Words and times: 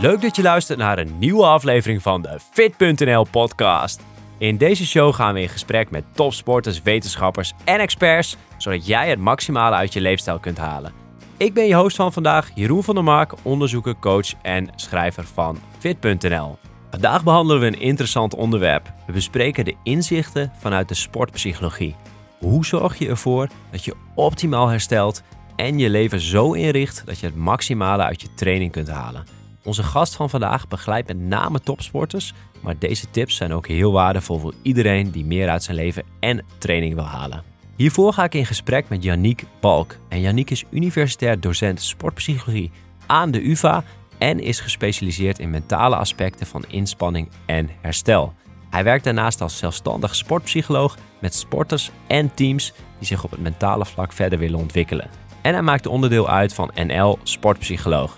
Leuk 0.00 0.20
dat 0.20 0.36
je 0.36 0.42
luistert 0.42 0.78
naar 0.78 0.98
een 0.98 1.18
nieuwe 1.18 1.46
aflevering 1.46 2.02
van 2.02 2.22
de 2.22 2.38
Fit.nl 2.50 3.26
podcast. 3.30 4.02
In 4.38 4.56
deze 4.56 4.86
show 4.86 5.14
gaan 5.14 5.34
we 5.34 5.40
in 5.40 5.48
gesprek 5.48 5.90
met 5.90 6.04
topsporters, 6.14 6.82
wetenschappers 6.82 7.52
en 7.64 7.80
experts, 7.80 8.36
zodat 8.56 8.86
jij 8.86 9.08
het 9.08 9.18
maximale 9.18 9.74
uit 9.74 9.92
je 9.92 10.00
leefstijl 10.00 10.38
kunt 10.38 10.58
halen. 10.58 10.92
Ik 11.36 11.54
ben 11.54 11.66
je 11.66 11.74
host 11.74 11.96
van 11.96 12.12
vandaag, 12.12 12.50
Jeroen 12.54 12.82
van 12.82 12.94
der 12.94 13.04
Mark, 13.04 13.32
onderzoeker, 13.42 13.94
coach 13.98 14.32
en 14.42 14.68
schrijver 14.76 15.24
van 15.24 15.58
Fit.nl. 15.78 16.58
Vandaag 16.90 17.24
behandelen 17.24 17.60
we 17.60 17.66
een 17.66 17.80
interessant 17.80 18.34
onderwerp. 18.34 18.92
We 19.06 19.12
bespreken 19.12 19.64
de 19.64 19.76
inzichten 19.82 20.52
vanuit 20.58 20.88
de 20.88 20.94
sportpsychologie. 20.94 21.96
Hoe 22.38 22.64
zorg 22.64 22.98
je 22.98 23.08
ervoor 23.08 23.48
dat 23.70 23.84
je 23.84 23.94
optimaal 24.14 24.68
herstelt 24.68 25.22
en 25.56 25.78
je 25.78 25.90
leven 25.90 26.20
zo 26.20 26.52
inricht 26.52 27.02
dat 27.06 27.18
je 27.18 27.26
het 27.26 27.36
maximale 27.36 28.02
uit 28.02 28.20
je 28.20 28.34
training 28.34 28.72
kunt 28.72 28.88
halen? 28.88 29.39
Onze 29.62 29.82
gast 29.82 30.16
van 30.16 30.30
vandaag 30.30 30.68
begeleidt 30.68 31.08
met 31.08 31.18
name 31.18 31.60
topsporters, 31.60 32.34
maar 32.60 32.78
deze 32.78 33.10
tips 33.10 33.36
zijn 33.36 33.52
ook 33.52 33.66
heel 33.66 33.92
waardevol 33.92 34.38
voor 34.38 34.54
iedereen 34.62 35.10
die 35.10 35.24
meer 35.24 35.48
uit 35.48 35.62
zijn 35.62 35.76
leven 35.76 36.04
en 36.20 36.44
training 36.58 36.94
wil 36.94 37.04
halen. 37.04 37.42
Hiervoor 37.76 38.12
ga 38.12 38.24
ik 38.24 38.34
in 38.34 38.46
gesprek 38.46 38.88
met 38.88 39.02
Yannick 39.02 39.44
Balk. 39.60 39.96
En 40.08 40.20
Yannick 40.20 40.50
is 40.50 40.64
universitair 40.70 41.40
docent 41.40 41.82
sportpsychologie 41.82 42.70
aan 43.06 43.30
de 43.30 43.48
UvA 43.48 43.84
en 44.18 44.40
is 44.40 44.60
gespecialiseerd 44.60 45.38
in 45.38 45.50
mentale 45.50 45.96
aspecten 45.96 46.46
van 46.46 46.64
inspanning 46.68 47.28
en 47.46 47.70
herstel. 47.80 48.34
Hij 48.70 48.84
werkt 48.84 49.04
daarnaast 49.04 49.40
als 49.40 49.58
zelfstandig 49.58 50.14
sportpsycholoog 50.14 50.96
met 51.18 51.34
sporters 51.34 51.90
en 52.06 52.34
teams 52.34 52.72
die 52.98 53.06
zich 53.06 53.24
op 53.24 53.30
het 53.30 53.40
mentale 53.40 53.86
vlak 53.86 54.12
verder 54.12 54.38
willen 54.38 54.58
ontwikkelen. 54.58 55.10
En 55.42 55.52
hij 55.52 55.62
maakt 55.62 55.86
onderdeel 55.86 56.28
uit 56.28 56.54
van 56.54 56.70
NL 56.74 57.18
Sportpsycholoog. 57.22 58.16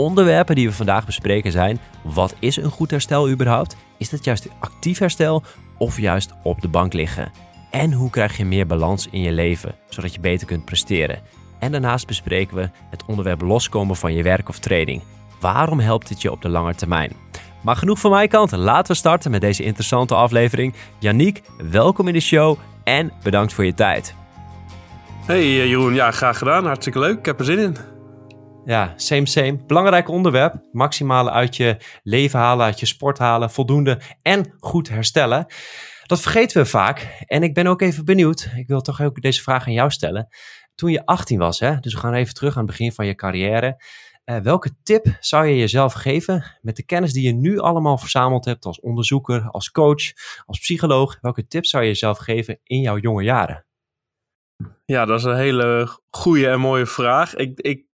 Onderwerpen 0.00 0.54
die 0.54 0.68
we 0.68 0.74
vandaag 0.74 1.06
bespreken 1.06 1.52
zijn: 1.52 1.80
wat 2.02 2.34
is 2.38 2.56
een 2.56 2.70
goed 2.70 2.90
herstel 2.90 3.30
überhaupt? 3.30 3.76
Is 3.98 4.10
dat 4.10 4.24
juist 4.24 4.48
actief 4.58 4.98
herstel 4.98 5.42
of 5.78 5.98
juist 5.98 6.32
op 6.42 6.60
de 6.60 6.68
bank 6.68 6.92
liggen? 6.92 7.32
En 7.70 7.92
hoe 7.92 8.10
krijg 8.10 8.36
je 8.36 8.44
meer 8.44 8.66
balans 8.66 9.08
in 9.10 9.20
je 9.20 9.32
leven, 9.32 9.74
zodat 9.88 10.14
je 10.14 10.20
beter 10.20 10.46
kunt 10.46 10.64
presteren? 10.64 11.18
En 11.58 11.72
daarnaast 11.72 12.06
bespreken 12.06 12.56
we 12.56 12.70
het 12.90 13.04
onderwerp 13.06 13.40
loskomen 13.40 13.96
van 13.96 14.14
je 14.14 14.22
werk 14.22 14.48
of 14.48 14.58
training. 14.58 15.02
Waarom 15.40 15.80
helpt 15.80 16.08
dit 16.08 16.22
je 16.22 16.30
op 16.30 16.42
de 16.42 16.48
lange 16.48 16.74
termijn? 16.74 17.12
Maar 17.62 17.76
genoeg 17.76 17.98
van 17.98 18.10
mijn 18.10 18.28
kant. 18.28 18.52
Laten 18.52 18.92
we 18.92 18.98
starten 18.98 19.30
met 19.30 19.40
deze 19.40 19.62
interessante 19.62 20.14
aflevering. 20.14 20.74
Yannick, 20.98 21.42
welkom 21.70 22.08
in 22.08 22.14
de 22.14 22.20
show 22.20 22.58
en 22.84 23.12
bedankt 23.22 23.52
voor 23.52 23.64
je 23.64 23.74
tijd. 23.74 24.14
Hey 25.26 25.40
eh, 25.40 25.66
Jeroen, 25.66 25.94
ja, 25.94 26.10
graag 26.10 26.38
gedaan. 26.38 26.66
Hartstikke 26.66 26.98
leuk. 26.98 27.18
Ik 27.18 27.26
heb 27.26 27.38
er 27.38 27.44
zin 27.44 27.58
in. 27.58 27.99
Ja, 28.70 28.92
same, 28.96 29.26
same. 29.26 29.64
Belangrijk 29.66 30.08
onderwerp. 30.08 30.54
Maximale 30.72 31.30
uit 31.30 31.56
je 31.56 31.76
leven 32.02 32.38
halen, 32.38 32.66
uit 32.66 32.80
je 32.80 32.86
sport 32.86 33.18
halen, 33.18 33.50
voldoende 33.50 34.00
en 34.22 34.54
goed 34.58 34.88
herstellen. 34.88 35.46
Dat 36.06 36.20
vergeten 36.20 36.62
we 36.62 36.68
vaak. 36.68 37.24
En 37.26 37.42
ik 37.42 37.54
ben 37.54 37.66
ook 37.66 37.80
even 37.80 38.04
benieuwd. 38.04 38.48
Ik 38.56 38.66
wil 38.66 38.80
toch 38.80 39.00
ook 39.00 39.20
deze 39.20 39.42
vraag 39.42 39.66
aan 39.66 39.72
jou 39.72 39.90
stellen. 39.90 40.28
Toen 40.74 40.90
je 40.90 41.06
18 41.06 41.38
was, 41.38 41.60
hè? 41.60 41.80
dus 41.80 41.92
we 41.92 41.98
gaan 41.98 42.14
even 42.14 42.34
terug 42.34 42.52
aan 42.52 42.62
het 42.62 42.70
begin 42.70 42.92
van 42.92 43.06
je 43.06 43.14
carrière. 43.14 43.84
Uh, 44.24 44.36
welke 44.36 44.70
tip 44.82 45.16
zou 45.20 45.46
je 45.46 45.56
jezelf 45.56 45.92
geven 45.92 46.58
met 46.60 46.76
de 46.76 46.84
kennis 46.84 47.12
die 47.12 47.26
je 47.26 47.32
nu 47.32 47.58
allemaal 47.58 47.98
verzameld 47.98 48.44
hebt 48.44 48.64
als 48.64 48.80
onderzoeker, 48.80 49.48
als 49.50 49.70
coach, 49.70 50.12
als 50.46 50.58
psycholoog? 50.58 51.18
Welke 51.20 51.46
tip 51.46 51.66
zou 51.66 51.82
je 51.82 51.88
jezelf 51.88 52.18
geven 52.18 52.60
in 52.62 52.80
jouw 52.80 52.98
jonge 52.98 53.22
jaren? 53.22 53.66
Ja, 54.84 55.04
dat 55.04 55.18
is 55.18 55.24
een 55.24 55.36
hele 55.36 55.98
goede 56.10 56.48
en 56.48 56.60
mooie 56.60 56.86
vraag. 56.86 57.34
Ik, 57.34 57.60
ik 57.60 57.88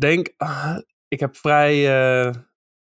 denk, 0.00 0.34
uh, 0.38 0.76
ik 1.08 1.20
heb 1.20 1.36
vrij 1.36 1.76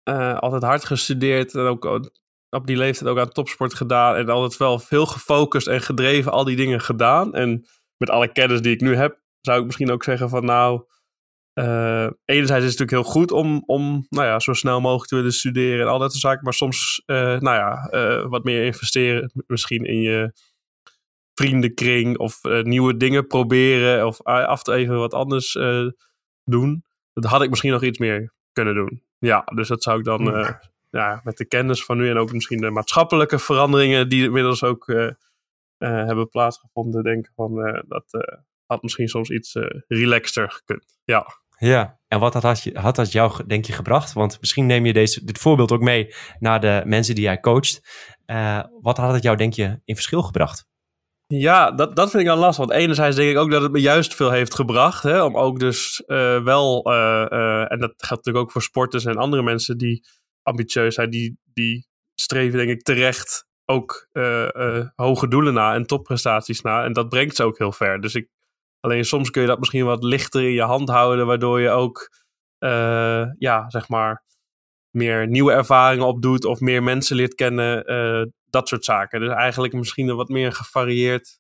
uh, 0.04 0.38
altijd 0.38 0.62
hard 0.62 0.84
gestudeerd 0.84 1.54
en 1.54 1.60
ook 1.60 2.10
op 2.50 2.66
die 2.66 2.76
leeftijd 2.76 3.10
ook 3.10 3.18
aan 3.18 3.32
topsport 3.32 3.74
gedaan 3.74 4.16
en 4.16 4.28
altijd 4.28 4.56
wel 4.56 4.78
veel 4.78 5.06
gefocust 5.06 5.66
en 5.66 5.80
gedreven 5.80 6.32
al 6.32 6.44
die 6.44 6.56
dingen 6.56 6.80
gedaan. 6.80 7.34
En 7.34 7.66
met 7.96 8.10
alle 8.10 8.32
kennis 8.32 8.60
die 8.60 8.74
ik 8.74 8.80
nu 8.80 8.96
heb, 8.96 9.20
zou 9.40 9.58
ik 9.58 9.66
misschien 9.66 9.90
ook 9.90 10.04
zeggen 10.04 10.28
van 10.28 10.44
nou, 10.44 10.84
uh, 11.54 12.06
enerzijds 12.24 12.64
is 12.64 12.70
het 12.70 12.78
natuurlijk 12.78 12.90
heel 12.90 13.02
goed 13.12 13.30
om, 13.30 13.62
om 13.66 14.06
nou 14.08 14.26
ja, 14.26 14.38
zo 14.38 14.52
snel 14.52 14.80
mogelijk 14.80 15.08
te 15.08 15.16
willen 15.16 15.32
studeren 15.32 15.80
en 15.80 15.92
al 15.92 15.98
dat 15.98 16.10
soort 16.10 16.22
zaken. 16.22 16.44
Maar 16.44 16.54
soms, 16.54 17.02
nou 17.06 17.40
ja, 17.40 17.88
wat 18.28 18.44
meer 18.44 18.64
investeren 18.64 19.32
misschien 19.46 19.84
in 19.84 20.00
je 20.00 20.32
vriendenkring 21.34 22.18
of 22.18 22.38
nieuwe 22.62 22.96
dingen 22.96 23.26
proberen 23.26 24.06
of 24.06 24.22
af 24.22 24.66
en 24.66 24.74
even 24.74 24.98
wat 24.98 25.14
anders 25.14 25.58
doen. 26.44 26.86
Dat 27.22 27.30
had 27.30 27.42
ik 27.42 27.50
misschien 27.50 27.72
nog 27.72 27.82
iets 27.82 27.98
meer 27.98 28.32
kunnen 28.52 28.74
doen. 28.74 29.02
Ja, 29.18 29.42
dus 29.54 29.68
dat 29.68 29.82
zou 29.82 29.98
ik 29.98 30.04
dan 30.04 30.24
ja. 30.24 30.60
ja. 30.90 31.20
met 31.24 31.36
de 31.36 31.46
kennis 31.46 31.84
van 31.84 31.96
nu 31.96 32.10
en 32.10 32.16
ook 32.16 32.32
misschien 32.32 32.60
de 32.60 32.70
maatschappelijke 32.70 33.38
veranderingen 33.38 34.08
die 34.08 34.24
inmiddels 34.24 34.64
ook 34.64 34.86
hebben 35.78 36.28
plaatsgevonden, 36.28 37.02
denken 37.02 37.32
van 37.34 37.54
dat 37.88 38.04
had 38.66 38.82
misschien 38.82 39.08
soms 39.08 39.30
iets 39.30 39.56
relaxter 39.86 40.50
gekund. 40.50 40.98
Ja. 41.04 41.26
Ja, 41.58 42.00
en 42.08 42.20
wat 42.20 42.34
had, 42.34 42.62
je, 42.62 42.78
had 42.78 42.96
dat 42.96 43.12
jou, 43.12 43.46
denk 43.46 43.64
je, 43.64 43.72
gebracht? 43.72 44.12
Want 44.12 44.40
misschien 44.40 44.66
neem 44.66 44.86
je 44.86 44.92
deze, 44.92 45.24
dit 45.24 45.38
voorbeeld 45.38 45.72
ook 45.72 45.80
mee 45.80 46.14
naar 46.38 46.60
de 46.60 46.82
mensen 46.84 47.14
die 47.14 47.24
jij 47.24 47.40
coacht. 47.40 47.80
Wat 48.80 48.96
had 48.96 49.12
het 49.12 49.22
jou, 49.22 49.36
denk 49.36 49.52
je, 49.52 49.80
in 49.84 49.94
verschil 49.94 50.22
gebracht? 50.22 50.66
Ja, 51.34 51.70
dat, 51.70 51.96
dat 51.96 52.10
vind 52.10 52.22
ik 52.22 52.28
dan 52.28 52.38
lastig. 52.38 52.66
Want 52.66 52.78
enerzijds 52.78 53.16
denk 53.16 53.30
ik 53.30 53.36
ook 53.36 53.50
dat 53.50 53.62
het 53.62 53.72
me 53.72 53.80
juist 53.80 54.14
veel 54.14 54.30
heeft 54.30 54.54
gebracht. 54.54 55.02
Hè, 55.02 55.22
om 55.22 55.36
ook 55.36 55.58
dus 55.58 56.02
uh, 56.06 56.42
wel, 56.42 56.92
uh, 56.92 57.72
en 57.72 57.78
dat 57.78 57.94
geldt 57.96 58.24
natuurlijk 58.24 58.44
ook 58.44 58.52
voor 58.52 58.62
sporters 58.62 59.04
en 59.04 59.16
andere 59.16 59.42
mensen 59.42 59.78
die 59.78 60.04
ambitieus 60.42 60.94
zijn, 60.94 61.10
die, 61.10 61.38
die 61.52 61.86
streven 62.14 62.58
denk 62.58 62.70
ik 62.70 62.82
terecht 62.82 63.46
ook 63.64 64.08
hoge 64.94 65.28
doelen 65.28 65.54
na 65.54 65.74
en 65.74 65.86
topprestaties 65.86 66.60
na. 66.60 66.84
En 66.84 66.92
dat 66.92 67.08
brengt 67.08 67.36
ze 67.36 67.44
ook 67.44 67.58
heel 67.58 67.72
ver. 67.72 68.00
Dus 68.00 68.14
ik 68.14 68.28
Alleen 68.80 69.04
soms 69.04 69.30
kun 69.30 69.42
je 69.42 69.48
dat 69.48 69.58
misschien 69.58 69.84
wat 69.84 70.02
lichter 70.02 70.42
in 70.42 70.52
je 70.52 70.62
hand 70.62 70.88
houden, 70.88 71.26
waardoor 71.26 71.60
je 71.60 71.70
ook, 71.70 72.10
ja, 73.38 73.64
zeg 73.70 73.88
maar, 73.88 74.24
meer 74.90 75.26
nieuwe 75.26 75.52
ervaringen 75.52 76.06
opdoet 76.06 76.44
of 76.44 76.60
meer 76.60 76.82
mensen 76.82 77.16
leert 77.16 77.34
kennen, 77.34 77.92
uh, 77.92 78.26
dat 78.50 78.68
soort 78.68 78.84
zaken. 78.84 79.20
Dus 79.20 79.28
eigenlijk 79.28 79.72
misschien 79.72 80.08
een 80.08 80.16
wat 80.16 80.28
meer 80.28 80.52
gevarieerd, 80.52 81.38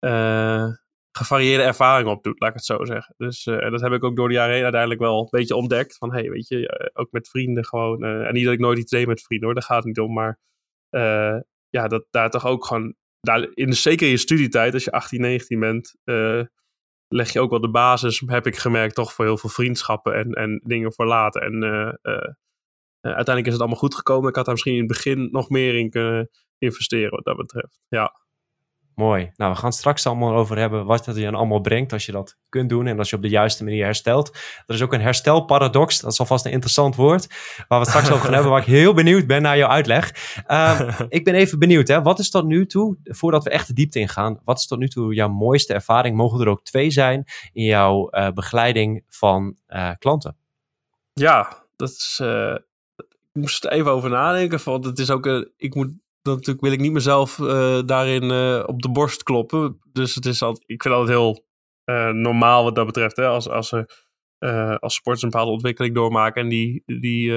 uh, 0.00 0.68
gevarieerde 1.12 1.62
ervaring 1.62 2.08
opdoet, 2.08 2.40
laat 2.40 2.50
ik 2.50 2.56
het 2.56 2.64
zo 2.64 2.84
zeggen. 2.84 3.14
Dus 3.16 3.44
dat 3.44 3.80
heb 3.80 3.92
ik 3.92 4.04
ook 4.04 4.16
door 4.16 4.28
de 4.28 4.34
jaren 4.34 4.54
heen 4.54 4.62
uiteindelijk 4.62 5.00
wel 5.00 5.20
een 5.20 5.28
beetje 5.30 5.56
ontdekt. 5.56 5.96
Van, 5.96 6.12
hey, 6.12 6.30
weet 6.30 6.48
je, 6.48 6.90
ook 6.92 7.12
met 7.12 7.28
vrienden 7.28 7.64
gewoon, 7.64 8.04
en 8.04 8.34
niet 8.34 8.44
dat 8.44 8.52
ik 8.52 8.58
nooit 8.58 8.78
iets 8.78 8.90
deed 8.90 9.06
met 9.06 9.22
vrienden 9.22 9.46
hoor, 9.46 9.54
daar 9.54 9.68
gaat 9.68 9.76
het 9.76 9.86
niet 9.86 10.00
om, 10.00 10.12
maar 10.12 10.38
ja, 11.68 11.88
dat 11.88 12.06
daar 12.10 12.30
toch 12.30 12.46
ook 12.46 12.64
gewoon, 12.64 12.94
daar, 13.20 13.48
in, 13.54 13.72
zeker 13.72 14.06
in 14.06 14.12
je 14.12 14.18
studietijd, 14.18 14.74
als 14.74 14.84
je 14.84 14.92
18, 14.92 15.20
19 15.20 15.60
bent, 15.60 15.94
leg 17.14 17.32
je 17.32 17.40
ook 17.40 17.50
wel 17.50 17.60
de 17.60 17.70
basis, 17.70 18.22
heb 18.26 18.46
ik 18.46 18.56
gemerkt, 18.56 18.94
toch 18.94 19.12
voor 19.12 19.24
heel 19.24 19.38
veel 19.38 19.50
vriendschappen 19.50 20.14
en, 20.14 20.32
en 20.32 20.60
dingen 20.64 20.92
voor 20.92 21.06
later. 21.06 21.42
En 21.42 21.62
uh, 21.62 21.92
uh, 22.02 22.28
uiteindelijk 23.12 23.46
is 23.46 23.52
het 23.52 23.60
allemaal 23.60 23.78
goed 23.78 23.94
gekomen. 23.94 24.28
Ik 24.28 24.34
had 24.34 24.44
daar 24.44 24.54
misschien 24.54 24.74
in 24.74 24.78
het 24.78 24.88
begin 24.88 25.28
nog 25.30 25.48
meer 25.48 25.74
in 25.74 25.90
kunnen 25.90 26.30
investeren 26.58 27.10
wat 27.10 27.24
dat 27.24 27.36
betreft. 27.36 27.80
Ja. 27.88 28.22
Mooi. 28.94 29.32
Nou, 29.36 29.52
we 29.52 29.58
gaan 29.58 29.72
straks 29.72 30.06
allemaal 30.06 30.34
over 30.34 30.58
hebben 30.58 30.84
wat 30.86 31.06
het 31.06 31.16
je 31.16 31.22
dan 31.22 31.34
allemaal 31.34 31.60
brengt 31.60 31.92
als 31.92 32.06
je 32.06 32.12
dat 32.12 32.36
kunt 32.48 32.68
doen 32.68 32.86
en 32.86 32.98
als 32.98 33.10
je 33.10 33.16
op 33.16 33.22
de 33.22 33.28
juiste 33.28 33.64
manier 33.64 33.84
herstelt. 33.84 34.36
Er 34.66 34.74
is 34.74 34.82
ook 34.82 34.92
een 34.92 35.00
herstelparadox, 35.00 36.00
dat 36.00 36.12
is 36.12 36.20
alvast 36.20 36.44
een 36.44 36.52
interessant 36.52 36.96
woord, 36.96 37.28
waar 37.68 37.80
we 37.80 37.86
straks 37.86 38.10
over 38.10 38.24
gaan 38.24 38.32
hebben, 38.32 38.50
waar 38.50 38.60
ik 38.60 38.66
heel 38.66 38.94
benieuwd 38.94 39.26
ben 39.26 39.42
naar 39.42 39.56
jouw 39.56 39.68
uitleg. 39.68 40.36
Um, 40.48 40.88
ik 41.18 41.24
ben 41.24 41.34
even 41.34 41.58
benieuwd, 41.58 41.88
hè, 41.88 42.02
wat 42.02 42.18
is 42.18 42.30
tot 42.30 42.44
nu 42.44 42.66
toe, 42.66 42.96
voordat 43.02 43.44
we 43.44 43.50
echt 43.50 43.66
de 43.66 43.72
diepte 43.72 43.98
ingaan, 43.98 44.40
wat 44.44 44.58
is 44.58 44.66
tot 44.66 44.78
nu 44.78 44.88
toe 44.88 45.14
jouw 45.14 45.28
mooiste 45.28 45.74
ervaring? 45.74 46.16
Mogen 46.16 46.40
er 46.40 46.48
ook 46.48 46.64
twee 46.64 46.90
zijn 46.90 47.24
in 47.52 47.64
jouw 47.64 48.08
uh, 48.10 48.30
begeleiding 48.30 49.04
van 49.08 49.56
uh, 49.68 49.90
klanten? 49.98 50.36
Ja, 51.12 51.64
dat 51.76 51.88
is, 51.88 52.18
uh, 52.22 52.56
moest 53.38 53.64
er 53.64 53.72
even 53.72 53.90
over 53.90 54.10
nadenken, 54.10 54.64
want 54.64 54.84
het 54.84 54.98
is 54.98 55.10
ook, 55.10 55.26
een, 55.26 55.52
ik 55.56 55.74
moet 55.74 55.92
dan 56.24 56.34
natuurlijk 56.34 56.64
wil 56.64 56.72
ik 56.72 56.80
niet 56.80 56.92
mezelf 56.92 57.38
uh, 57.38 57.80
daarin 57.86 58.22
uh, 58.22 58.62
op 58.66 58.82
de 58.82 58.90
borst 58.90 59.22
kloppen. 59.22 59.80
Dus 59.92 60.14
het 60.14 60.26
is 60.26 60.42
altijd, 60.42 60.70
ik 60.70 60.82
vind 60.82 60.94
altijd 60.94 61.18
heel 61.18 61.46
uh, 61.84 62.10
normaal 62.10 62.64
wat 62.64 62.74
dat 62.74 62.86
betreft. 62.86 63.16
Hè? 63.16 63.26
Als, 63.26 63.48
als, 63.48 63.72
als 64.78 64.94
sporters 64.94 65.22
een 65.22 65.30
bepaalde 65.30 65.52
ontwikkeling 65.52 65.94
doormaken. 65.94 66.42
En 66.42 66.48
die, 66.48 66.82
die, 66.86 67.30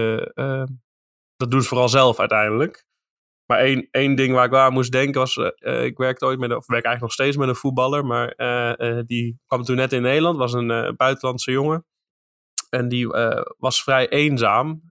dat 1.36 1.52
doen 1.52 1.62
ze 1.62 1.68
vooral 1.68 1.90
zelf 1.90 2.20
uiteindelijk. 2.20 2.86
Maar 3.46 3.60
één, 3.60 3.88
één 3.92 4.16
ding 4.16 4.34
waar 4.34 4.46
ik 4.46 4.52
wel 4.52 4.62
aan 4.62 4.74
moest 4.74 4.92
denken 4.92 5.20
was... 5.20 5.38
ik 5.62 5.98
werkte 5.98 6.26
ooit 6.26 6.40
met, 6.40 6.56
of 6.56 6.68
werk 6.68 6.86
eigenlijk 6.86 7.02
nog 7.02 7.12
steeds 7.12 7.38
met 7.38 7.48
een 7.48 7.56
voetballer. 7.56 8.06
Maar 8.06 8.36
die 9.06 9.40
kwam 9.48 9.64
toen 9.64 9.76
net 9.76 9.94
in 9.94 10.02
Nederland. 10.02 10.38
Was 10.38 10.54
een 10.54 10.94
buitenlandse 10.98 11.52
jongen. 11.52 11.86
En 12.70 12.88
die 12.88 13.08
was 13.58 13.84
vrij 13.84 14.10
eenzaam. 14.10 14.82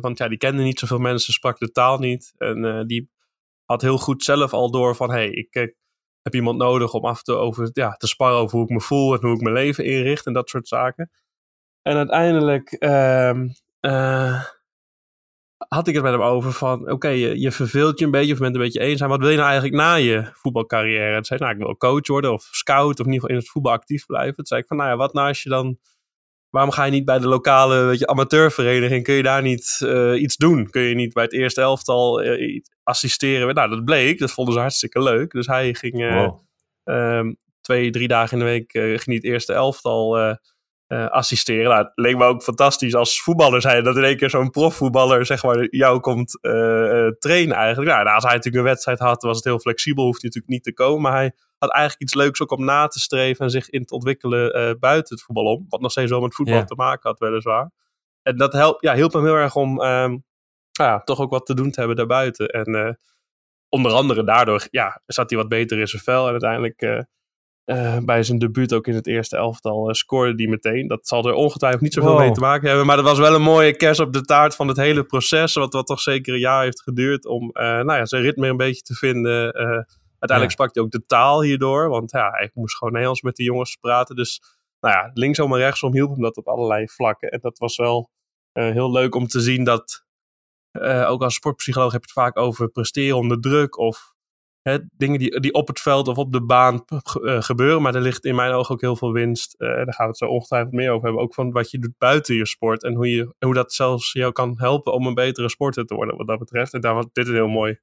want 0.00 0.18
ja, 0.18 0.28
die 0.28 0.38
kende 0.38 0.62
niet 0.62 0.78
zoveel 0.78 0.98
mensen, 0.98 1.32
sprak 1.32 1.58
de 1.58 1.70
taal 1.70 1.98
niet. 1.98 2.32
En 2.36 2.86
die 2.86 3.10
had 3.64 3.82
heel 3.82 3.98
goed 3.98 4.22
zelf 4.22 4.52
al 4.52 4.70
door 4.70 4.96
van 4.96 5.10
hey, 5.10 5.30
ik, 5.30 5.74
heb 6.24 6.34
iemand 6.34 6.58
nodig 6.58 6.92
om 6.92 7.04
af 7.04 7.18
en 7.18 7.24
toe 7.24 7.34
over, 7.34 7.70
ja, 7.72 7.90
te 7.90 8.06
sparren 8.06 8.38
over 8.38 8.56
hoe 8.56 8.66
ik 8.66 8.72
me 8.72 8.80
voel 8.80 9.14
en 9.14 9.20
hoe 9.20 9.34
ik 9.34 9.40
mijn 9.40 9.54
leven 9.54 9.84
inricht 9.84 10.26
en 10.26 10.32
dat 10.32 10.48
soort 10.48 10.68
zaken. 10.68 11.10
En 11.82 11.96
uiteindelijk 11.96 12.76
uh, 13.80 14.42
had 15.68 15.88
ik 15.88 15.94
het 15.94 16.02
met 16.02 16.12
hem 16.12 16.22
over 16.22 16.52
van, 16.52 16.90
oké, 16.90 17.08
je, 17.08 17.40
je 17.40 17.52
verveelt 17.52 17.98
je 17.98 18.04
een 18.04 18.10
beetje 18.10 18.32
of 18.32 18.38
bent 18.38 18.54
een 18.54 18.60
beetje 18.60 18.80
eenzaam. 18.80 19.08
Wat 19.08 19.20
wil 19.20 19.28
je 19.28 19.36
nou 19.36 19.48
eigenlijk 19.48 19.76
na 19.76 19.94
je 19.94 20.30
voetbalcarrière? 20.32 21.16
En 21.16 21.24
zei, 21.24 21.40
nou, 21.40 21.52
ik 21.52 21.58
wil 21.58 21.76
coach 21.76 22.06
worden 22.06 22.32
of 22.32 22.42
scout 22.42 23.00
of 23.00 23.06
in 23.06 23.12
ieder 23.12 23.14
geval 23.14 23.28
in 23.28 23.36
het 23.36 23.48
voetbal 23.48 23.72
actief 23.72 24.06
blijven. 24.06 24.34
Toen 24.34 24.46
zei 24.46 24.60
ik 24.60 24.66
van, 24.66 24.76
nou 24.76 24.90
ja, 24.90 24.96
wat 24.96 25.12
nou 25.12 25.28
als 25.28 25.42
je 25.42 25.48
dan, 25.48 25.78
waarom 26.54 26.72
ga 26.72 26.84
je 26.84 26.90
niet 26.90 27.04
bij 27.04 27.18
de 27.18 27.28
lokale 27.28 27.84
weet 27.84 27.98
je, 27.98 28.06
amateurvereniging? 28.06 29.04
Kun 29.04 29.14
je 29.14 29.22
daar 29.22 29.42
niet 29.42 29.80
uh, 29.84 30.20
iets 30.22 30.36
doen? 30.36 30.70
Kun 30.70 30.82
je 30.82 30.94
niet 30.94 31.12
bij 31.12 31.22
het 31.22 31.32
eerste 31.32 31.60
elftal 31.60 32.24
uh, 32.24 32.60
assisteren? 32.82 33.54
Nou, 33.54 33.68
dat 33.68 33.84
bleek, 33.84 34.18
dat 34.18 34.32
vonden 34.32 34.54
ze 34.54 34.60
hartstikke 34.60 35.02
leuk. 35.02 35.30
Dus 35.30 35.46
hij 35.46 35.74
ging 35.74 36.12
wow. 36.14 36.40
um, 36.84 37.36
twee, 37.60 37.90
drie 37.90 38.08
dagen 38.08 38.38
in 38.38 38.44
de 38.44 38.50
week, 38.50 38.70
ging 38.72 39.16
het 39.16 39.24
eerste 39.24 39.52
elftal 39.52 40.18
uh, 40.94 41.06
assisteren. 41.06 41.70
Nou, 41.70 41.82
het 41.84 41.92
leek 41.94 42.16
me 42.16 42.24
ook 42.24 42.42
fantastisch 42.42 42.94
als 42.94 43.22
voetballer 43.22 43.60
zijn 43.60 43.84
dat 43.84 43.96
in 43.96 44.04
één 44.04 44.16
keer 44.16 44.30
zo'n 44.30 44.50
profvoetballer 44.50 45.26
zeg 45.26 45.42
maar 45.42 45.66
jou 45.70 46.00
komt 46.00 46.38
uh, 46.42 46.52
uh, 46.52 47.08
trainen 47.18 47.56
eigenlijk. 47.56 47.90
Nou, 47.90 48.08
als 48.08 48.24
hij 48.24 48.32
natuurlijk 48.32 48.64
een 48.64 48.70
wedstrijd 48.70 48.98
had, 48.98 49.22
was 49.22 49.36
het 49.36 49.44
heel 49.44 49.58
flexibel, 49.58 50.04
hoeft 50.04 50.22
hij 50.22 50.30
natuurlijk 50.30 50.52
niet 50.54 50.64
te 50.64 50.82
komen. 50.82 51.02
Maar 51.02 51.12
hij 51.12 51.32
had 51.58 51.70
eigenlijk 51.70 52.02
iets 52.02 52.14
leuks 52.14 52.40
ook 52.40 52.50
om 52.50 52.64
na 52.64 52.86
te 52.86 53.00
streven 53.00 53.44
en 53.44 53.50
zich 53.50 53.70
in 53.70 53.84
te 53.84 53.94
ontwikkelen 53.94 54.76
buiten 54.80 55.14
het 55.14 55.24
voetbal 55.24 55.44
om. 55.44 55.66
Wat 55.68 55.80
nog 55.80 55.90
steeds 55.90 56.10
wel 56.10 56.20
met 56.20 56.34
voetbal 56.34 56.56
ja. 56.56 56.64
te 56.64 56.74
maken 56.74 57.10
had, 57.10 57.18
weliswaar. 57.18 57.70
En 58.22 58.36
dat 58.36 58.52
helpt, 58.52 58.82
ja, 58.82 58.94
hielp 58.94 59.12
hem 59.12 59.24
heel 59.24 59.34
erg 59.34 59.56
om 59.56 59.80
um, 59.80 60.24
ja, 60.70 61.00
toch 61.00 61.20
ook 61.20 61.30
wat 61.30 61.46
te 61.46 61.54
doen 61.54 61.70
te 61.70 61.78
hebben 61.78 61.96
daarbuiten. 61.96 62.48
En 62.48 62.98
onder 63.68 63.92
andere 63.92 64.24
daardoor 64.24 64.66
ja, 64.70 65.02
zat 65.06 65.30
hij 65.30 65.38
wat 65.38 65.48
beter 65.48 65.78
in 65.78 65.86
zijn 65.86 66.02
vel 66.02 66.24
en 66.24 66.30
uiteindelijk 66.30 67.06
uh, 67.66 67.98
bij 67.98 68.22
zijn 68.22 68.38
debuut 68.38 68.72
ook 68.72 68.86
in 68.86 68.94
het 68.94 69.06
eerste 69.06 69.36
elftal 69.36 69.88
uh, 69.88 69.94
scoorde 69.94 70.34
die 70.34 70.48
meteen. 70.48 70.88
Dat 70.88 71.06
zal 71.06 71.28
er 71.28 71.34
ongetwijfeld 71.34 71.82
niet 71.82 71.92
zoveel 71.92 72.10
wow. 72.10 72.20
mee 72.20 72.32
te 72.32 72.40
maken 72.40 72.68
hebben. 72.68 72.86
Maar 72.86 72.96
dat 72.96 73.04
was 73.04 73.18
wel 73.18 73.34
een 73.34 73.42
mooie 73.42 73.76
kers 73.76 74.00
op 74.00 74.12
de 74.12 74.20
taart 74.20 74.54
van 74.54 74.68
het 74.68 74.76
hele 74.76 75.04
proces. 75.04 75.54
Wat, 75.54 75.72
wat 75.72 75.86
toch 75.86 76.00
zeker 76.00 76.34
een 76.34 76.40
jaar 76.40 76.62
heeft 76.62 76.82
geduurd 76.82 77.26
om 77.26 77.42
uh, 77.42 77.62
nou 77.62 77.92
ja, 77.92 78.06
zijn 78.06 78.22
ritme 78.22 78.48
een 78.48 78.56
beetje 78.56 78.82
te 78.82 78.94
vinden. 78.94 79.52
uiteindelijk 79.52 79.90
ja. 80.28 80.48
sprak 80.48 80.74
hij 80.74 80.82
ook 80.82 80.90
de 80.90 81.06
taal 81.06 81.42
hierdoor. 81.42 81.88
Want 81.88 82.10
ja, 82.10 82.30
hij 82.30 82.50
moest 82.54 82.76
gewoon 82.76 82.92
Nederlands 82.92 83.22
met 83.22 83.36
de 83.36 83.42
jongens 83.42 83.76
praten. 83.76 84.16
Dus 84.16 84.42
nou 84.80 84.94
ja, 84.94 85.10
linksom 85.14 85.52
en 85.52 85.58
rechtsom 85.58 85.92
hielp 85.92 86.10
hem 86.10 86.22
dat 86.22 86.36
op 86.36 86.48
allerlei 86.48 86.88
vlakken. 86.88 87.30
En 87.30 87.38
dat 87.42 87.58
was 87.58 87.76
wel 87.76 88.10
heel 88.52 88.92
leuk 88.92 89.14
om 89.14 89.26
te 89.26 89.40
zien 89.40 89.64
dat... 89.64 90.04
ook 90.82 91.22
als 91.22 91.34
sportpsycholoog 91.34 91.92
heb 91.92 92.04
je 92.04 92.10
het 92.12 92.24
vaak 92.24 92.38
over 92.38 92.68
presteren 92.68 93.16
onder 93.16 93.40
druk 93.40 93.78
of 93.78 94.13
Hè, 94.68 94.78
dingen 94.96 95.18
die, 95.18 95.40
die 95.40 95.52
op 95.52 95.68
het 95.68 95.80
veld 95.80 96.08
of 96.08 96.16
op 96.16 96.32
de 96.32 96.44
baan 96.44 96.84
uh, 97.20 97.42
gebeuren. 97.42 97.82
Maar 97.82 97.94
er 97.94 98.00
ligt 98.00 98.24
in 98.24 98.34
mijn 98.34 98.52
ogen 98.52 98.74
ook 98.74 98.80
heel 98.80 98.96
veel 98.96 99.12
winst. 99.12 99.54
Uh, 99.58 99.68
daar 99.68 99.94
gaan 99.94 100.04
we 100.04 100.10
het 100.10 100.16
zo 100.16 100.26
ongetwijfeld 100.26 100.72
meer 100.72 100.90
over 100.90 101.04
hebben. 101.04 101.22
Ook 101.22 101.34
van 101.34 101.50
wat 101.50 101.70
je 101.70 101.78
doet 101.78 101.98
buiten 101.98 102.34
je 102.34 102.46
sport. 102.46 102.82
En 102.82 102.94
hoe, 102.94 103.10
je, 103.10 103.34
hoe 103.38 103.54
dat 103.54 103.72
zelfs 103.72 104.12
jou 104.12 104.32
kan 104.32 104.54
helpen 104.56 104.92
om 104.92 105.06
een 105.06 105.14
betere 105.14 105.48
sporter 105.48 105.84
te 105.84 105.94
worden 105.94 106.16
wat 106.16 106.26
dat 106.26 106.38
betreft. 106.38 106.72
En 106.72 106.80
daar 106.80 106.94
was 106.94 107.06
dit 107.12 107.28
een 107.28 107.34
heel 107.34 107.48
mooi 107.48 107.78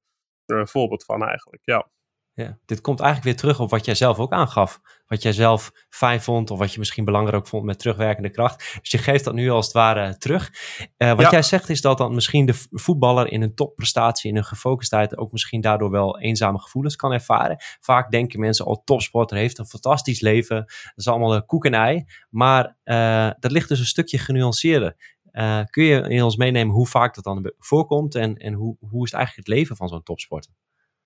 uh, 0.45 0.65
voorbeeld 0.65 1.03
van 1.03 1.23
eigenlijk. 1.23 1.61
Ja. 1.65 1.89
Ja, 2.33 2.57
dit 2.65 2.81
komt 2.81 2.99
eigenlijk 2.99 3.29
weer 3.29 3.41
terug 3.41 3.59
op 3.59 3.69
wat 3.69 3.85
jij 3.85 3.95
zelf 3.95 4.19
ook 4.19 4.31
aangaf. 4.31 4.79
Wat 5.07 5.21
jij 5.21 5.33
zelf 5.33 5.71
fijn 5.89 6.21
vond 6.21 6.51
of 6.51 6.59
wat 6.59 6.73
je 6.73 6.79
misschien 6.79 7.05
belangrijk 7.05 7.47
vond 7.47 7.63
met 7.63 7.79
terugwerkende 7.79 8.29
kracht. 8.29 8.79
Dus 8.81 8.91
je 8.91 8.97
geeft 8.97 9.23
dat 9.23 9.33
nu 9.33 9.49
als 9.49 9.65
het 9.65 9.73
ware 9.73 10.17
terug. 10.17 10.51
Uh, 10.97 11.09
wat 11.09 11.21
ja. 11.21 11.31
jij 11.31 11.41
zegt 11.41 11.69
is 11.69 11.81
dat 11.81 11.97
dan 11.97 12.15
misschien 12.15 12.45
de 12.45 12.65
voetballer 12.71 13.31
in 13.31 13.41
een 13.41 13.55
topprestatie, 13.55 14.29
in 14.29 14.37
een 14.37 14.43
gefocustheid 14.43 15.17
ook 15.17 15.31
misschien 15.31 15.61
daardoor 15.61 15.91
wel 15.91 16.19
eenzame 16.19 16.59
gevoelens 16.59 16.95
kan 16.95 17.11
ervaren. 17.11 17.57
Vaak 17.79 18.11
denken 18.11 18.39
mensen, 18.39 18.65
oh 18.65 18.83
topsporter 18.83 19.37
heeft 19.37 19.57
een 19.57 19.65
fantastisch 19.67 20.21
leven. 20.21 20.55
Dat 20.55 20.93
is 20.95 21.07
allemaal 21.07 21.35
een 21.35 21.45
koek 21.45 21.65
en 21.65 21.73
ei. 21.73 22.03
Maar 22.29 22.77
uh, 22.83 23.29
dat 23.39 23.51
ligt 23.51 23.69
dus 23.69 23.79
een 23.79 23.85
stukje 23.85 24.17
genuanceerder. 24.17 25.19
Uh, 25.31 25.61
kun 25.69 25.83
je 25.83 26.09
in 26.09 26.23
ons 26.23 26.35
meenemen 26.35 26.75
hoe 26.75 26.87
vaak 26.87 27.15
dat 27.15 27.23
dan 27.23 27.53
voorkomt 27.57 28.15
en, 28.15 28.35
en 28.35 28.53
hoe, 28.53 28.77
hoe 28.79 29.03
is 29.05 29.11
het 29.11 29.19
eigenlijk 29.19 29.47
het 29.47 29.57
leven 29.57 29.75
van 29.75 29.87
zo'n 29.87 30.03
topsporter? 30.03 30.51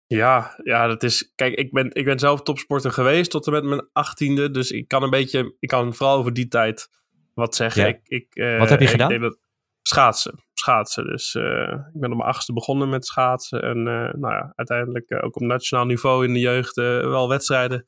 Ja, 0.08 0.60
ja, 0.64 0.88
dat 0.88 1.04
is. 1.04 1.32
Kijk, 1.36 1.54
ik 1.54 1.72
ben, 1.72 1.90
ik 1.94 2.06
ben 2.06 2.20
zelf 2.20 2.42
topsporter 2.42 2.92
geweest 2.92 3.32
tot 3.32 3.48
en 3.48 3.54
met 3.54 3.64
mijn 3.64 3.90
achttiende. 3.94 4.52
Dus 4.52 4.72
ik 4.72 4.88
kan 4.88 5.04
een 5.04 5.10
beetje. 5.10 5.56
Ik 5.60 5.70
kan 5.70 5.94
vooral 5.94 6.18
over 6.18 6.34
die 6.34 6.48
tijd 6.48 6.90
wat 7.34 7.56
zeggen. 7.56 7.82
Ja. 7.82 7.88
Ik, 7.88 8.00
ik, 8.04 8.36
uh, 8.36 8.60
wat 8.60 8.70
heb 8.70 8.80
je 8.80 8.88
gedaan? 8.88 9.20
Dat, 9.20 9.38
schaatsen. 9.82 10.44
Schaatsen. 10.54 11.06
Dus 11.06 11.34
uh, 11.34 11.72
ik 11.94 12.00
ben 12.00 12.12
op 12.12 12.18
mijn 12.18 12.30
achtste 12.30 12.54
begonnen 12.54 12.90
met 12.90 13.06
schaatsen. 13.06 13.62
En 13.62 13.78
uh, 13.78 14.14
nou 14.14 14.34
ja, 14.34 14.52
uiteindelijk 14.56 15.24
ook 15.24 15.36
op 15.36 15.42
nationaal 15.42 15.86
niveau 15.86 16.26
in 16.26 16.34
de 16.34 16.40
jeugd 16.40 16.76
wel 16.76 17.30
wedstrijden 17.30 17.88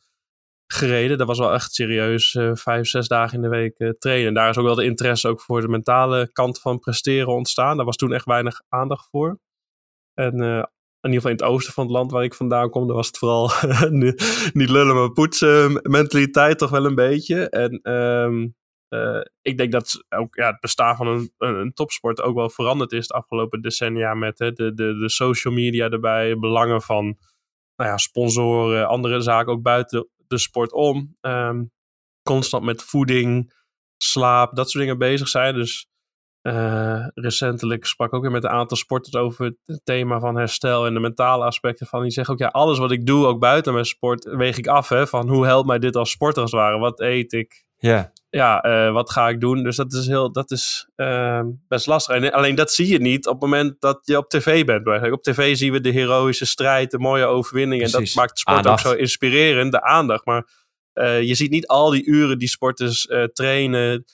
gereden. 0.67 1.17
Dat 1.17 1.27
was 1.27 1.39
wel 1.39 1.53
echt 1.53 1.73
serieus 1.73 2.37
vijf, 2.53 2.87
zes 2.87 3.07
dagen 3.07 3.35
in 3.35 3.41
de 3.41 3.49
week 3.49 3.95
trainen. 3.99 4.27
En 4.27 4.33
daar 4.33 4.49
is 4.49 4.57
ook 4.57 4.65
wel 4.65 4.75
de 4.75 4.85
interesse 4.85 5.27
ook 5.27 5.41
voor 5.41 5.61
de 5.61 5.67
mentale 5.67 6.31
kant 6.31 6.59
van 6.59 6.79
presteren 6.79 7.33
ontstaan. 7.33 7.77
Daar 7.77 7.85
was 7.85 7.95
toen 7.95 8.13
echt 8.13 8.25
weinig 8.25 8.61
aandacht 8.69 9.07
voor. 9.09 9.39
En 10.13 10.69
in 11.01 11.13
ieder 11.13 11.21
geval 11.21 11.31
in 11.31 11.43
het 11.45 11.55
oosten 11.55 11.73
van 11.73 11.83
het 11.83 11.93
land 11.93 12.11
waar 12.11 12.23
ik 12.23 12.33
vandaan 12.33 12.69
kom, 12.69 12.87
daar 12.87 12.95
was 12.95 13.07
het 13.07 13.17
vooral 13.17 13.51
niet 14.53 14.69
lullen, 14.69 14.95
maar 14.95 15.11
poetsen 15.11 15.79
mentaliteit 15.83 16.57
toch 16.57 16.69
wel 16.69 16.85
een 16.85 16.95
beetje. 16.95 17.49
En 17.49 17.91
um, 17.93 18.55
uh, 18.89 19.21
ik 19.41 19.57
denk 19.57 19.71
dat 19.71 20.03
ook 20.09 20.35
ja, 20.35 20.47
het 20.47 20.59
bestaan 20.59 20.95
van 20.95 21.07
een, 21.07 21.31
een, 21.37 21.73
topsport 21.73 22.21
ook 22.21 22.35
wel 22.35 22.49
veranderd 22.49 22.91
is 22.91 23.07
de 23.07 23.13
afgelopen 23.13 23.61
decennia 23.61 24.13
met 24.13 24.39
hè, 24.39 24.51
de, 24.51 24.73
de, 24.73 24.97
de 24.97 25.09
social 25.09 25.53
media 25.53 25.89
erbij, 25.89 26.37
belangen 26.39 26.81
van 26.81 27.17
nou 27.75 27.89
ja, 27.89 27.97
sponsoren, 27.97 28.87
andere 28.87 29.21
zaken 29.21 29.53
ook 29.53 29.61
buiten 29.61 30.07
de 30.27 30.37
sport 30.37 30.73
om. 30.73 31.15
Um, 31.21 31.71
constant 32.23 32.63
met 32.63 32.83
voeding, 32.83 33.53
slaap, 33.97 34.55
dat 34.55 34.69
soort 34.69 34.83
dingen 34.83 34.99
bezig 34.99 35.27
zijn. 35.27 35.53
Dus 35.53 35.87
uh, 36.41 37.07
recentelijk 37.13 37.85
sprak 37.85 38.07
ik 38.07 38.13
ook 38.13 38.21
weer 38.21 38.31
met 38.31 38.43
een 38.43 38.49
aantal 38.49 38.77
sporters 38.77 39.15
over 39.15 39.45
het 39.65 39.81
thema 39.83 40.19
van 40.19 40.35
herstel 40.35 40.85
en 40.85 40.93
de 40.93 40.99
mentale 40.99 41.45
aspecten 41.45 41.87
van. 41.87 42.01
Die 42.01 42.11
zeggen 42.11 42.33
ook, 42.33 42.39
ja, 42.39 42.47
alles 42.47 42.77
wat 42.77 42.91
ik 42.91 43.05
doe, 43.05 43.25
ook 43.25 43.39
buiten 43.39 43.73
mijn 43.73 43.85
sport, 43.85 44.23
weeg 44.23 44.57
ik 44.57 44.67
af. 44.67 44.89
Hè, 44.89 45.07
van 45.07 45.29
hoe 45.29 45.45
helpt 45.45 45.67
mij 45.67 45.79
dit 45.79 45.95
als 45.95 46.11
sporter 46.11 46.41
als 46.41 46.51
het 46.51 46.59
ware? 46.59 46.77
Wat 46.77 46.99
eet 46.99 47.33
ik? 47.33 47.65
Yeah. 47.77 48.05
Ja, 48.29 48.65
uh, 48.65 48.93
wat 48.93 49.11
ga 49.11 49.29
ik 49.29 49.39
doen? 49.39 49.63
Dus 49.63 49.75
dat 49.75 49.93
is, 49.93 50.07
heel, 50.07 50.31
dat 50.31 50.51
is 50.51 50.89
uh, 50.95 51.41
best 51.67 51.87
lastig. 51.87 52.15
En 52.15 52.31
alleen 52.31 52.55
dat 52.55 52.71
zie 52.71 52.87
je 52.87 52.99
niet 52.99 53.27
op 53.27 53.33
het 53.33 53.41
moment 53.41 53.75
dat 53.79 53.99
je 54.03 54.17
op 54.17 54.29
tv 54.29 54.65
bent. 54.65 55.11
Op 55.11 55.23
tv 55.23 55.55
zien 55.55 55.71
we 55.71 55.81
de 55.81 55.89
heroïsche 55.89 56.45
strijd, 56.45 56.91
de 56.91 56.99
mooie 56.99 57.25
overwinning. 57.25 57.81
En 57.81 57.91
dat 57.91 58.15
maakt 58.15 58.39
sport 58.39 58.57
aandacht. 58.57 58.85
ook 58.85 58.93
zo 58.93 58.99
inspirerend, 58.99 59.71
de 59.71 59.81
aandacht. 59.81 60.25
Maar 60.25 60.47
je 61.21 61.35
ziet 61.35 61.51
niet 61.51 61.67
al 61.67 61.89
die 61.89 62.05
uren 62.05 62.37
die 62.37 62.47
sporters 62.47 63.07
trainen 63.33 64.05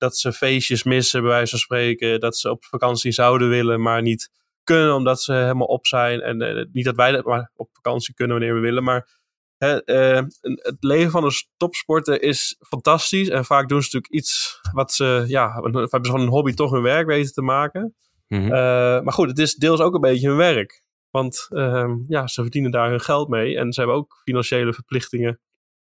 dat 0.00 0.16
ze 0.16 0.32
feestjes 0.32 0.82
missen, 0.82 1.20
bij 1.20 1.30
wijze 1.30 1.50
van 1.50 1.58
spreken. 1.58 2.20
Dat 2.20 2.36
ze 2.36 2.50
op 2.50 2.64
vakantie 2.64 3.12
zouden 3.12 3.48
willen, 3.48 3.82
maar 3.82 4.02
niet 4.02 4.30
kunnen 4.64 4.94
omdat 4.94 5.22
ze 5.22 5.32
helemaal 5.32 5.66
op 5.66 5.86
zijn. 5.86 6.20
En 6.20 6.42
uh, 6.42 6.64
niet 6.72 6.84
dat 6.84 6.96
wij 6.96 7.12
dat 7.12 7.24
maar 7.24 7.50
op 7.54 7.68
vakantie 7.72 8.14
kunnen 8.14 8.38
wanneer 8.38 8.54
we 8.54 8.60
willen. 8.60 8.82
Maar 8.84 9.18
uh, 9.58 10.20
het 10.44 10.76
leven 10.80 11.10
van 11.10 11.24
een 11.24 11.32
topsporter 11.56 12.22
is 12.22 12.56
fantastisch. 12.68 13.28
En 13.28 13.44
vaak 13.44 13.68
doen 13.68 13.82
ze 13.82 13.84
natuurlijk 13.84 14.12
iets 14.12 14.60
wat 14.72 14.92
ze, 14.92 15.24
ja, 15.26 15.52
hebben 15.52 15.88
ze 15.88 16.10
van 16.10 16.20
een 16.20 16.28
hobby 16.28 16.52
toch 16.52 16.70
hun 16.70 16.82
werk 16.82 17.06
weten 17.06 17.32
te 17.32 17.42
maken. 17.42 17.94
Mm 18.26 18.38
-hmm. 18.38 18.48
maar 19.04 19.12
goed, 19.12 19.28
het 19.28 19.38
is 19.38 19.54
deels 19.54 19.80
ook 19.80 19.94
een 19.94 20.00
beetje 20.00 20.28
hun 20.28 20.36
werk. 20.36 20.82
Want 21.10 21.46
ehm, 21.48 21.96
ja, 22.06 22.26
ze 22.26 22.42
verdienen 22.42 22.70
daar 22.70 22.90
hun 22.90 23.00
geld 23.00 23.28
mee. 23.28 23.56
En 23.56 23.72
ze 23.72 23.80
hebben 23.80 23.98
ook 23.98 24.20
financiële 24.24 24.72
verplichtingen. 24.72 25.40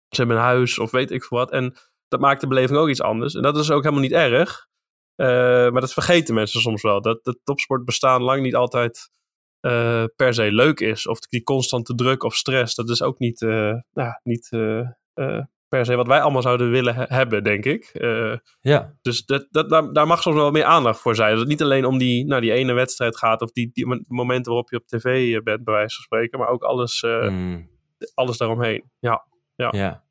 Ze 0.09 0.19
hebben 0.19 0.37
een 0.37 0.43
huis 0.43 0.79
of 0.79 0.91
weet 0.91 1.11
ik 1.11 1.23
veel 1.23 1.37
wat. 1.37 1.51
En 1.51 1.75
dat 2.13 2.21
maakt 2.21 2.41
de 2.41 2.47
beleving 2.47 2.79
ook 2.79 2.89
iets 2.89 3.01
anders. 3.01 3.33
En 3.33 3.41
dat 3.41 3.57
is 3.57 3.71
ook 3.71 3.83
helemaal 3.83 4.03
niet 4.03 4.11
erg. 4.11 4.67
Uh, 5.15 5.27
maar 5.71 5.81
dat 5.81 5.93
vergeten 5.93 6.33
mensen 6.33 6.61
soms 6.61 6.81
wel. 6.81 7.01
Dat 7.01 7.23
de 7.23 7.39
topsport 7.43 7.85
bestaan 7.85 8.21
lang 8.21 8.41
niet 8.41 8.55
altijd 8.55 9.09
uh, 9.61 10.03
per 10.15 10.33
se 10.33 10.51
leuk 10.51 10.79
is. 10.79 11.07
Of 11.07 11.19
die 11.19 11.43
constante 11.43 11.95
druk 11.95 12.23
of 12.23 12.35
stress. 12.35 12.75
Dat 12.75 12.89
is 12.89 13.01
ook 13.01 13.19
niet, 13.19 13.41
uh, 13.41 13.73
nou, 13.93 14.11
niet 14.23 14.49
per 15.67 15.85
se 15.85 15.95
wat 15.95 16.07
wij 16.07 16.21
allemaal 16.21 16.41
zouden 16.41 16.69
willen 16.69 16.95
he 16.95 17.05
hebben, 17.07 17.43
denk 17.43 17.65
ik. 17.65 17.91
ja. 18.61 18.95
Dus 19.01 19.25
dat, 19.25 19.47
dat, 19.49 19.69
daar, 19.69 19.93
daar, 19.93 20.07
mag 20.07 20.21
soms 20.21 20.35
wel 20.35 20.51
meer 20.51 20.63
aandacht 20.63 20.99
voor 20.99 21.15
zijn. 21.15 21.29
Dat 21.29 21.39
het 21.39 21.47
niet 21.47 21.61
alleen 21.61 21.85
om 21.85 21.97
die, 21.97 22.25
nou, 22.25 22.41
die 22.41 22.51
ene 22.51 22.73
wedstrijd 22.73 23.17
gaat. 23.17 23.41
Of 23.41 23.51
die, 23.51 23.69
die 23.73 24.03
momenten 24.07 24.51
waarop 24.51 24.69
je 24.69 24.77
op 24.77 24.87
tv 24.87 25.31
bent, 25.43 25.63
bij 25.63 25.73
wijze 25.73 25.95
van 25.95 26.03
spreken. 26.03 26.39
Maar 26.39 26.49
ook 26.49 26.63
alles, 26.63 27.01
mm. 27.01 27.69
alles 28.13 28.37
daaromheen. 28.37 28.83
Ja. 28.99 29.25
Ja. 29.55 29.67
ja. 29.71 30.02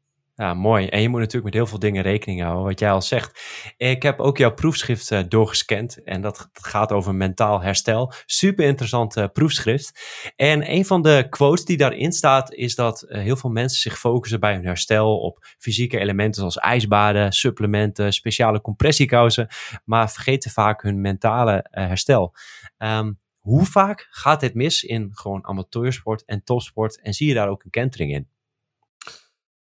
Ja, 0.43 0.55
mooi. 0.55 0.87
En 0.87 1.01
je 1.01 1.09
moet 1.09 1.19
natuurlijk 1.19 1.45
met 1.45 1.55
heel 1.55 1.67
veel 1.67 1.79
dingen 1.79 2.03
rekening 2.03 2.41
houden, 2.41 2.65
wat 2.65 2.79
jij 2.79 2.91
al 2.91 3.03
zegt. 3.03 3.41
Ik 3.77 4.03
heb 4.03 4.21
ook 4.21 4.39
jouw 4.39 4.55
proefschrift 4.55 5.11
uh, 5.11 5.21
doorgescand 5.29 6.03
en 6.03 6.21
dat, 6.21 6.51
gaat 6.53 6.93
over 6.93 7.15
mentaal 7.15 7.61
herstel. 7.61 8.13
Super 8.27 8.65
interessant 8.65 9.17
uh, 9.17 9.25
proefschrift. 9.33 10.01
En 10.37 10.73
een 10.73 10.85
van 10.85 11.03
de 11.03 11.27
quotes 11.31 11.65
die 11.65 11.77
daarin 11.77 12.13
staat 12.13 12.53
is 12.53 12.75
dat 12.75 13.05
uh, 13.09 13.21
heel 13.21 13.37
veel 13.37 13.51
mensen 13.51 13.81
zich 13.81 13.99
focussen 13.99 14.41
bij 14.41 14.55
hun 14.55 14.65
herstel 14.65 15.19
op 15.19 15.47
fysieke 15.59 15.99
elementen 15.99 16.41
zoals 16.41 16.59
ijsbaden, 16.59 17.33
supplementen, 17.33 18.13
speciale 18.13 18.61
compressiekousen, 18.61 19.49
maar 19.85 20.11
vergeten 20.11 20.51
vaak 20.51 20.83
hun 20.83 21.01
mentale 21.01 21.67
herstel. 21.71 22.35
Um, 22.79 23.21
hoe 23.39 23.65
vaak 23.65 24.07
gaat 24.11 24.41
dit 24.41 24.55
mis 24.55 24.83
in 24.83 25.11
gewoon 25.13 25.47
amateursport 25.47 26.25
en 26.25 26.45
topsport 26.45 27.01
en 27.01 27.13
zie 27.15 27.29
je 27.29 27.35
daar 27.35 27.49
ook 27.49 27.65
een 27.65 27.71
kentering 27.71 28.13
in? 28.13 28.29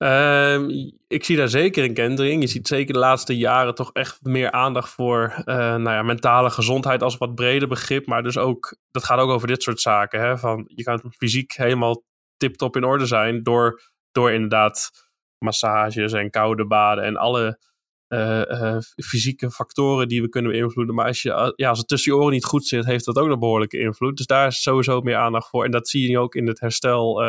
Ehm, 0.04 0.70
ik 1.08 1.24
zie 1.24 1.38
daar 1.38 1.50
zeker 1.50 1.84
een 1.84 1.94
kentering. 1.94 2.42
Je 2.42 2.48
ziet 2.48 2.68
zeker 2.68 2.94
de 2.94 3.00
laatste 3.00 3.38
jaren 3.38 3.76
toch 3.76 3.92
echt 3.92 4.20
meer 4.22 4.52
aandacht 4.52 4.90
voor 4.90 5.34
uh, 5.38 5.56
nou 5.56 5.90
ja, 5.90 6.02
mentale 6.02 6.50
gezondheid 6.50 7.04
als 7.04 7.18
wat 7.18 7.36
breder 7.36 7.68
begrip. 7.68 8.06
Maar 8.06 8.24
dus 8.24 8.38
ook, 8.38 8.78
dat 8.92 9.04
gaat 9.04 9.20
ook 9.20 9.30
over 9.30 9.48
dit 9.48 9.64
soort 9.64 9.80
zaken. 9.80 10.22
Hè? 10.22 10.38
Van, 10.38 10.64
je 10.68 10.84
kan 10.84 11.14
fysiek 11.18 11.54
helemaal 11.54 12.04
tip-top 12.38 12.76
in 12.76 12.84
orde 12.84 13.06
zijn 13.06 13.44
door, 13.44 13.82
door 14.12 14.32
inderdaad 14.32 14.92
massages 15.38 16.14
en 16.14 16.30
koude 16.30 16.68
baden 16.68 17.04
en 17.04 17.18
alle 17.18 17.60
uh, 18.08 18.78
fysieke 18.96 19.52
factoren 19.52 20.08
die 20.08 20.22
we 20.22 20.30
kunnen 20.30 20.52
beïnvloeden. 20.52 20.96
Maar 20.96 21.08
als, 21.08 21.22
je, 21.22 21.54
ja, 21.56 21.70
als 21.70 21.80
het 21.80 21.88
tussen 21.88 22.14
je 22.14 22.18
oren 22.20 22.34
niet 22.34 22.46
goed 22.46 22.66
zit, 22.66 22.86
heeft 22.86 23.06
dat 23.06 23.18
ook 23.18 23.30
een 23.30 23.40
behoorlijke 23.40 23.80
invloed. 23.80 24.18
Dus 24.18 24.26
daar 24.26 24.48
is 24.48 24.62
sowieso 24.62 25.02
meer 25.02 25.18
aandacht 25.18 25.50
voor. 25.50 25.66
En 25.66 25.72
dat 25.72 25.88
zie 25.88 26.10
je 26.10 26.20
ook 26.20 26.36
in 26.36 26.48
het 26.48 26.60
herstel, 26.60 27.22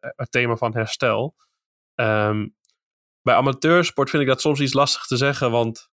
het 0.00 0.30
thema 0.30 0.56
van 0.56 0.74
herstel. 0.74 1.34
Um, 1.94 2.54
bij 3.22 3.34
amateursport 3.34 4.10
vind 4.10 4.22
ik 4.22 4.28
dat 4.28 4.40
soms 4.40 4.60
iets 4.60 4.72
lastig 4.72 5.06
te 5.06 5.16
zeggen, 5.16 5.50
want... 5.50 5.90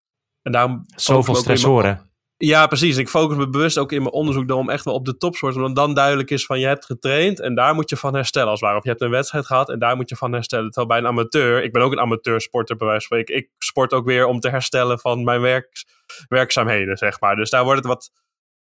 En 0.41 0.51
daarom 0.51 0.83
Zoveel 0.95 1.35
stressoren. 1.35 2.11
Ja, 2.37 2.67
precies. 2.67 2.97
Ik 2.97 3.09
focus 3.09 3.37
me 3.37 3.49
bewust 3.49 3.77
ook 3.77 3.91
in 3.91 4.01
mijn 4.01 4.13
onderzoek 4.13 4.47
daarom 4.47 4.69
echt 4.69 4.85
wel 4.85 4.93
op 4.93 5.05
de 5.05 5.17
topsport. 5.17 5.55
Omdat 5.55 5.75
dan 5.75 5.93
duidelijk 5.93 6.29
is 6.29 6.45
van 6.45 6.59
je 6.59 6.65
hebt 6.65 6.85
getraind 6.85 7.39
en 7.39 7.55
daar 7.55 7.75
moet 7.75 7.89
je 7.89 7.97
van 7.97 8.15
herstellen 8.15 8.49
als 8.49 8.59
het 8.59 8.67
ware. 8.67 8.77
Of 8.77 8.83
je 8.83 8.89
hebt 8.89 9.01
een 9.01 9.09
wedstrijd 9.09 9.45
gehad 9.45 9.69
en 9.69 9.79
daar 9.79 9.95
moet 9.95 10.09
je 10.09 10.15
van 10.15 10.33
herstellen. 10.33 10.65
Terwijl 10.65 10.87
bij 10.87 10.97
een 10.97 11.17
amateur, 11.17 11.63
ik 11.63 11.71
ben 11.71 11.81
ook 11.81 11.91
een 11.91 11.99
amateursporter 11.99 12.75
bij 12.75 12.87
wijze 12.87 13.07
van 13.07 13.17
spreken. 13.17 13.43
Ik 13.43 13.51
sport 13.57 13.93
ook 13.93 14.05
weer 14.05 14.25
om 14.25 14.39
te 14.39 14.49
herstellen 14.49 14.99
van 14.99 15.23
mijn 15.23 15.41
werk, 15.41 15.85
werkzaamheden, 16.27 16.97
zeg 16.97 17.19
maar. 17.19 17.35
Dus 17.35 17.49
daar 17.49 17.63
wordt 17.63 17.79
het 17.79 17.87
wat 17.87 18.11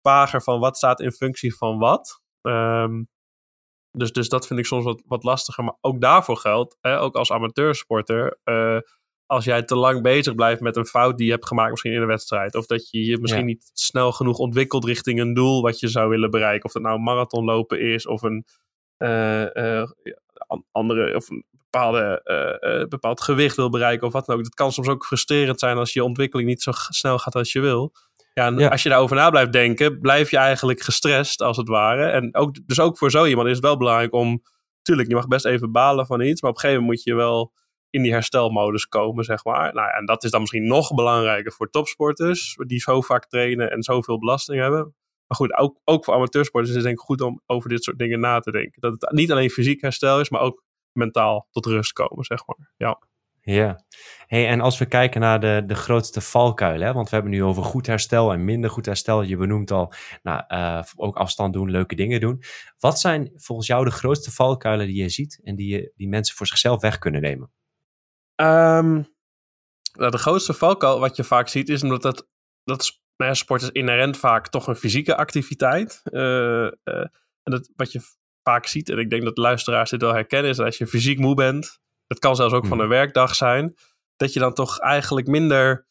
vager 0.01 0.41
van 0.41 0.59
wat 0.59 0.77
staat 0.77 0.99
in 0.99 1.11
functie 1.11 1.55
van 1.55 1.77
wat. 1.77 2.21
Um, 2.41 3.07
dus, 3.95 4.11
dus 4.11 4.29
dat 4.29 4.47
vind 4.47 4.59
ik 4.59 4.65
soms 4.65 4.83
wat, 4.83 5.01
wat 5.05 5.23
lastiger. 5.23 5.63
Maar 5.63 5.77
ook 5.81 6.01
daarvoor 6.01 6.37
geldt, 6.37 6.77
hè, 6.81 6.99
ook 6.99 7.15
als 7.15 7.31
amateursporter, 7.31 8.37
uh, 8.45 8.79
als 9.25 9.45
jij 9.45 9.63
te 9.63 9.75
lang 9.75 10.01
bezig 10.01 10.35
blijft 10.35 10.61
met 10.61 10.75
een 10.75 10.85
fout 10.85 11.17
die 11.17 11.25
je 11.25 11.31
hebt 11.31 11.47
gemaakt 11.47 11.69
misschien 11.69 11.93
in 11.93 12.01
een 12.01 12.07
wedstrijd. 12.07 12.55
Of 12.55 12.65
dat 12.65 12.89
je 12.89 13.05
je 13.05 13.17
misschien 13.19 13.45
niet 13.45 13.69
snel 13.73 14.11
genoeg 14.11 14.37
ontwikkelt 14.37 14.85
richting 14.85 15.19
een 15.19 15.33
doel 15.33 15.61
wat 15.61 15.79
je 15.79 15.87
zou 15.87 16.09
willen 16.09 16.31
bereiken. 16.31 16.65
Of 16.65 16.71
dat 16.71 16.81
nou 16.81 16.95
een 16.95 17.03
marathonlopen 17.03 17.81
is 17.81 18.07
of 18.07 18.21
een 18.21 18.45
uh, 18.97 19.45
uh, 19.53 19.83
andere 20.71 21.15
of 21.15 21.29
een 21.29 21.45
bepaalde, 21.51 22.85
bepaald 22.89 23.21
gewicht 23.21 23.55
wil 23.55 23.69
bereiken 23.69 24.07
of 24.07 24.13
wat 24.13 24.25
dan 24.25 24.35
ook. 24.35 24.43
Dat 24.43 24.53
kan 24.53 24.71
soms 24.71 24.87
ook 24.87 25.05
frustrerend 25.05 25.59
zijn 25.59 25.77
als 25.77 25.93
je 25.93 26.03
ontwikkeling 26.03 26.49
niet 26.49 26.61
zo 26.61 26.71
snel 26.73 27.17
gaat 27.19 27.35
als 27.35 27.51
je 27.51 27.59
wil. 27.59 27.93
Ja, 28.39 28.45
en 28.45 28.69
als 28.69 28.83
je 28.83 28.89
daarover 28.89 29.15
na 29.15 29.29
blijft 29.29 29.51
denken, 29.51 29.99
blijf 29.99 30.31
je 30.31 30.37
eigenlijk 30.37 30.81
gestrest 30.81 31.41
als 31.41 31.57
het 31.57 31.67
ware. 31.67 32.05
En 32.05 32.35
ook, 32.35 32.67
dus 32.67 32.79
ook 32.79 32.97
voor 32.97 33.11
zo 33.11 33.25
iemand 33.25 33.47
is 33.47 33.55
het 33.55 33.63
wel 33.63 33.77
belangrijk 33.77 34.13
om, 34.13 34.41
tuurlijk, 34.81 35.07
je 35.07 35.15
mag 35.15 35.27
best 35.27 35.45
even 35.45 35.71
balen 35.71 36.05
van 36.05 36.21
iets, 36.21 36.41
maar 36.41 36.49
op 36.49 36.55
een 36.55 36.61
gegeven 36.61 36.83
moment 36.83 37.05
moet 37.05 37.13
je 37.13 37.15
wel 37.15 37.53
in 37.89 38.01
die 38.01 38.11
herstelmodus 38.11 38.85
komen, 38.85 39.23
zeg 39.23 39.43
maar. 39.43 39.73
Nou, 39.73 39.89
en 39.97 40.05
dat 40.05 40.23
is 40.23 40.31
dan 40.31 40.39
misschien 40.39 40.67
nog 40.67 40.93
belangrijker 40.93 41.51
voor 41.51 41.69
topsporters, 41.69 42.55
die 42.67 42.79
zo 42.79 43.01
vaak 43.01 43.27
trainen 43.27 43.71
en 43.71 43.83
zoveel 43.83 44.19
belasting 44.19 44.61
hebben. 44.61 44.95
Maar 45.27 45.37
goed, 45.37 45.53
ook, 45.57 45.79
ook 45.83 46.05
voor 46.05 46.13
amateursporters 46.13 46.69
is 46.69 46.75
het 46.75 46.85
denk 46.85 46.99
ik 46.99 47.05
goed 47.05 47.21
om 47.21 47.41
over 47.45 47.69
dit 47.69 47.83
soort 47.83 47.97
dingen 47.97 48.19
na 48.19 48.39
te 48.39 48.51
denken. 48.51 48.81
Dat 48.81 48.91
het 48.99 49.11
niet 49.11 49.31
alleen 49.31 49.49
fysiek 49.49 49.81
herstel 49.81 50.19
is, 50.19 50.29
maar 50.29 50.41
ook 50.41 50.63
mentaal 50.91 51.47
tot 51.51 51.65
rust 51.65 51.93
komen, 51.93 52.23
zeg 52.23 52.47
maar. 52.47 52.73
Ja. 52.77 53.01
Ja, 53.47 53.83
hey, 54.27 54.47
en 54.47 54.61
als 54.61 54.77
we 54.77 54.85
kijken 54.85 55.21
naar 55.21 55.39
de, 55.39 55.63
de 55.65 55.75
grootste 55.75 56.21
valkuilen, 56.21 56.93
want 56.93 57.09
we 57.09 57.15
hebben 57.15 57.33
nu 57.33 57.43
over 57.43 57.63
goed 57.63 57.85
herstel 57.87 58.31
en 58.31 58.45
minder 58.45 58.69
goed 58.69 58.85
herstel. 58.85 59.21
Je 59.21 59.37
benoemt 59.37 59.71
al, 59.71 59.93
nou, 60.23 60.43
uh, 60.47 60.83
ook 60.95 61.15
afstand 61.15 61.53
doen, 61.53 61.71
leuke 61.71 61.95
dingen 61.95 62.19
doen. 62.19 62.43
Wat 62.79 62.99
zijn 62.99 63.31
volgens 63.35 63.67
jou 63.67 63.85
de 63.85 63.91
grootste 63.91 64.31
valkuilen 64.31 64.87
die 64.87 65.01
je 65.01 65.09
ziet 65.09 65.39
en 65.43 65.55
die, 65.55 65.67
je, 65.67 65.91
die 65.95 66.07
mensen 66.07 66.35
voor 66.35 66.47
zichzelf 66.47 66.81
weg 66.81 66.97
kunnen 66.97 67.21
nemen? 67.21 67.51
Um, 68.35 69.07
nou, 69.93 70.11
de 70.11 70.17
grootste 70.17 70.53
valkuil 70.53 70.99
wat 70.99 71.15
je 71.15 71.23
vaak 71.23 71.47
ziet 71.47 71.69
is 71.69 71.83
omdat 71.83 72.01
dat, 72.01 72.27
dat 72.63 72.99
sport 73.31 73.61
is 73.61 73.69
inherent 73.69 74.17
vaak 74.17 74.49
toch 74.49 74.67
een 74.67 74.75
fysieke 74.75 75.15
activiteit. 75.15 76.01
Uh, 76.03 76.21
uh, 76.21 76.71
en 77.43 77.51
dat, 77.51 77.71
wat 77.75 77.91
je 77.91 78.01
vaak 78.43 78.65
ziet, 78.65 78.89
en 78.89 78.97
ik 78.97 79.09
denk 79.09 79.23
dat 79.23 79.37
luisteraars 79.37 79.89
dit 79.89 80.01
wel 80.01 80.13
herkennen, 80.13 80.51
is 80.51 80.57
dat 80.57 80.65
als 80.65 80.77
je 80.77 80.87
fysiek 80.87 81.19
moe 81.19 81.35
bent, 81.35 81.83
het 82.07 82.19
kan 82.19 82.35
zelfs 82.35 82.53
ook 82.53 82.65
van 82.65 82.71
hmm. 82.71 82.81
een 82.81 82.89
werkdag 82.89 83.35
zijn, 83.35 83.75
dat 84.15 84.33
je 84.33 84.39
dan 84.39 84.53
toch 84.53 84.79
eigenlijk 84.79 85.27
minder 85.27 85.87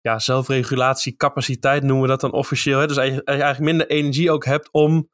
ja, 0.00 0.18
zelfregulatie, 0.18 1.16
capaciteit 1.16 1.82
noemen 1.82 2.02
we 2.02 2.08
dat 2.08 2.20
dan 2.20 2.32
officieel. 2.32 2.78
Hè? 2.78 2.86
Dus 2.86 2.96
eigenlijk 2.96 3.58
minder 3.58 3.86
energie 3.86 4.30
ook 4.30 4.44
hebt 4.44 4.68
om 4.72 5.10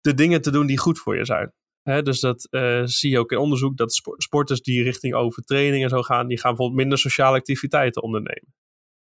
de 0.00 0.14
dingen 0.14 0.42
te 0.42 0.50
doen 0.50 0.66
die 0.66 0.78
goed 0.78 0.98
voor 0.98 1.16
je 1.16 1.24
zijn. 1.24 1.52
Hè? 1.82 2.02
Dus 2.02 2.20
dat 2.20 2.48
uh, 2.50 2.82
zie 2.84 3.10
je 3.10 3.18
ook 3.18 3.32
in 3.32 3.38
onderzoek, 3.38 3.76
dat 3.76 4.02
sporters 4.16 4.60
die 4.60 4.82
richting 4.82 5.14
overtraining 5.14 5.82
en 5.82 5.88
zo 5.88 6.02
gaan, 6.02 6.26
die 6.26 6.38
gaan 6.38 6.50
bijvoorbeeld 6.50 6.80
minder 6.80 6.98
sociale 6.98 7.36
activiteiten 7.36 8.02
ondernemen. 8.02 8.54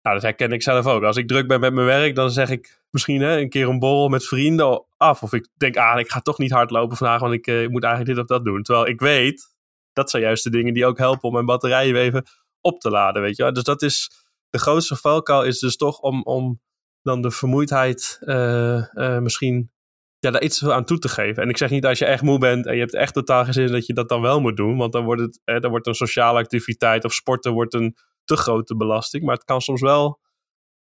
Nou, 0.02 0.18
dat 0.18 0.22
herken 0.22 0.52
ik 0.52 0.62
zelf 0.62 0.86
ook. 0.86 1.02
Als 1.02 1.16
ik 1.16 1.28
druk 1.28 1.46
ben 1.46 1.60
met 1.60 1.72
mijn 1.72 1.86
werk, 1.86 2.14
dan 2.14 2.30
zeg 2.30 2.50
ik 2.50 2.82
misschien 2.90 3.20
hè, 3.20 3.38
een 3.38 3.48
keer 3.48 3.68
een 3.68 3.78
borrel 3.78 4.08
met 4.08 4.26
vrienden 4.26 4.84
af. 4.96 5.22
Of 5.22 5.32
ik 5.32 5.48
denk, 5.56 5.76
ah, 5.76 5.98
ik 5.98 6.10
ga 6.10 6.20
toch 6.20 6.38
niet 6.38 6.50
hardlopen 6.50 6.96
vandaag, 6.96 7.20
want 7.20 7.34
ik, 7.34 7.46
uh, 7.46 7.62
ik 7.62 7.70
moet 7.70 7.82
eigenlijk 7.82 8.14
dit 8.14 8.22
of 8.22 8.30
dat 8.30 8.44
doen. 8.44 8.62
Terwijl 8.62 8.86
ik 8.86 9.00
weet 9.00 9.55
dat 9.96 10.10
zijn 10.10 10.22
juist 10.22 10.44
de 10.44 10.50
dingen 10.50 10.74
die 10.74 10.86
ook 10.86 10.98
helpen 10.98 11.22
om 11.22 11.32
mijn 11.32 11.46
batterijen 11.46 11.96
even 11.96 12.24
op 12.60 12.80
te 12.80 12.90
laden, 12.90 13.22
weet 13.22 13.36
je. 13.36 13.52
Dus 13.52 13.62
dat 13.62 13.82
is, 13.82 14.10
de 14.50 14.58
grootste 14.58 14.96
valkuil 14.96 15.42
is 15.42 15.58
dus 15.58 15.76
toch 15.76 15.98
om, 15.98 16.22
om 16.22 16.60
dan 17.02 17.22
de 17.22 17.30
vermoeidheid 17.30 18.18
uh, 18.20 18.84
uh, 18.94 19.18
misschien 19.18 19.70
ja, 20.18 20.30
daar 20.30 20.42
iets 20.42 20.68
aan 20.68 20.84
toe 20.84 20.98
te 20.98 21.08
geven. 21.08 21.42
En 21.42 21.48
ik 21.48 21.56
zeg 21.56 21.70
niet 21.70 21.86
als 21.86 21.98
je 21.98 22.04
echt 22.04 22.22
moe 22.22 22.38
bent 22.38 22.66
en 22.66 22.74
je 22.74 22.80
hebt 22.80 22.94
echt 22.94 23.14
totaal 23.14 23.44
geen 23.44 23.52
zin 23.52 23.72
dat 23.72 23.86
je 23.86 23.92
dat 23.92 24.08
dan 24.08 24.20
wel 24.20 24.40
moet 24.40 24.56
doen, 24.56 24.76
want 24.76 24.92
dan 24.92 25.04
wordt 25.04 25.20
het, 25.20 25.40
eh, 25.44 25.60
dan 25.60 25.70
wordt 25.70 25.86
een 25.86 25.94
sociale 25.94 26.38
activiteit 26.38 27.04
of 27.04 27.12
sporten 27.12 27.52
wordt 27.52 27.74
een 27.74 27.96
te 28.24 28.36
grote 28.36 28.76
belasting. 28.76 29.24
Maar 29.24 29.34
het 29.34 29.44
kan 29.44 29.60
soms 29.60 29.80
wel 29.80 30.20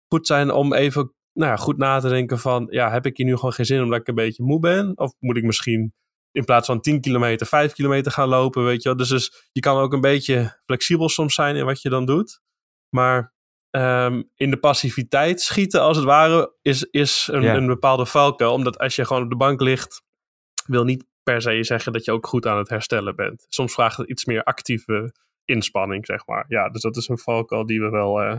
goed 0.08 0.26
zijn 0.26 0.50
om 0.50 0.74
even 0.74 1.12
nou 1.32 1.50
ja, 1.50 1.56
goed 1.56 1.76
na 1.76 2.00
te 2.00 2.08
denken 2.08 2.38
van, 2.38 2.66
ja, 2.70 2.90
heb 2.90 3.06
ik 3.06 3.16
hier 3.16 3.26
nu 3.26 3.34
gewoon 3.34 3.52
geen 3.52 3.66
zin 3.66 3.82
omdat 3.82 4.00
ik 4.00 4.08
een 4.08 4.14
beetje 4.14 4.42
moe 4.42 4.60
ben? 4.60 4.92
Of 4.98 5.12
moet 5.18 5.36
ik 5.36 5.44
misschien 5.44 5.92
in 6.32 6.44
plaats 6.44 6.66
van 6.66 6.80
10 6.80 7.00
kilometer, 7.00 7.46
5 7.46 7.72
kilometer 7.72 8.12
gaan 8.12 8.28
lopen, 8.28 8.64
weet 8.64 8.82
je 8.82 8.88
wel. 8.88 8.98
Dus, 8.98 9.08
dus 9.08 9.48
je 9.52 9.60
kan 9.60 9.78
ook 9.78 9.92
een 9.92 10.00
beetje 10.00 10.58
flexibel 10.64 11.08
soms 11.08 11.34
zijn 11.34 11.56
in 11.56 11.64
wat 11.64 11.82
je 11.82 11.88
dan 11.88 12.04
doet. 12.04 12.40
Maar 12.88 13.32
um, 13.70 14.30
in 14.34 14.50
de 14.50 14.58
passiviteit 14.58 15.40
schieten, 15.40 15.80
als 15.80 15.96
het 15.96 16.06
ware, 16.06 16.54
is, 16.62 16.82
is 16.82 17.28
een, 17.32 17.44
een 17.44 17.66
bepaalde 17.66 18.06
valkuil. 18.06 18.52
Omdat 18.52 18.78
als 18.78 18.96
je 18.96 19.04
gewoon 19.04 19.22
op 19.22 19.30
de 19.30 19.36
bank 19.36 19.60
ligt, 19.60 20.02
wil 20.66 20.84
niet 20.84 21.06
per 21.22 21.42
se 21.42 21.64
zeggen 21.64 21.92
dat 21.92 22.04
je 22.04 22.12
ook 22.12 22.26
goed 22.26 22.46
aan 22.46 22.58
het 22.58 22.68
herstellen 22.68 23.16
bent. 23.16 23.46
Soms 23.48 23.72
vraagt 23.72 23.96
het 23.96 24.08
iets 24.08 24.24
meer 24.24 24.42
actieve 24.42 25.14
inspanning, 25.44 26.06
zeg 26.06 26.26
maar. 26.26 26.44
Ja, 26.48 26.68
dus 26.68 26.82
dat 26.82 26.96
is 26.96 27.08
een 27.08 27.18
valkuil 27.18 27.66
die 27.66 27.80
we 27.80 27.88
wel, 27.88 28.22
uh, 28.22 28.38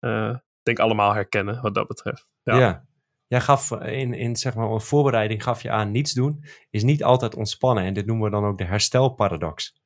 uh, 0.00 0.36
denk 0.62 0.78
allemaal 0.78 1.12
herkennen, 1.14 1.62
wat 1.62 1.74
dat 1.74 1.86
betreft. 1.86 2.26
Ja. 2.42 2.58
ja. 2.58 2.88
Jij 3.30 3.40
gaf 3.40 3.70
in, 3.70 4.14
in 4.14 4.36
zeg 4.36 4.54
maar, 4.54 4.70
een 4.70 4.80
voorbereiding 4.80 5.42
gaf 5.42 5.62
je 5.62 5.70
aan 5.70 5.90
niets 5.90 6.12
doen 6.12 6.44
is 6.70 6.82
niet 6.82 7.04
altijd 7.04 7.34
ontspannen. 7.34 7.84
En 7.84 7.94
dit 7.94 8.06
noemen 8.06 8.24
we 8.24 8.30
dan 8.30 8.44
ook 8.44 8.58
de 8.58 8.64
herstelparadox. 8.64 9.80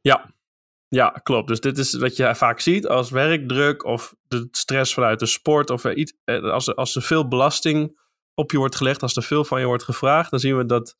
Ja, 0.00 0.34
ja, 0.88 1.08
klopt. 1.08 1.48
Dus 1.48 1.60
dit 1.60 1.78
is 1.78 1.94
wat 1.94 2.16
je 2.16 2.34
vaak 2.34 2.60
ziet 2.60 2.86
als 2.86 3.10
werkdruk 3.10 3.84
of 3.84 4.14
de 4.28 4.48
stress 4.50 4.94
vanuit 4.94 5.18
de 5.18 5.26
sport. 5.26 5.70
Of 5.70 5.84
iets, 5.84 6.14
eh, 6.24 6.42
als, 6.42 6.66
er, 6.66 6.74
als 6.74 6.96
er 6.96 7.02
veel 7.02 7.28
belasting 7.28 8.00
op 8.34 8.50
je 8.50 8.58
wordt 8.58 8.76
gelegd, 8.76 9.02
als 9.02 9.16
er 9.16 9.22
veel 9.22 9.44
van 9.44 9.60
je 9.60 9.66
wordt 9.66 9.84
gevraagd, 9.84 10.30
dan 10.30 10.40
zien 10.40 10.56
we 10.56 10.66
dat 10.66 10.96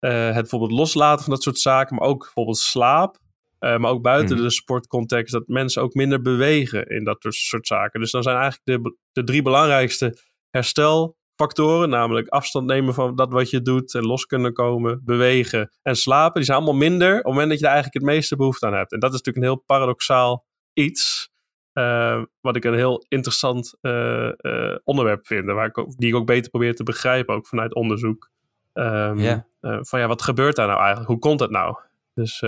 uh, 0.00 0.24
het 0.24 0.34
bijvoorbeeld 0.34 0.72
loslaten 0.72 1.24
van 1.24 1.32
dat 1.32 1.42
soort 1.42 1.58
zaken, 1.58 1.96
maar 1.96 2.08
ook 2.08 2.22
bijvoorbeeld 2.22 2.58
slaap, 2.58 3.18
uh, 3.60 3.76
maar 3.76 3.90
ook 3.90 4.02
buiten 4.02 4.36
mhm. 4.36 4.44
de 4.44 4.50
sportcontext, 4.50 5.32
dat 5.32 5.46
mensen 5.46 5.82
ook 5.82 5.94
minder 5.94 6.22
bewegen 6.22 6.86
in 6.86 7.04
dat 7.04 7.16
soort 7.28 7.66
zaken. 7.66 8.00
Dus 8.00 8.10
dan 8.10 8.22
zijn 8.22 8.36
eigenlijk 8.36 8.82
de, 8.82 8.96
de 9.12 9.24
drie 9.24 9.42
belangrijkste 9.42 10.18
herstelfactoren, 10.50 11.88
namelijk 11.88 12.28
afstand 12.28 12.66
nemen 12.66 12.94
van 12.94 13.16
dat 13.16 13.32
wat 13.32 13.50
je 13.50 13.62
doet 13.62 13.94
en 13.94 14.06
los 14.06 14.26
kunnen 14.26 14.52
komen, 14.52 15.00
bewegen 15.04 15.72
en 15.82 15.96
slapen, 15.96 16.34
die 16.34 16.44
zijn 16.44 16.56
allemaal 16.56 16.76
minder 16.76 17.10
op 17.10 17.16
het 17.16 17.32
moment 17.32 17.48
dat 17.48 17.58
je 17.58 17.64
er 17.64 17.72
eigenlijk 17.72 18.04
het 18.04 18.14
meeste 18.14 18.36
behoefte 18.36 18.66
aan 18.66 18.74
hebt. 18.74 18.92
En 18.92 18.98
dat 18.98 19.10
is 19.10 19.16
natuurlijk 19.16 19.46
een 19.46 19.52
heel 19.52 19.62
paradoxaal 19.66 20.46
iets. 20.72 21.30
Uh, 21.72 22.22
wat 22.40 22.56
ik 22.56 22.64
een 22.64 22.74
heel 22.74 23.04
interessant 23.08 23.76
uh, 23.82 24.30
uh, 24.40 24.76
onderwerp 24.84 25.26
vind. 25.26 25.44
Waar 25.50 25.66
ik 25.66 25.78
ook, 25.78 25.96
die 25.96 26.08
ik 26.08 26.14
ook 26.14 26.26
beter 26.26 26.50
probeer 26.50 26.74
te 26.74 26.82
begrijpen, 26.82 27.34
ook 27.34 27.46
vanuit 27.46 27.74
onderzoek. 27.74 28.30
Um, 28.72 29.18
yeah. 29.18 29.40
van 29.60 30.00
ja, 30.00 30.06
wat 30.06 30.22
gebeurt 30.22 30.56
daar 30.56 30.66
nou 30.66 30.78
eigenlijk? 30.78 31.08
Hoe 31.08 31.18
komt 31.18 31.40
het 31.40 31.50
nou? 31.50 31.76
Dus 32.14 32.40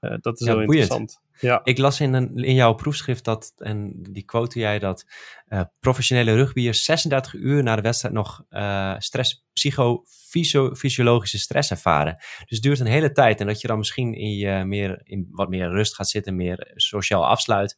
dat 0.00 0.40
is 0.40 0.46
ja, 0.46 0.56
heel 0.56 0.64
boeiend. 0.64 0.90
interessant. 0.90 1.20
Ja. 1.42 1.60
Ik 1.64 1.78
las 1.78 2.00
in, 2.00 2.12
een, 2.12 2.36
in 2.36 2.54
jouw 2.54 2.72
proefschrift 2.72 3.24
dat, 3.24 3.52
en 3.56 3.92
die 4.10 4.24
quote 4.24 4.58
jij, 4.58 4.78
dat 4.78 5.04
uh, 5.48 5.60
professionele 5.80 6.34
rugbyers 6.34 6.84
36 6.84 7.34
uur 7.34 7.62
na 7.62 7.76
de 7.76 7.82
wedstrijd 7.82 8.14
nog 8.14 8.44
uh, 8.50 8.94
stress, 8.98 9.46
psychofysiologische 9.52 11.38
stress 11.38 11.70
ervaren. 11.70 12.16
Dus 12.16 12.46
het 12.48 12.62
duurt 12.62 12.80
een 12.80 12.86
hele 12.86 13.12
tijd 13.12 13.40
en 13.40 13.46
dat 13.46 13.60
je 13.60 13.68
dan 13.68 13.78
misschien 13.78 14.14
in, 14.14 14.36
je 14.36 14.64
meer, 14.64 15.00
in 15.02 15.28
wat 15.30 15.48
meer 15.48 15.68
rust 15.68 15.94
gaat 15.94 16.08
zitten, 16.08 16.36
meer 16.36 16.72
sociaal 16.74 17.26
afsluit. 17.26 17.76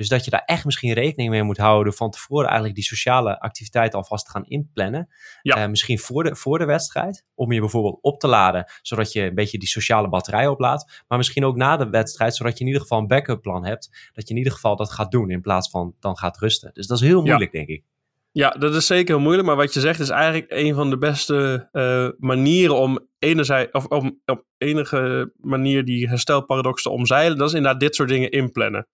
Dus 0.00 0.08
dat 0.08 0.24
je 0.24 0.30
daar 0.30 0.42
echt 0.46 0.64
misschien 0.64 0.92
rekening 0.92 1.30
mee 1.30 1.42
moet 1.42 1.56
houden 1.56 1.92
van 1.92 2.10
tevoren 2.10 2.44
eigenlijk 2.44 2.74
die 2.74 2.84
sociale 2.84 3.40
activiteit 3.40 3.94
alvast 3.94 4.24
te 4.24 4.30
gaan 4.30 4.44
inplannen. 4.44 5.08
Ja. 5.42 5.62
Uh, 5.62 5.68
misschien 5.68 5.98
voor 5.98 6.24
de, 6.24 6.36
voor 6.36 6.58
de 6.58 6.64
wedstrijd, 6.64 7.24
om 7.34 7.52
je 7.52 7.60
bijvoorbeeld 7.60 7.98
op 8.00 8.20
te 8.20 8.26
laden, 8.26 8.72
zodat 8.82 9.12
je 9.12 9.22
een 9.22 9.34
beetje 9.34 9.58
die 9.58 9.68
sociale 9.68 10.08
batterij 10.08 10.46
oplaadt. 10.46 11.04
Maar 11.08 11.18
misschien 11.18 11.44
ook 11.44 11.56
na 11.56 11.76
de 11.76 11.90
wedstrijd, 11.90 12.36
zodat 12.36 12.52
je 12.52 12.60
in 12.60 12.66
ieder 12.66 12.82
geval 12.82 12.98
een 12.98 13.06
backup 13.06 13.42
plan 13.42 13.64
hebt. 13.64 14.10
Dat 14.12 14.24
je 14.28 14.30
in 14.30 14.38
ieder 14.38 14.52
geval 14.52 14.76
dat 14.76 14.92
gaat 14.92 15.10
doen 15.10 15.30
in 15.30 15.40
plaats 15.40 15.70
van 15.70 15.94
dan 15.98 16.18
gaat 16.18 16.38
rusten. 16.38 16.70
Dus 16.72 16.86
dat 16.86 17.00
is 17.00 17.06
heel 17.06 17.22
moeilijk, 17.22 17.52
denk 17.52 17.68
ik. 17.68 17.84
Ja, 18.32 18.50
dat 18.50 18.74
is 18.74 18.86
zeker 18.86 19.14
heel 19.14 19.22
moeilijk. 19.22 19.46
Maar 19.46 19.56
wat 19.56 19.74
je 19.74 19.80
zegt 19.80 20.00
is 20.00 20.08
eigenlijk 20.08 20.46
een 20.48 20.74
van 20.74 20.90
de 20.90 20.98
beste 20.98 21.68
uh, 21.72 22.08
manieren 22.18 22.76
om 22.76 23.08
enerzijds, 23.18 23.72
of 23.72 23.86
om 23.86 24.20
op 24.24 24.44
enige 24.58 25.32
manier 25.36 25.84
die 25.84 26.08
herstelparadox 26.08 26.82
te 26.82 26.90
omzeilen. 26.90 27.38
Dat 27.38 27.48
is 27.48 27.54
inderdaad 27.54 27.80
dit 27.80 27.94
soort 27.94 28.08
dingen 28.08 28.30
inplannen. 28.30 28.86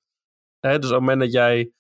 Hè, 0.67 0.79
dus 0.79 0.89
op 0.89 0.95
het 0.95 1.01
moment 1.01 1.21
dat 1.21 1.33
jij, 1.33 1.71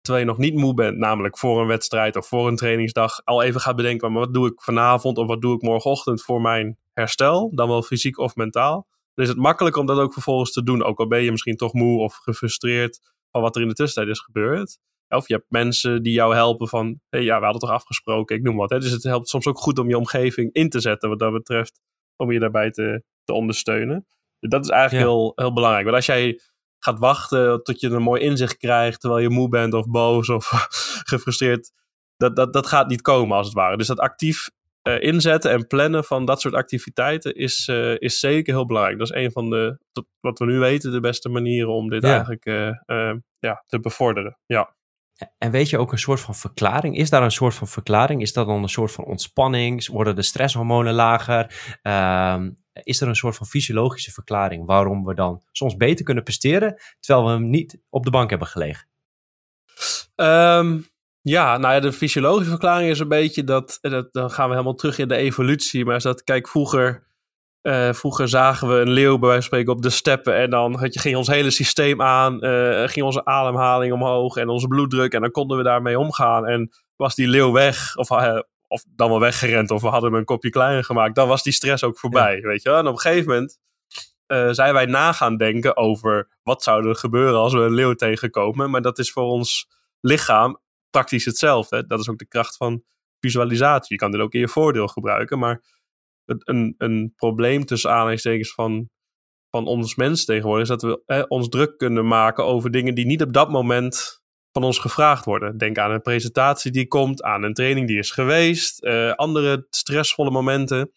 terwijl 0.00 0.24
je 0.24 0.30
nog 0.30 0.40
niet 0.40 0.54
moe 0.54 0.74
bent, 0.74 0.96
namelijk 0.96 1.38
voor 1.38 1.60
een 1.60 1.66
wedstrijd 1.66 2.16
of 2.16 2.26
voor 2.26 2.48
een 2.48 2.56
trainingsdag, 2.56 3.24
al 3.24 3.42
even 3.42 3.60
gaat 3.60 3.76
bedenken, 3.76 4.12
maar 4.12 4.20
wat 4.20 4.34
doe 4.34 4.46
ik 4.46 4.62
vanavond 4.62 5.18
of 5.18 5.26
wat 5.26 5.40
doe 5.40 5.54
ik 5.54 5.62
morgenochtend 5.62 6.22
voor 6.22 6.40
mijn 6.40 6.78
herstel, 6.92 7.50
dan 7.54 7.68
wel 7.68 7.82
fysiek 7.82 8.18
of 8.18 8.34
mentaal, 8.34 8.86
dan 9.14 9.24
is 9.24 9.30
het 9.30 9.40
makkelijk 9.40 9.76
om 9.76 9.86
dat 9.86 9.98
ook 9.98 10.12
vervolgens 10.12 10.52
te 10.52 10.62
doen. 10.62 10.82
Ook 10.82 10.98
al 10.98 11.06
ben 11.06 11.22
je 11.22 11.30
misschien 11.30 11.56
toch 11.56 11.72
moe 11.72 12.00
of 12.00 12.14
gefrustreerd 12.14 13.00
van 13.30 13.42
wat 13.42 13.56
er 13.56 13.62
in 13.62 13.68
de 13.68 13.74
tussentijd 13.74 14.16
is 14.16 14.22
gebeurd. 14.22 14.78
Of 15.08 15.28
je 15.28 15.34
hebt 15.34 15.46
mensen 15.48 16.02
die 16.02 16.12
jou 16.12 16.34
helpen 16.34 16.68
van, 16.68 17.00
hey, 17.08 17.22
ja, 17.22 17.38
we 17.38 17.44
hadden 17.44 17.60
toch 17.60 17.70
afgesproken, 17.70 18.36
ik 18.36 18.42
noem 18.42 18.56
wat. 18.56 18.70
Hè? 18.70 18.78
Dus 18.78 18.90
het 18.90 19.02
helpt 19.02 19.28
soms 19.28 19.46
ook 19.46 19.58
goed 19.58 19.78
om 19.78 19.88
je 19.88 19.98
omgeving 19.98 20.52
in 20.52 20.68
te 20.68 20.80
zetten 20.80 21.08
wat 21.08 21.18
dat 21.18 21.32
betreft, 21.32 21.80
om 22.16 22.32
je 22.32 22.38
daarbij 22.38 22.70
te, 22.70 23.02
te 23.24 23.32
ondersteunen. 23.32 24.06
Dat 24.40 24.64
is 24.64 24.70
eigenlijk 24.70 25.04
heel, 25.06 25.32
heel 25.34 25.52
belangrijk. 25.52 25.84
Want 25.84 25.96
als 25.96 26.06
jij 26.06 26.40
gaat 26.84 26.98
wachten 26.98 27.62
tot 27.62 27.80
je 27.80 27.88
een 27.88 28.02
mooi 28.02 28.20
inzicht 28.20 28.56
krijgt 28.56 29.00
terwijl 29.00 29.22
je 29.22 29.30
moe 29.30 29.48
bent 29.48 29.74
of 29.74 29.86
boos 29.86 30.28
of 30.28 30.48
gefrustreerd. 31.12 31.70
Dat, 32.16 32.36
dat, 32.36 32.52
dat 32.52 32.66
gaat 32.66 32.88
niet 32.88 33.02
komen 33.02 33.36
als 33.36 33.46
het 33.46 33.54
ware. 33.54 33.76
Dus 33.76 33.86
dat 33.86 33.98
actief 33.98 34.50
uh, 34.88 35.02
inzetten 35.02 35.50
en 35.50 35.66
plannen 35.66 36.04
van 36.04 36.24
dat 36.24 36.40
soort 36.40 36.54
activiteiten 36.54 37.34
is, 37.34 37.68
uh, 37.68 37.94
is 37.98 38.20
zeker 38.20 38.54
heel 38.54 38.66
belangrijk. 38.66 38.98
Dat 38.98 39.10
is 39.10 39.22
een 39.22 39.32
van 39.32 39.50
de, 39.50 39.78
wat 40.20 40.38
we 40.38 40.44
nu 40.44 40.58
weten, 40.58 40.92
de 40.92 41.00
beste 41.00 41.28
manieren 41.28 41.72
om 41.72 41.90
dit 41.90 42.04
eigenlijk 42.04 42.46
uh, 42.46 43.12
ja, 43.38 43.64
te 43.66 43.80
bevorderen. 43.80 44.38
Ja. 44.46 44.73
En 45.38 45.50
weet 45.50 45.70
je 45.70 45.78
ook 45.78 45.92
een 45.92 45.98
soort 45.98 46.20
van 46.20 46.34
verklaring? 46.34 46.96
Is 46.96 47.10
daar 47.10 47.22
een 47.22 47.30
soort 47.30 47.54
van 47.54 47.68
verklaring? 47.68 48.20
Is 48.22 48.32
dat 48.32 48.46
dan 48.46 48.62
een 48.62 48.68
soort 48.68 48.92
van 48.92 49.04
ontspanning? 49.04 49.86
Worden 49.86 50.16
de 50.16 50.22
stresshormonen 50.22 50.94
lager? 50.94 51.78
Uh, 51.82 52.42
is 52.82 53.00
er 53.00 53.08
een 53.08 53.16
soort 53.16 53.36
van 53.36 53.46
fysiologische 53.46 54.12
verklaring 54.12 54.66
waarom 54.66 55.04
we 55.04 55.14
dan 55.14 55.42
soms 55.52 55.76
beter 55.76 56.04
kunnen 56.04 56.24
presteren, 56.24 56.80
terwijl 57.00 57.26
we 57.26 57.32
hem 57.32 57.50
niet 57.50 57.78
op 57.88 58.04
de 58.04 58.10
bank 58.10 58.30
hebben 58.30 58.48
gelegen? 58.48 58.88
Um, 60.16 60.86
ja, 61.20 61.56
nou 61.56 61.74
ja, 61.74 61.80
de 61.80 61.92
fysiologische 61.92 62.50
verklaring 62.50 62.90
is 62.90 62.98
een 62.98 63.08
beetje 63.08 63.44
dat, 63.44 63.78
dat, 63.80 64.12
dan 64.12 64.30
gaan 64.30 64.46
we 64.46 64.52
helemaal 64.52 64.74
terug 64.74 64.98
in 64.98 65.08
de 65.08 65.16
evolutie, 65.16 65.84
maar 65.84 65.96
is 65.96 66.02
dat, 66.02 66.24
kijk, 66.24 66.48
vroeger, 66.48 67.06
uh, 67.66 67.92
vroeger 67.92 68.28
zagen 68.28 68.68
we 68.68 68.74
een 68.74 68.90
leeuw 68.90 69.18
bij 69.18 69.28
wijze 69.28 69.48
van 69.48 69.58
spreken 69.58 69.72
op 69.72 69.82
de 69.82 69.90
steppen 69.90 70.36
en 70.36 70.50
dan 70.50 70.78
had 70.78 70.94
je, 70.94 71.00
ging 71.00 71.16
ons 71.16 71.28
hele 71.28 71.50
systeem 71.50 72.02
aan, 72.02 72.44
uh, 72.44 72.88
ging 72.88 73.04
onze 73.04 73.24
ademhaling 73.24 73.92
omhoog 73.92 74.36
en 74.36 74.48
onze 74.48 74.66
bloeddruk 74.66 75.12
en 75.12 75.20
dan 75.20 75.30
konden 75.30 75.56
we 75.56 75.62
daarmee 75.62 75.98
omgaan 75.98 76.46
en 76.46 76.70
was 76.96 77.14
die 77.14 77.28
leeuw 77.28 77.52
weg, 77.52 77.96
of 77.96 78.10
uh, 78.10 78.38
of 78.68 78.84
dan 78.96 79.08
wel 79.08 79.20
weggerend 79.20 79.70
of 79.70 79.82
we 79.82 79.88
hadden 79.88 80.10
hem 80.10 80.18
een 80.18 80.24
kopje 80.24 80.50
kleiner 80.50 80.84
gemaakt, 80.84 81.14
dan 81.14 81.28
was 81.28 81.42
die 81.42 81.52
stress 81.52 81.84
ook 81.84 81.98
voorbij. 81.98 82.40
Weet 82.40 82.62
je? 82.62 82.70
En 82.70 82.86
op 82.86 82.92
een 82.92 82.98
gegeven 82.98 83.28
moment 83.28 83.58
zijn 84.56 84.74
wij 84.74 84.86
na 84.86 85.12
gaan 85.12 85.36
denken 85.36 85.76
over 85.76 86.28
wat 86.42 86.62
zou 86.62 86.88
er 86.88 86.96
gebeuren 86.96 87.38
als 87.38 87.52
we 87.52 87.58
een 87.58 87.74
leeuw 87.74 87.94
tegenkomen. 87.94 88.70
Maar 88.70 88.82
dat 88.82 88.98
is 88.98 89.12
voor 89.12 89.24
ons 89.24 89.68
lichaam 90.00 90.60
praktisch 90.90 91.24
hetzelfde. 91.24 91.86
Dat 91.86 92.00
is 92.00 92.08
ook 92.08 92.18
de 92.18 92.26
kracht 92.28 92.56
van 92.56 92.82
visualisatie. 93.20 93.86
Je 93.88 93.96
kan 93.96 94.10
dit 94.10 94.20
ook 94.20 94.32
in 94.32 94.40
je 94.40 94.48
voordeel 94.48 94.86
gebruiken, 94.86 95.38
maar 95.38 95.62
een, 96.26 96.74
een 96.78 97.12
probleem 97.16 97.64
tussen 97.64 97.90
aanhalingstekens 97.90 98.54
van, 98.54 98.88
van 99.50 99.66
ons 99.66 99.94
mens 99.94 100.24
tegenwoordig 100.24 100.62
is 100.62 100.68
dat 100.68 100.82
we 100.82 101.02
eh, 101.06 101.22
ons 101.28 101.48
druk 101.48 101.78
kunnen 101.78 102.06
maken 102.06 102.44
over 102.44 102.70
dingen 102.70 102.94
die 102.94 103.06
niet 103.06 103.22
op 103.22 103.32
dat 103.32 103.50
moment 103.50 104.22
van 104.54 104.64
ons 104.64 104.78
gevraagd 104.78 105.24
worden. 105.24 105.58
Denk 105.58 105.78
aan 105.78 105.90
een 105.90 106.02
presentatie 106.02 106.70
die 106.70 106.86
komt, 106.86 107.22
aan 107.22 107.42
een 107.42 107.54
training 107.54 107.86
die 107.86 107.98
is 107.98 108.10
geweest, 108.10 108.84
uh, 108.84 109.12
andere 109.12 109.66
stressvolle 109.70 110.30
momenten. 110.30 110.92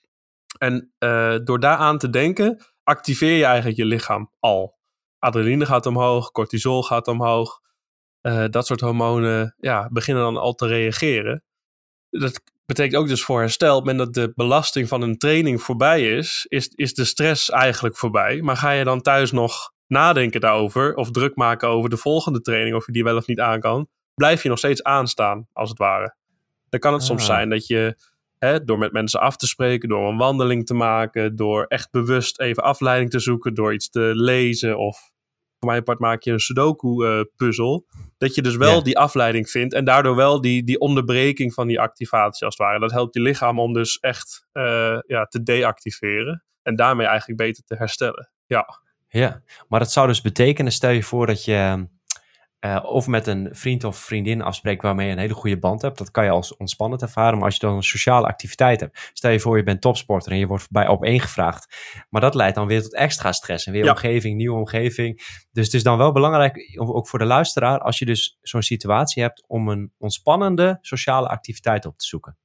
En 0.57 0.93
uh, 0.99 1.35
door 1.43 1.59
daaraan 1.59 1.97
te 1.97 2.09
denken, 2.09 2.65
activeer 2.83 3.37
je 3.37 3.45
eigenlijk 3.45 3.77
je 3.77 3.85
lichaam 3.85 4.31
al. 4.39 4.77
Adrenaline 5.19 5.65
gaat 5.65 5.85
omhoog, 5.85 6.31
cortisol 6.31 6.83
gaat 6.83 7.07
omhoog. 7.07 7.59
Uh, 8.21 8.45
dat 8.49 8.65
soort 8.65 8.81
hormonen 8.81 9.55
ja, 9.57 9.89
beginnen 9.91 10.23
dan 10.23 10.37
al 10.37 10.53
te 10.53 10.67
reageren. 10.67 11.43
Dat 12.09 12.41
betekent 12.67 12.95
ook 13.01 13.07
dus 13.07 13.23
voor 13.23 13.39
herstel, 13.39 13.77
op 13.77 13.85
het 13.85 13.95
moment 13.95 14.13
dat 14.13 14.23
de 14.23 14.33
belasting 14.35 14.87
van 14.87 15.01
een 15.01 15.17
training 15.17 15.61
voorbij 15.61 16.17
is, 16.17 16.45
is, 16.49 16.67
is 16.67 16.93
de 16.93 17.05
stress 17.05 17.49
eigenlijk 17.49 17.97
voorbij. 17.97 18.41
Maar 18.41 18.57
ga 18.57 18.71
je 18.71 18.83
dan 18.83 19.01
thuis 19.01 19.31
nog 19.31 19.73
nadenken 19.87 20.41
daarover 20.41 20.95
of 20.95 21.11
druk 21.11 21.35
maken 21.35 21.67
over 21.67 21.89
de 21.89 21.97
volgende 21.97 22.41
training, 22.41 22.75
of 22.75 22.85
je 22.85 22.91
die 22.91 23.03
wel 23.03 23.15
of 23.15 23.27
niet 23.27 23.39
aan 23.39 23.59
kan, 23.59 23.87
blijf 24.15 24.43
je 24.43 24.49
nog 24.49 24.57
steeds 24.57 24.83
aanstaan, 24.83 25.47
als 25.53 25.69
het 25.69 25.77
ware. 25.77 26.15
Dan 26.69 26.79
kan 26.79 26.93
het 26.93 27.03
soms 27.03 27.21
ah. 27.21 27.27
zijn 27.27 27.49
dat 27.49 27.67
je 27.67 27.97
hè, 28.37 28.63
door 28.63 28.77
met 28.77 28.91
mensen 28.91 29.19
af 29.19 29.37
te 29.37 29.47
spreken, 29.47 29.89
door 29.89 30.09
een 30.09 30.17
wandeling 30.17 30.65
te 30.65 30.73
maken, 30.73 31.35
door 31.35 31.63
echt 31.63 31.91
bewust 31.91 32.39
even 32.39 32.63
afleiding 32.63 33.09
te 33.09 33.19
zoeken, 33.19 33.53
door 33.53 33.73
iets 33.73 33.89
te 33.89 34.11
lezen 34.15 34.77
of 34.77 35.11
voor 35.59 35.69
mijn 35.69 35.83
part 35.83 35.99
maak 35.99 36.21
je 36.23 36.31
een 36.31 36.39
Sudoku-puzzel. 36.39 37.85
Eh, 37.89 37.97
dat 38.17 38.35
je 38.35 38.41
dus 38.41 38.55
wel 38.55 38.83
die 38.83 38.97
afleiding 38.97 39.49
vindt 39.49 39.73
en 39.73 39.85
daardoor 39.85 40.15
wel 40.15 40.41
die, 40.41 40.63
die 40.63 40.79
onderbreking 40.79 41.53
van 41.53 41.67
die 41.67 41.79
activatie 41.79 42.45
als 42.45 42.57
het 42.57 42.67
ware. 42.67 42.79
Dat 42.79 42.91
helpt 42.91 43.13
je 43.13 43.21
lichaam 43.21 43.59
om 43.59 43.73
dus 43.73 43.99
echt 43.99 44.47
uh, 44.53 44.97
ja, 45.07 45.25
te 45.25 45.43
deactiveren 45.43 46.43
en 46.61 46.75
daarmee 46.75 47.07
eigenlijk 47.07 47.39
beter 47.39 47.63
te 47.63 47.75
herstellen. 47.75 48.31
Ja. 48.45 48.65
Ja, 49.09 49.41
maar 49.67 49.79
dat 49.79 49.91
zou 49.91 50.07
dus 50.07 50.21
betekenen, 50.21 50.71
stel 50.71 50.89
je 50.89 51.03
voor 51.03 51.27
dat 51.27 51.45
je 51.45 51.87
uh, 52.65 52.83
of 52.83 53.07
met 53.07 53.27
een 53.27 53.49
vriend 53.51 53.83
of 53.83 53.97
vriendin 53.97 54.41
afspreekt 54.41 54.81
waarmee 54.81 55.05
je 55.05 55.11
een 55.11 55.19
hele 55.19 55.33
goede 55.33 55.59
band 55.59 55.81
hebt. 55.81 55.97
Dat 55.97 56.11
kan 56.11 56.23
je 56.23 56.29
als 56.29 56.57
ontspannend 56.57 57.01
ervaren. 57.01 57.35
Maar 57.35 57.45
als 57.45 57.53
je 57.53 57.59
dan 57.59 57.75
een 57.75 57.83
sociale 57.83 58.27
activiteit 58.27 58.79
hebt. 58.79 59.09
Stel 59.13 59.31
je 59.31 59.39
voor 59.39 59.57
je 59.57 59.63
bent 59.63 59.81
topsporter 59.81 60.31
en 60.31 60.37
je 60.37 60.47
wordt 60.47 60.71
bij 60.71 60.87
op 60.87 61.03
één 61.03 61.19
gevraagd. 61.19 61.75
Maar 62.09 62.21
dat 62.21 62.35
leidt 62.35 62.55
dan 62.55 62.67
weer 62.67 62.81
tot 62.81 62.95
extra 62.95 63.31
stress. 63.31 63.65
En 63.65 63.71
weer 63.71 63.89
omgeving, 63.89 64.37
nieuwe 64.37 64.57
omgeving. 64.57 65.15
Dus 65.51 65.65
het 65.65 65.73
is 65.73 65.83
dan 65.83 65.97
wel 65.97 66.11
belangrijk, 66.11 66.79
ook 66.79 67.07
voor 67.07 67.19
de 67.19 67.25
luisteraar, 67.25 67.79
als 67.79 67.99
je 67.99 68.05
dus 68.05 68.37
zo'n 68.41 68.61
situatie 68.61 69.23
hebt, 69.23 69.43
om 69.47 69.69
een 69.69 69.93
ontspannende 69.97 70.77
sociale 70.81 71.27
activiteit 71.27 71.85
op 71.85 71.97
te 71.97 72.05
zoeken. 72.05 72.37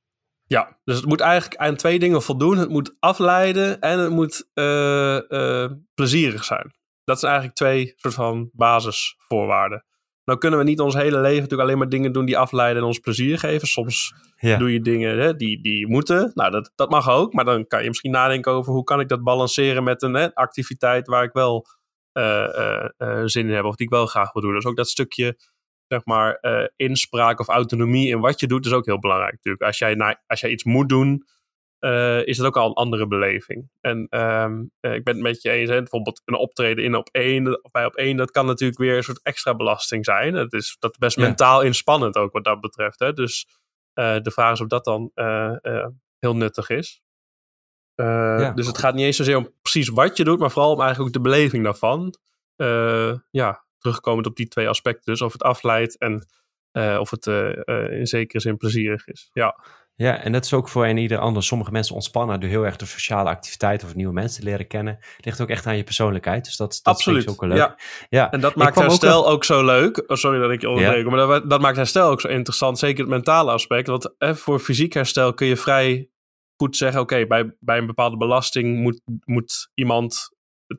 Ja, 0.47 0.79
dus 0.85 0.97
het 0.97 1.07
moet 1.07 1.21
eigenlijk 1.21 1.61
aan 1.61 1.77
twee 1.77 1.99
dingen 1.99 2.23
voldoen. 2.23 2.57
Het 2.57 2.69
moet 2.69 2.97
afleiden 2.99 3.81
en 3.81 3.99
het 3.99 4.11
moet 4.11 4.51
uh, 4.55 5.21
uh, 5.29 5.71
plezierig 5.95 6.45
zijn. 6.45 6.75
Dat 7.05 7.19
zijn 7.19 7.33
eigenlijk 7.33 7.61
twee 7.61 7.93
soort 7.97 8.15
van 8.15 8.51
basisvoorwaarden. 8.53 9.85
Nou 10.33 10.45
kunnen 10.45 10.61
we 10.65 10.71
niet 10.71 10.81
ons 10.81 10.95
hele 10.95 11.21
leven 11.21 11.41
natuurlijk 11.41 11.69
alleen 11.69 11.79
maar 11.79 11.89
dingen 11.89 12.13
doen 12.13 12.25
die 12.25 12.39
afleiden 12.39 12.83
en 12.83 12.89
ons 12.89 12.99
plezier 12.99 13.39
geven. 13.39 13.69
Soms 13.69 14.15
doe 14.41 14.73
je 14.73 14.81
dingen 14.81 15.19
hè, 15.19 15.37
die, 15.37 15.63
die 15.63 15.89
moeten. 15.89 16.31
Nou, 16.35 16.51
dat, 16.51 16.73
dat 16.75 16.91
mag 16.91 17.11
ook. 17.11 17.33
Maar 17.33 17.45
dan 17.45 17.67
kan 17.67 17.83
je 17.83 17.89
misschien 17.89 18.11
nadenken 18.11 18.53
over 18.53 18.73
hoe 18.73 18.85
kan 18.85 19.01
ik 19.01 19.09
dat 19.09 19.23
balanceren 19.23 19.85
met 19.85 20.03
een 20.03 20.15
hè, 20.15 20.35
activiteit 20.35 21.07
waar 21.07 21.23
ik 21.25 21.33
wel 21.33 21.67
uh, 22.13 22.89
zin 23.25 23.49
in 23.49 23.55
heb. 23.55 23.65
Of 23.65 23.77
die 23.77 23.87
ik 23.87 23.93
wel 23.93 24.07
graag 24.07 24.33
wil 24.33 24.43
doen. 24.43 24.55
Dus 24.55 24.65
ook 24.65 24.77
dat 24.77 24.89
stukje 24.89 25.37
zeg 25.89 26.05
maar, 26.05 26.41
inspraak 26.77 27.41
of 27.41 27.49
autonomie 27.49 28.09
in 28.09 28.21
wat 28.21 28.41
je 28.41 28.47
doet, 28.47 28.67
is 28.67 28.73
ook 28.73 28.87
heel 28.87 28.99
belangrijk 28.99 29.33
natuurlijk. 29.33 29.65
Als 29.65 29.79
jij, 29.79 30.19
als 30.27 30.41
jij 30.41 30.51
iets 30.51 30.65
moet 30.65 30.89
doen, 30.89 31.27
uh, 31.85 32.27
is 32.27 32.37
dat 32.37 32.47
ook 32.47 32.57
al 32.57 32.69
een 32.69 32.75
andere 32.75 33.07
beleving. 33.07 33.71
En 33.81 34.07
um, 34.11 34.71
uh, 34.81 34.95
ik 34.95 35.05
ben 35.05 35.15
het 35.15 35.23
met 35.23 35.43
je 35.43 35.51
eens, 35.51 35.71
hè, 35.71 35.77
bijvoorbeeld 35.77 36.23
een 36.25 36.35
optreden 36.35 36.85
in 36.85 36.95
op 36.95 37.09
één, 37.13 37.61
bij 37.71 37.85
op 37.85 37.97
één, 37.97 38.17
dat 38.17 38.31
kan 38.31 38.47
natuurlijk 38.47 38.81
weer 38.81 38.97
een 38.97 39.03
soort 39.03 39.23
extra 39.23 39.55
belasting 39.55 40.05
zijn. 40.05 40.35
Dat 40.35 40.53
is, 40.53 40.77
dat 40.79 40.99
best 40.99 41.17
ja. 41.17 41.23
mentaal 41.23 41.63
inspannend 41.63 42.17
ook 42.17 42.33
wat 42.33 42.45
dat 42.45 42.61
betreft. 42.61 42.99
Hè. 42.99 43.13
Dus 43.13 43.47
de 43.95 44.31
vraag 44.33 44.53
is 44.53 44.61
of 44.61 44.67
dat 44.67 44.85
dan 44.85 45.11
heel 46.19 46.37
nuttig 46.37 46.69
is. 46.69 47.03
Ja. 47.95 48.51
Dus 48.51 48.67
het 48.67 48.79
gaat 48.79 48.95
niet 48.95 49.05
eens 49.05 49.17
zozeer 49.17 49.37
om 49.37 49.55
precies 49.63 49.89
wat 49.89 50.17
je 50.17 50.25
doet, 50.25 50.39
maar 50.39 50.51
vooral 50.51 50.73
om 50.73 50.81
eigenlijk 50.81 51.09
ook 51.09 51.23
de 51.23 51.31
beleving 51.31 51.65
daarvan. 51.65 52.15
ja, 53.31 53.65
terugkomend 53.79 54.27
op 54.27 54.37
die 54.37 54.49
twee 54.49 54.69
aspecten, 54.69 55.13
dus 55.13 55.23
of 55.23 55.33
het 55.33 55.43
afleidt 55.43 55.99
en 55.99 56.27
of 56.73 57.11
het 57.11 57.27
in 57.91 58.07
zekere 58.07 58.41
zin 58.41 58.57
plezierig 58.57 59.07
is. 59.07 59.31
Ja. 59.33 59.57
Ja, 59.95 60.23
en 60.23 60.33
dat 60.33 60.45
is 60.45 60.53
ook 60.53 60.69
voor 60.69 60.87
een 60.87 60.97
ieder 60.97 61.19
ander. 61.19 61.43
Sommige 61.43 61.71
mensen 61.71 61.95
ontspannen 61.95 62.41
door 62.41 62.49
heel 62.51 62.65
erg 62.65 62.77
de 62.77 62.87
sociale 62.87 63.29
activiteit 63.29 63.85
of 63.85 63.95
nieuwe 63.95 64.13
mensen 64.13 64.41
te 64.41 64.49
leren 64.49 64.67
kennen. 64.67 64.99
Ligt 65.21 65.41
ook 65.41 65.49
echt 65.49 65.67
aan 65.67 65.77
je 65.77 65.85
persoonlijkheid. 65.85 66.45
Dus 66.45 66.57
dat, 66.57 66.81
dat 66.83 66.95
Absoluut. 66.95 67.25
is 67.25 67.31
ook 67.31 67.43
leuk. 67.43 67.57
Ja. 67.57 67.77
ja. 68.09 68.31
En 68.31 68.41
dat 68.41 68.55
maakt 68.55 68.79
herstel 68.79 69.27
ook, 69.27 69.33
ook, 69.33 69.45
zo 69.45 69.65
leuk. 69.65 70.05
Oh, 70.07 70.17
sorry 70.17 70.41
dat 70.41 70.51
ik 70.51 70.61
je 70.61 70.69
onderbreek, 70.69 71.07
maar 71.07 71.27
dat, 71.27 71.51
dat, 71.51 71.61
maakt 71.61 71.77
herstel 71.77 72.11
ook 72.11 72.21
zo 72.21 72.29
interessant. 72.29 72.79
Zeker 72.79 73.01
het 73.01 73.09
mentale 73.09 73.51
aspect. 73.51 73.87
Want 73.87 74.15
eh, 74.19 74.35
voor 74.35 74.59
fysiek 74.59 74.93
herstel 74.93 75.35
kun 75.35 75.47
je 75.47 75.57
vrij 75.57 76.09
goed 76.57 76.77
zeggen: 76.77 77.01
oké, 77.01 77.27
bij, 77.27 77.57
bij 77.61 77.79
een 77.79 77.87
bepaalde 77.87 78.17
belasting 78.17 78.79
moet, 78.79 79.01
moet 79.25 79.71
iemand 79.75 80.31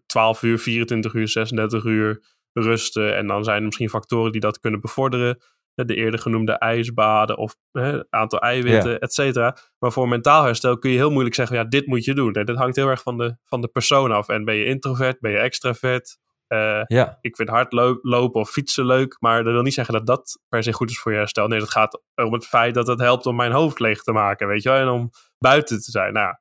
12 0.05 0.43
uur, 0.43 0.59
24 0.59 1.13
uur, 1.13 1.27
36 1.27 1.83
uur 1.83 2.23
rusten. 2.53 3.15
En 3.17 3.27
dan 3.27 3.43
zijn 3.43 3.57
er 3.57 3.63
misschien 3.63 3.89
factoren 3.89 4.31
die 4.31 4.41
dat 4.41 4.59
kunnen 4.59 4.81
bevorderen 4.81 5.41
de 5.75 5.95
eerder 5.95 6.19
genoemde 6.19 6.51
ijsbaden 6.51 7.37
of 7.37 7.55
hè, 7.71 7.99
aantal 8.09 8.39
eiwitten, 8.39 8.91
ja. 8.91 8.97
et 8.97 9.13
cetera. 9.13 9.57
Maar 9.79 9.91
voor 9.91 10.07
mentaal 10.07 10.43
herstel 10.43 10.77
kun 10.77 10.91
je 10.91 10.97
heel 10.97 11.11
moeilijk 11.11 11.35
zeggen, 11.35 11.57
ja, 11.57 11.63
dit 11.63 11.85
moet 11.85 12.05
je 12.05 12.13
doen. 12.13 12.33
En 12.33 12.45
dat 12.45 12.57
hangt 12.57 12.75
heel 12.75 12.87
erg 12.87 13.01
van 13.01 13.17
de, 13.17 13.37
van 13.43 13.61
de 13.61 13.67
persoon 13.67 14.11
af. 14.11 14.27
En 14.27 14.45
ben 14.45 14.55
je 14.55 14.65
introvert, 14.65 15.19
ben 15.19 15.31
je 15.31 15.37
extravert? 15.37 16.17
Uh, 16.47 16.81
ja. 16.85 17.17
Ik 17.21 17.35
vind 17.35 17.49
hardlopen 17.49 18.41
of 18.41 18.49
fietsen 18.49 18.85
leuk, 18.85 19.15
maar 19.19 19.43
dat 19.43 19.53
wil 19.53 19.61
niet 19.61 19.73
zeggen 19.73 19.93
dat 19.93 20.05
dat 20.05 20.39
per 20.49 20.63
se 20.63 20.73
goed 20.73 20.89
is 20.89 20.99
voor 20.99 21.11
je 21.11 21.17
herstel. 21.17 21.47
Nee, 21.47 21.59
dat 21.59 21.71
gaat 21.71 22.01
om 22.15 22.33
het 22.33 22.45
feit 22.45 22.73
dat 22.73 22.87
het 22.87 22.99
helpt 22.99 23.25
om 23.25 23.35
mijn 23.35 23.51
hoofd 23.51 23.79
leeg 23.79 24.01
te 24.01 24.11
maken, 24.11 24.47
weet 24.47 24.63
je 24.63 24.69
wel, 24.69 24.79
en 24.79 24.87
om 24.87 25.09
buiten 25.37 25.81
te 25.81 25.91
zijn. 25.91 26.13
Nou, 26.13 26.35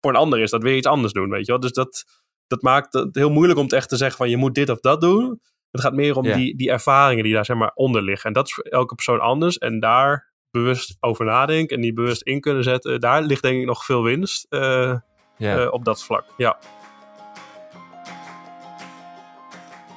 voor 0.00 0.10
een 0.10 0.16
ander 0.16 0.40
is 0.40 0.50
dat 0.50 0.62
weer 0.62 0.76
iets 0.76 0.86
anders 0.86 1.12
doen, 1.12 1.30
weet 1.30 1.46
je 1.46 1.52
wel. 1.52 1.60
Dus 1.60 1.72
dat, 1.72 2.04
dat 2.46 2.62
maakt 2.62 2.92
het 2.92 3.14
heel 3.14 3.30
moeilijk 3.30 3.58
om 3.58 3.64
het 3.64 3.74
echt 3.74 3.88
te 3.88 3.96
zeggen 3.96 4.16
van 4.16 4.30
je 4.30 4.36
moet 4.36 4.54
dit 4.54 4.70
of 4.70 4.80
dat 4.80 5.00
doen. 5.00 5.40
Het 5.70 5.80
gaat 5.80 5.92
meer 5.92 6.16
om 6.16 6.22
die, 6.22 6.56
die 6.56 6.70
ervaringen 6.70 7.24
die 7.24 7.32
daar 7.32 7.44
zeg 7.44 7.56
maar 7.56 7.70
onder 7.74 8.02
liggen. 8.02 8.26
En 8.26 8.32
dat 8.32 8.46
is 8.46 8.54
voor 8.54 8.64
elke 8.64 8.94
persoon 8.94 9.20
anders. 9.20 9.58
En 9.58 9.80
daar 9.80 10.32
bewust 10.50 10.96
over 11.00 11.24
nadenken 11.24 11.76
en 11.76 11.82
die 11.82 11.92
bewust 11.92 12.22
in 12.22 12.40
kunnen 12.40 12.62
zetten. 12.64 13.00
Daar 13.00 13.22
ligt 13.22 13.42
denk 13.42 13.60
ik 13.60 13.66
nog 13.66 13.84
veel 13.84 14.02
winst 14.02 14.46
uh, 14.50 14.94
uh, 15.38 15.72
op 15.72 15.84
dat 15.84 16.04
vlak. 16.04 16.24
Ja. 16.36 16.58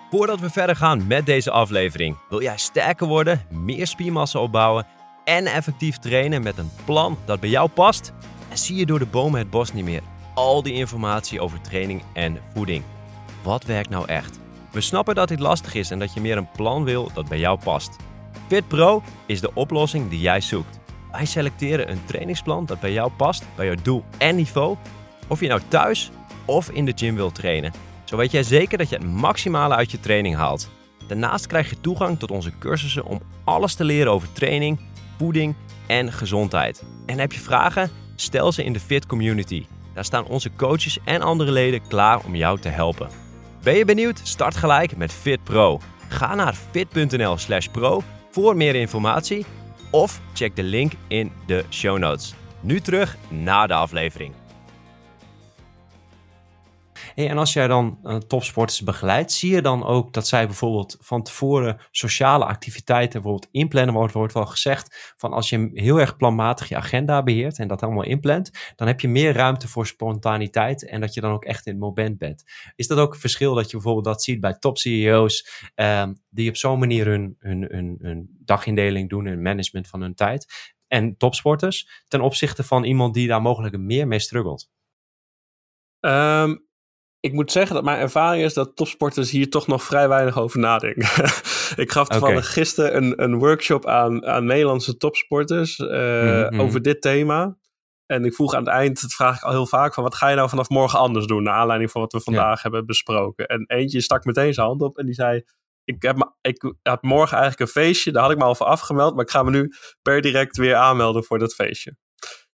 Voordat 0.10 0.40
we 0.40 0.50
verder 0.50 0.76
gaan 0.76 1.08
met 1.08 1.26
deze 1.26 1.52
aflevering, 1.52 2.18
wil 2.30 2.42
jij 2.42 2.58
sterker 2.58 3.08
worden, 3.08 3.46
meer 3.50 3.88
spiermassa 3.88 4.40
opbouwen 4.40 4.88
en 5.24 5.46
effectief 5.46 5.98
trainen 5.98 6.44
met 6.44 6.58
een 6.58 6.72
plan 6.86 7.18
dat 7.26 7.40
bij 7.40 7.50
jou 7.50 7.70
past? 7.70 8.14
En 8.50 8.58
zie 8.58 8.76
je 8.76 8.86
door 8.86 9.00
de 9.00 9.06
bomen 9.06 9.40
het 9.40 9.50
bos 9.50 9.74
niet 9.74 9.86
meer? 9.86 10.02
Al 10.36 10.64
die 10.64 10.74
informatie 10.74 11.42
over 11.42 11.62
training 11.62 12.04
en 12.14 12.40
voeding. 12.54 12.84
Wat 13.44 13.64
werkt 13.64 13.90
nou 13.90 14.08
echt? 14.08 14.41
We 14.72 14.82
snappen 14.82 15.16
dat 15.16 15.28
dit 15.28 15.40
lastig 15.40 15.74
is 15.74 15.92
en 15.92 16.00
dat 16.00 16.14
je 16.14 16.22
meer 16.22 16.38
een 16.38 16.52
plan 16.52 16.84
wil 16.84 17.12
dat 17.14 17.28
bij 17.28 17.40
jou 17.40 17.60
past. 17.64 17.96
Fit 18.48 18.68
Pro 18.68 19.04
is 19.26 19.42
de 19.42 19.54
oplossing 19.54 20.10
die 20.10 20.20
jij 20.20 20.42
zoekt. 20.42 20.80
Wij 21.12 21.26
selecteren 21.26 21.92
een 21.92 22.06
trainingsplan 22.06 22.66
dat 22.66 22.80
bij 22.80 22.92
jou 22.92 23.12
past, 23.12 23.46
bij 23.56 23.66
jouw 23.66 23.76
doel 23.84 24.04
en 24.18 24.36
niveau. 24.36 24.78
Of 25.28 25.40
je 25.40 25.48
nou 25.48 25.62
thuis 25.68 26.12
of 26.46 26.70
in 26.70 26.86
de 26.86 26.94
gym 26.96 27.16
wilt 27.16 27.36
trainen. 27.36 27.74
Zo 28.04 28.18
weet 28.18 28.32
jij 28.32 28.44
zeker 28.44 28.78
dat 28.78 28.90
je 28.90 28.96
het 28.96 29.06
maximale 29.06 29.76
uit 29.76 29.92
je 29.92 30.00
training 30.00 30.36
haalt. 30.36 30.70
Daarnaast 31.08 31.48
krijg 31.48 31.70
je 31.70 31.82
toegang 31.82 32.20
tot 32.20 32.32
onze 32.32 32.58
cursussen 32.58 33.06
om 33.06 33.22
alles 33.44 33.76
te 33.76 33.84
leren 33.84 34.12
over 34.12 34.32
training, 34.34 34.80
voeding 35.18 35.56
en 35.88 36.12
gezondheid. 36.12 36.84
En 37.06 37.20
heb 37.20 37.32
je 37.32 37.40
vragen? 37.40 37.90
Stel 38.16 38.52
ze 38.52 38.64
in 38.64 38.74
de 38.74 38.80
Fit 38.80 39.06
Community. 39.06 39.66
Daar 39.94 40.06
staan 40.06 40.26
onze 40.26 40.52
coaches 40.56 41.00
en 41.04 41.22
andere 41.22 41.52
leden 41.52 41.88
klaar 41.88 42.20
om 42.26 42.36
jou 42.36 42.60
te 42.60 42.70
helpen. 42.70 43.21
Ben 43.64 43.76
je 43.78 43.86
benieuwd? 43.86 44.20
Start 44.24 44.56
gelijk 44.56 44.98
met 44.98 45.14
Fit 45.14 45.44
Pro. 45.44 45.80
Ga 46.08 46.36
naar 46.36 46.54
fit.nl/slash 46.72 47.68
pro 47.68 48.02
voor 48.32 48.56
meer 48.56 48.76
informatie 48.76 49.46
of 49.90 50.22
check 50.34 50.56
de 50.56 50.64
link 50.64 50.92
in 51.08 51.32
de 51.46 51.66
show 51.70 51.98
notes. 51.98 52.34
Nu 52.62 52.80
terug 52.80 53.18
naar 53.30 53.68
de 53.68 53.74
aflevering 53.74 54.34
en 57.16 57.38
als 57.38 57.54
jij 57.54 57.68
dan 57.68 58.00
uh, 58.04 58.16
topsporters 58.16 58.82
begeleidt, 58.82 59.32
zie 59.32 59.52
je 59.52 59.62
dan 59.62 59.86
ook 59.86 60.14
dat 60.14 60.28
zij 60.28 60.46
bijvoorbeeld 60.46 60.98
van 61.00 61.24
tevoren 61.24 61.78
sociale 61.92 62.46
activiteiten 62.46 63.22
bijvoorbeeld 63.22 63.52
inplannen? 63.52 63.94
Wordt, 63.94 64.14
wordt 64.14 64.34
wel 64.34 64.46
gezegd 64.46 65.14
van 65.18 65.34
als 65.34 65.50
je 65.50 65.70
heel 65.74 66.00
erg 66.00 66.16
planmatig 66.16 66.70
je 66.70 66.76
agenda 66.76 67.24
beheert 67.24 67.60
en 67.60 67.68
dat 67.68 67.84
allemaal 67.84 68.04
inplant, 68.04 68.52
dan 68.76 68.88
heb 68.88 69.00
je 69.00 69.08
meer 69.08 69.34
ruimte 69.34 69.68
voor 69.68 69.88
spontaniteit 69.88 70.86
en 70.86 71.02
dat 71.02 71.14
je 71.14 71.22
dan 71.22 71.32
ook 71.32 71.46
echt 71.46 71.66
in 71.66 71.72
het 71.72 71.82
moment 71.82 72.18
bent. 72.18 72.44
Is 72.76 72.88
dat 72.88 72.98
ook 72.98 73.14
een 73.14 73.20
verschil 73.20 73.54
dat 73.54 73.66
je 73.66 73.72
bijvoorbeeld 73.72 74.06
dat 74.06 74.24
ziet 74.24 74.40
bij 74.40 74.54
top 74.54 74.78
CEO's 74.78 75.70
ehm, 75.76 76.14
die 76.30 76.50
op 76.50 76.56
zo'n 76.56 76.80
manier 76.80 77.06
hun, 77.06 77.36
hun, 77.40 77.68
hun, 77.70 77.98
hun 78.02 78.38
dagindeling 78.40 79.10
doen, 79.10 79.26
hun 79.26 79.42
management 79.42 79.88
van 79.88 80.02
hun 80.02 80.16
tijd? 80.16 80.74
En 80.88 81.18
topsporters 81.18 82.04
ten 82.08 82.22
opzichte 82.22 82.64
van 82.64 82.84
iemand 82.84 83.14
die 83.14 83.28
daar 83.28 83.42
mogelijk 83.42 83.78
meer 83.78 84.08
mee 84.08 84.20
struggelt? 84.20 84.70
Um, 86.00 86.70
ik 87.22 87.34
moet 87.34 87.52
zeggen 87.52 87.76
dat 87.76 87.84
mijn 87.84 88.00
ervaring 88.00 88.44
is 88.44 88.54
dat 88.54 88.76
topsporters 88.76 89.32
hier 89.32 89.50
toch 89.50 89.68
nog 89.68 89.84
vrij 89.84 90.08
weinig 90.08 90.40
over 90.40 90.60
nadenken. 90.60 91.10
ik 91.84 91.92
gaf 91.92 92.08
toevallig 92.08 92.38
okay. 92.38 92.50
gisteren 92.50 92.96
een, 92.96 93.24
een 93.24 93.38
workshop 93.38 93.86
aan, 93.86 94.26
aan 94.26 94.46
Nederlandse 94.46 94.98
topsporters 94.98 95.80
uh, 95.80 95.88
mm 95.90 96.48
-hmm. 96.48 96.62
over 96.62 96.82
dit 96.82 97.02
thema. 97.02 97.58
En 98.06 98.26
ik 98.26 98.34
vroeg 98.34 98.54
aan 98.54 98.64
het 98.64 98.74
eind, 98.74 99.02
dat 99.02 99.14
vraag 99.14 99.36
ik 99.36 99.44
al 99.44 99.52
heel 99.52 99.66
vaak, 99.66 99.94
van 99.94 100.04
wat 100.04 100.16
ga 100.16 100.30
je 100.30 100.36
nou 100.36 100.50
vanaf 100.50 100.70
morgen 100.70 101.00
anders 101.00 101.26
doen? 101.26 101.44
Naar 101.44 101.54
aanleiding 101.54 101.92
van 101.92 102.02
wat 102.02 102.12
we 102.12 102.22
vandaag 102.22 102.56
ja. 102.56 102.62
hebben 102.62 102.86
besproken. 102.86 103.46
En 103.46 103.64
eentje 103.68 104.02
stak 104.02 104.26
meteen 104.26 104.54
zijn 104.54 104.68
hand 104.68 104.82
op 104.82 104.98
en 104.98 105.06
die 105.06 105.14
zei, 105.14 105.44
ik, 105.84 106.02
heb 106.02 106.34
ik 106.42 106.74
had 106.82 107.02
morgen 107.02 107.38
eigenlijk 107.38 107.60
een 107.60 107.82
feestje, 107.84 108.12
daar 108.12 108.24
had 108.24 108.32
ik 108.32 108.38
me 108.38 108.44
al 108.44 108.56
voor 108.56 108.66
afgemeld, 108.66 109.16
maar 109.16 109.24
ik 109.24 109.32
ga 109.32 109.44
me 109.44 109.50
nu 109.50 109.72
per 110.02 110.22
direct 110.22 110.58
weer 110.58 110.76
aanmelden 110.76 111.24
voor 111.24 111.40
dat 111.40 111.54
feestje. 111.54 111.96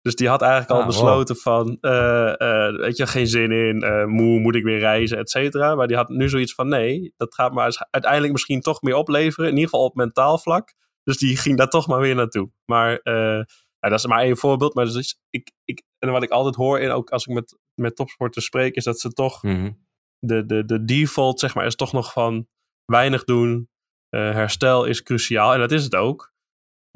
Dus 0.06 0.16
die 0.16 0.28
had 0.28 0.42
eigenlijk 0.42 0.70
al 0.70 0.80
ah, 0.80 0.86
besloten 0.86 1.34
wow. 1.34 1.42
van, 1.42 1.78
uh, 1.80 2.34
uh, 2.38 2.76
weet 2.76 2.96
je, 2.96 3.06
geen 3.06 3.26
zin 3.26 3.50
in, 3.50 3.84
uh, 3.84 4.04
moe, 4.04 4.40
moet 4.40 4.54
ik 4.54 4.64
weer 4.64 4.78
reizen, 4.78 5.18
et 5.18 5.30
cetera. 5.30 5.74
Maar 5.74 5.86
die 5.86 5.96
had 5.96 6.08
nu 6.08 6.28
zoiets 6.28 6.54
van, 6.54 6.68
nee, 6.68 7.14
dat 7.16 7.34
gaat 7.34 7.52
maar 7.52 7.86
uiteindelijk 7.90 8.32
misschien 8.32 8.60
toch 8.60 8.82
meer 8.82 8.94
opleveren. 8.94 9.48
In 9.48 9.54
ieder 9.54 9.70
geval 9.70 9.84
op 9.84 9.94
mentaal 9.94 10.38
vlak. 10.38 10.74
Dus 11.02 11.18
die 11.18 11.36
ging 11.36 11.56
daar 11.56 11.68
toch 11.68 11.86
maar 11.86 12.00
weer 12.00 12.14
naartoe. 12.14 12.50
Maar 12.64 13.00
ja, 13.02 13.88
dat 13.88 13.92
is 13.92 14.06
maar 14.06 14.22
één 14.22 14.36
voorbeeld. 14.36 14.74
Maar 14.74 14.84
dus 14.84 15.20
ik, 15.30 15.52
ik, 15.64 15.82
en 15.98 16.10
wat 16.10 16.22
ik 16.22 16.30
altijd 16.30 16.54
hoor, 16.54 16.78
en 16.78 16.90
ook 16.90 17.10
als 17.10 17.26
ik 17.26 17.34
met, 17.34 17.58
met 17.74 17.96
topsporters 17.96 18.44
spreek, 18.44 18.74
is 18.74 18.84
dat 18.84 19.00
ze 19.00 19.12
toch, 19.12 19.42
mm 19.42 19.54
-hmm. 19.54 19.86
de, 20.18 20.46
de, 20.46 20.64
de 20.64 20.84
default, 20.84 21.40
zeg 21.40 21.54
maar, 21.54 21.66
is 21.66 21.76
toch 21.76 21.92
nog 21.92 22.12
van 22.12 22.48
weinig 22.84 23.24
doen. 23.24 23.68
herstel 24.08 24.84
is 24.84 25.02
cruciaal. 25.02 25.52
En 25.52 25.58
dat 25.58 25.72
is 25.72 25.84
het 25.84 25.94
ook. 25.94 26.34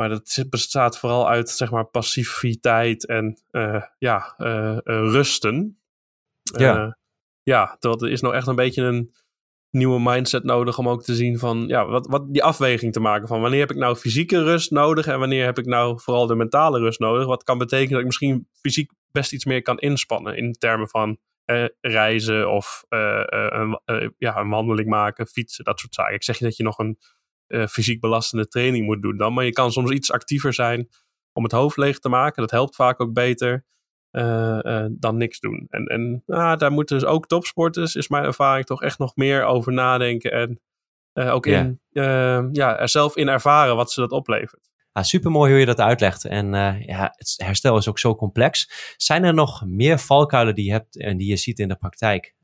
Maar 0.00 0.08
dat 0.08 0.44
bestaat 0.50 0.98
vooral 0.98 1.28
uit 1.28 1.50
zeg 1.50 1.70
maar, 1.70 1.84
passiviteit 1.84 3.06
en 3.06 3.38
uh, 3.50 3.82
ja, 3.98 4.34
uh, 4.38 4.46
uh, 4.46 4.80
rusten. 4.84 5.78
Ja. 6.42 6.98
ja, 7.42 7.76
dat 7.78 8.02
is 8.02 8.20
nou 8.20 8.34
echt 8.34 8.46
een 8.46 8.54
beetje 8.54 8.82
een 8.82 9.14
nieuwe 9.70 10.00
mindset 10.00 10.44
nodig 10.44 10.78
om 10.78 10.88
ook 10.88 11.02
te 11.02 11.14
zien 11.14 11.38
van 11.38 11.64
ja, 11.66 11.86
wat, 11.86 12.06
wat 12.06 12.32
die 12.32 12.42
afweging 12.42 12.92
te 12.92 13.00
maken 13.00 13.28
van 13.28 13.40
wanneer 13.40 13.60
heb 13.60 13.70
ik 13.70 13.76
nou 13.76 13.96
fysieke 13.96 14.42
rust 14.42 14.70
nodig 14.70 15.06
en 15.06 15.18
wanneer 15.18 15.44
heb 15.44 15.58
ik 15.58 15.66
nou 15.66 16.00
vooral 16.00 16.26
de 16.26 16.34
mentale 16.34 16.78
rust 16.78 16.98
nodig. 16.98 17.26
Wat 17.26 17.42
kan 17.42 17.58
betekenen 17.58 17.90
dat 17.90 18.00
ik 18.00 18.06
misschien 18.06 18.48
fysiek 18.52 18.90
best 19.12 19.32
iets 19.32 19.44
meer 19.44 19.62
kan 19.62 19.78
inspannen 19.78 20.36
in 20.36 20.52
termen 20.52 20.88
van 20.88 21.18
reizen 21.80 22.50
of 22.50 22.84
een, 22.88 23.80
ja, 24.18 24.36
een 24.36 24.48
wandeling 24.48 24.88
maken, 24.88 25.26
fietsen, 25.26 25.64
dat 25.64 25.80
soort 25.80 25.94
zaken. 25.94 26.14
Ik 26.14 26.22
zeg 26.22 26.38
je 26.38 26.44
dat 26.44 26.56
je 26.56 26.62
nog 26.62 26.78
een 26.78 26.98
uh, 27.50 27.66
fysiek 27.66 28.00
belastende 28.00 28.48
training 28.48 28.86
moet 28.86 29.02
doen 29.02 29.16
dan. 29.16 29.32
Maar 29.32 29.44
je 29.44 29.52
kan 29.52 29.72
soms 29.72 29.90
iets 29.90 30.12
actiever 30.12 30.54
zijn 30.54 30.88
om 31.32 31.42
het 31.42 31.52
hoofd 31.52 31.76
leeg 31.76 31.98
te 31.98 32.08
maken. 32.08 32.42
Dat 32.42 32.50
helpt 32.50 32.74
vaak 32.74 33.00
ook 33.00 33.12
beter 33.12 33.64
uh, 34.12 34.58
uh, 34.62 34.86
dan 34.90 35.16
niks 35.16 35.40
doen. 35.40 35.66
En, 35.68 35.84
en 35.84 36.22
nou, 36.26 36.56
daar 36.56 36.72
moeten 36.72 36.98
dus 36.98 37.08
ook 37.08 37.26
topsporters, 37.26 37.94
is 37.94 38.08
mijn 38.08 38.24
ervaring, 38.24 38.66
toch 38.66 38.82
echt 38.82 38.98
nog 38.98 39.16
meer 39.16 39.44
over 39.44 39.72
nadenken. 39.72 40.30
En 40.32 40.60
ook 41.32 41.46
in, 41.46 41.80
ja, 42.52 42.78
er 42.78 42.88
zelf 42.88 43.16
in 43.16 43.28
ervaren 43.28 43.76
wat 43.76 43.92
ze 43.92 44.00
dat 44.00 44.10
oplevert. 44.10 44.70
Ah, 44.92 45.04
Super 45.04 45.30
mooi 45.30 45.50
hoe 45.50 45.60
je 45.60 45.66
dat 45.66 45.80
uitlegt. 45.80 46.24
En 46.24 46.52
ja, 46.86 47.14
het 47.16 47.34
herstel 47.36 47.76
is 47.76 47.88
ook 47.88 47.98
zo 47.98 48.14
complex. 48.14 48.70
Zijn 48.96 49.24
er 49.24 49.34
nog 49.34 49.64
meer 49.66 49.98
valkuilen 49.98 50.54
die 50.54 50.64
je 50.64 50.72
hebt 50.72 50.98
en 50.98 51.16
die 51.16 51.28
je 51.28 51.36
ziet 51.36 51.58
in 51.58 51.68
de 51.68 51.76
praktijk? 51.76 52.34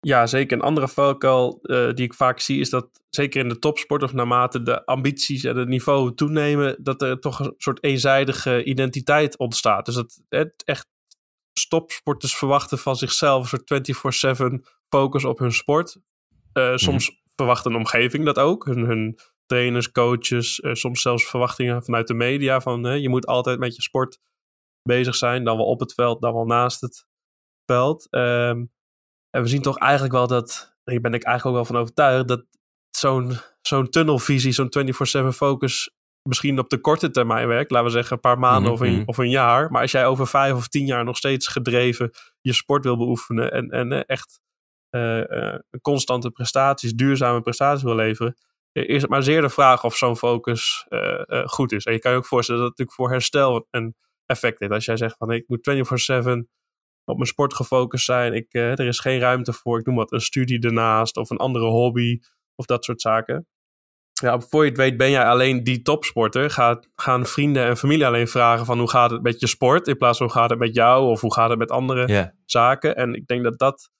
Ja, 0.00 0.26
zeker. 0.26 0.56
Een 0.56 0.62
andere 0.62 0.88
valkuil 0.88 1.58
uh, 1.62 1.92
die 1.92 2.04
ik 2.04 2.14
vaak 2.14 2.40
zie 2.40 2.60
is 2.60 2.70
dat, 2.70 2.88
zeker 3.08 3.40
in 3.40 3.48
de 3.48 3.58
topsport 3.58 4.02
of 4.02 4.12
naarmate 4.12 4.62
de 4.62 4.84
ambities 4.84 5.44
en 5.44 5.56
het 5.56 5.68
niveau 5.68 6.14
toenemen, 6.14 6.76
dat 6.82 7.02
er 7.02 7.20
toch 7.20 7.38
een 7.38 7.54
soort 7.56 7.84
eenzijdige 7.84 8.64
identiteit 8.64 9.38
ontstaat. 9.38 9.86
Dus 9.86 9.94
dat 9.94 10.20
het 10.28 10.62
echt 10.64 10.88
topsporters 11.68 12.36
verwachten 12.36 12.78
van 12.78 12.96
zichzelf 12.96 13.52
een 13.52 13.62
soort 13.66 14.60
24-7 14.60 14.68
focus 14.88 15.24
op 15.24 15.38
hun 15.38 15.52
sport. 15.52 15.98
Uh, 16.52 16.76
soms 16.76 17.10
mm. 17.10 17.16
verwacht 17.36 17.64
een 17.64 17.76
omgeving 17.76 18.24
dat 18.24 18.38
ook. 18.38 18.64
Hun, 18.64 18.84
hun 18.84 19.18
trainers, 19.46 19.92
coaches, 19.92 20.58
uh, 20.58 20.74
soms 20.74 21.02
zelfs 21.02 21.26
verwachtingen 21.26 21.84
vanuit 21.84 22.06
de 22.06 22.14
media 22.14 22.60
van 22.60 23.00
je 23.00 23.08
moet 23.08 23.26
altijd 23.26 23.58
met 23.58 23.76
je 23.76 23.82
sport 23.82 24.18
bezig 24.82 25.14
zijn, 25.14 25.44
dan 25.44 25.56
wel 25.56 25.66
op 25.66 25.80
het 25.80 25.94
veld, 25.94 26.20
dan 26.20 26.34
wel 26.34 26.44
naast 26.44 26.80
het 26.80 27.06
veld. 27.66 28.06
Um, 28.10 28.74
en 29.36 29.42
we 29.42 29.48
zien 29.48 29.62
toch 29.62 29.78
eigenlijk 29.78 30.12
wel 30.12 30.26
dat, 30.26 30.76
hier 30.84 31.00
ben 31.00 31.14
ik 31.14 31.22
eigenlijk 31.22 31.56
ook 31.56 31.62
wel 31.62 31.72
van 31.74 31.82
overtuigd, 31.82 32.28
dat 32.28 32.44
zo'n 32.90 33.36
zo'n 33.60 33.88
tunnelvisie, 33.88 34.52
zo'n 34.52 34.68
24-7 34.68 35.32
focus 35.32 35.90
misschien 36.22 36.58
op 36.58 36.68
de 36.68 36.78
korte 36.80 37.10
termijn 37.10 37.48
werkt, 37.48 37.70
laten 37.70 37.86
we 37.86 37.92
zeggen 37.92 38.12
een 38.12 38.20
paar 38.20 38.38
maanden 38.38 38.72
of, 38.72 38.80
een, 38.80 38.92
Mhm. 38.92 39.02
of 39.06 39.18
een 39.18 39.30
jaar. 39.30 39.70
Maar 39.70 39.82
als 39.82 39.90
jij 39.90 40.06
over 40.06 40.26
vijf 40.26 40.54
of 40.54 40.68
tien 40.68 40.86
jaar 40.86 41.04
nog 41.04 41.16
steeds 41.16 41.46
gedreven 41.48 42.10
je 42.40 42.52
sport 42.52 42.84
wil 42.84 42.96
beoefenen 42.96 43.52
en, 43.52 43.70
en 43.70 43.92
eh, 43.92 44.02
echt 44.06 44.40
eh, 44.90 45.52
eh, 45.54 45.60
constante 45.80 46.30
prestaties, 46.30 46.94
duurzame 46.94 47.40
prestaties 47.40 47.82
wil 47.82 47.94
leveren, 47.94 48.36
is 48.72 49.02
het 49.02 49.10
maar 49.10 49.22
zeer 49.22 49.40
de 49.40 49.48
vraag 49.48 49.84
of 49.84 49.96
zo'n 49.96 50.16
focus 50.16 50.86
goed 51.44 51.72
is. 51.72 51.84
En 51.84 51.92
je 51.92 51.98
kan 51.98 52.12
je 52.12 52.16
ook 52.18 52.26
voorstellen 52.26 52.60
dat 52.60 52.70
het 52.70 52.78
natuurlijk 52.78 53.08
voor 53.08 53.16
herstel 53.18 53.66
een 53.70 53.94
effect 54.26 54.60
heeft. 54.60 54.72
Als 54.72 54.84
jij 54.84 54.96
zegt 54.96 55.16
van 55.16 55.30
ik 55.30 55.44
moet 55.48 55.62
24/7 55.62 56.48
op 57.06 57.16
mijn 57.16 57.28
sport 57.28 57.54
gefocust 57.54 58.04
zijn, 58.04 58.34
ik, 58.34 58.46
eh, 58.52 58.70
er 58.70 58.86
is 58.86 58.98
geen 58.98 59.18
ruimte 59.18 59.52
voor, 59.52 59.78
ik 59.78 59.86
noem 59.86 59.96
wat, 59.96 60.12
een 60.12 60.20
studie 60.20 60.60
ernaast 60.60 61.16
of 61.16 61.30
een 61.30 61.36
andere 61.36 61.66
hobby 61.66 62.20
of 62.54 62.66
dat 62.66 62.84
soort 62.84 63.00
zaken. 63.00 63.46
Ja, 64.12 64.40
voor 64.40 64.62
je 64.62 64.68
het 64.68 64.78
weet 64.78 64.96
ben 64.96 65.10
jij 65.10 65.24
alleen 65.24 65.64
die 65.64 65.82
topsporter. 65.82 66.50
Gaat, 66.50 66.88
gaan 66.94 67.26
vrienden 67.26 67.64
en 67.64 67.76
familie 67.76 68.06
alleen 68.06 68.28
vragen 68.28 68.66
van 68.66 68.78
hoe 68.78 68.90
gaat 68.90 69.10
het 69.10 69.22
met 69.22 69.40
je 69.40 69.46
sport 69.46 69.88
in 69.88 69.96
plaats 69.96 70.18
van 70.18 70.26
hoe 70.26 70.36
gaat 70.36 70.50
het 70.50 70.58
met 70.58 70.74
jou 70.74 71.10
of 71.10 71.20
hoe 71.20 71.34
gaat 71.34 71.50
het 71.50 71.58
met 71.58 71.70
andere 71.70 72.34
zaken. 72.44 72.96
En 72.96 73.14
ik 73.14 73.26
denk 73.26 73.42
dat 73.44 73.58
dat, 73.58 73.90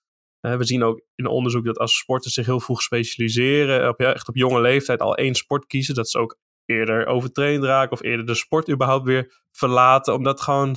we 0.40 0.64
zien 0.64 0.83
ook 0.83 1.03
in 1.14 1.27
onderzoek 1.27 1.64
dat 1.64 1.79
als 1.79 1.99
sporters 1.99 2.35
zich 2.35 2.47
heel 2.47 2.61
vroeg 2.61 2.83
specialiseren, 2.83 3.88
op, 3.88 4.01
ja, 4.01 4.14
echt 4.14 4.29
op 4.29 4.37
jonge 4.37 4.61
leeftijd 4.61 5.01
al 5.01 5.16
één 5.16 5.35
sport 5.35 5.66
kiezen, 5.66 5.95
dat 5.95 6.09
ze 6.09 6.19
ook 6.19 6.38
eerder 6.66 7.07
overtraind 7.07 7.64
raken 7.64 7.92
of 7.92 8.03
eerder 8.03 8.27
de 8.27 8.35
sport 8.35 8.71
überhaupt 8.71 9.05
weer 9.05 9.42
verlaten. 9.53 10.14
Omdat 10.14 10.40
gewoon, 10.40 10.77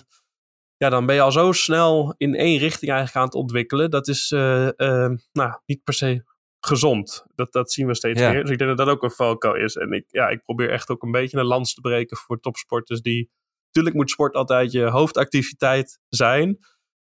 ja, 0.80 0.90
dan 0.90 1.06
ben 1.06 1.16
je 1.16 1.22
al 1.22 1.32
zo 1.32 1.52
snel 1.52 2.14
in 2.18 2.36
één 2.36 2.58
richting 2.58 2.92
eigenlijk 2.92 3.20
aan 3.20 3.26
het 3.26 3.36
ontwikkelen. 3.36 3.92
Dat 3.92 4.08
is 4.08 4.32
eh, 4.32 4.68
eh, 4.68 5.12
nou, 5.32 5.60
niet 5.66 5.84
per 5.84 5.94
se 5.94 6.24
gezond. 6.60 7.26
Dat, 7.36 7.52
dat 7.52 7.72
zien 7.72 7.88
we 7.88 7.96
steeds 7.96 8.20
Ja. 8.22 8.32
meer. 8.32 8.42
Dus 8.42 8.52
ik 8.52 8.58
denk 8.58 8.70
dat 8.78 8.86
dat 8.88 8.96
ook 8.96 9.04
een 9.04 9.12
valkuil 9.12 9.56
is. 9.56 9.76
En 9.76 9.92
ik, 9.92 10.06
ja, 10.08 10.28
ik 10.28 10.44
probeer 10.44 10.70
echt 10.70 10.90
ook 10.90 11.04
een 11.04 11.12
beetje 11.12 11.38
een 11.38 11.46
lans 11.46 11.74
te 11.74 11.82
breken 11.82 12.18
voor 12.18 12.40
topsporters 12.40 13.02
die... 13.02 13.30
Tuurlijk 13.72 13.96
moet 13.96 14.10
sport 14.10 14.36
altijd 14.36 14.72
je 14.72 14.84
hoofdactiviteit 14.84 16.00
zijn. 16.10 16.58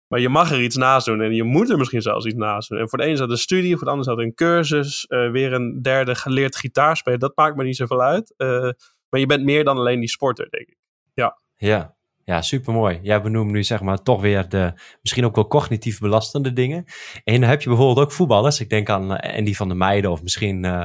Maar 0.07 0.21
je 0.21 0.29
mag 0.29 0.51
er 0.53 0.63
iets 0.63 0.77
naast 0.77 1.07
doen. 1.07 1.21
En 1.21 1.35
je 1.35 1.43
moet 1.43 1.71
er 1.71 1.79
misschien 1.79 2.03
zelfs 2.03 2.25
iets 2.27 2.35
naast 2.35 2.69
doen. 2.69 2.79
En 2.79 2.89
voor 2.89 2.99
de 2.99 3.05
een 3.05 3.11
is 3.11 3.19
dat 3.19 3.31
een 3.31 3.39
studie, 3.39 3.77
voor 3.77 3.85
de 3.85 3.91
ander 3.91 4.07
is 4.09 4.15
dat 4.15 4.25
een 4.25 4.35
cursus. 4.35 5.07
eh, 5.07 5.31
weer 5.31 5.53
een 5.53 5.83
derde 5.83 6.15
geleerd 6.15 6.57
gitaar 6.57 6.97
spelen. 6.97 7.19
Dat 7.19 7.37
maakt 7.37 7.57
me 7.57 7.65
niet 7.65 7.77
zoveel 7.77 8.03
uit. 8.03 8.35
Maar 9.09 9.21
je 9.21 9.27
bent 9.27 9.45
meer 9.45 9.65
dan 9.65 9.77
alleen 9.77 10.01
die 10.01 10.09
sporter, 10.09 10.51
denk 10.51 10.69
ik. 10.69 10.77
Ja, 11.15 11.39
ja 11.57 11.97
supermooi. 12.27 12.99
Jij 13.03 13.23
benoemt 13.23 13.51
nu 13.53 13.63
zeg 13.65 13.81
maar 13.81 14.03
toch 14.03 14.21
weer 14.21 14.49
de 14.49 14.73
misschien 15.03 15.25
ook 15.25 15.35
wel 15.35 15.47
cognitief 15.47 15.99
belastende 15.99 16.53
dingen. 16.53 16.85
En 17.25 17.41
dan 17.41 17.51
heb 17.51 17.63
je 17.63 17.69
bijvoorbeeld 17.69 18.07
ook 18.07 18.13
voetballers. 18.13 18.61
Ik 18.61 18.69
denk 18.69 18.89
aan 18.89 19.17
eh, 19.17 19.39
Andy 19.39 19.55
van 19.55 19.69
der 19.69 19.77
Meijden 19.77 20.11
of 20.11 20.23
misschien 20.23 20.65
eh, 20.65 20.81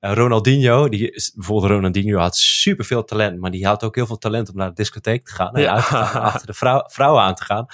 eh, 0.00 0.12
Ronaldinho. 0.14 0.88
Die, 0.88 1.10
is- 1.10 1.32
bijvoorbeeld 1.34 1.72
Ronaldinho 1.72 2.18
had 2.18 2.36
superveel 2.36 3.04
talent, 3.04 3.40
maar 3.40 3.50
die 3.50 3.66
had 3.66 3.84
ook 3.84 3.94
heel 3.94 4.06
veel 4.06 4.18
talent 4.18 4.48
om 4.50 4.56
naar 4.56 4.68
de 4.68 4.74
discotheek 4.74 5.24
te 5.26 5.32
gaan. 5.34 5.54
En 5.54 5.62
Ja. 5.62 5.74
achter 5.74 6.46
de 6.46 6.54
vrouw, 6.54 6.84
vrouwen 6.86 7.22
aan 7.22 7.34
te 7.34 7.44
gaan. 7.44 7.66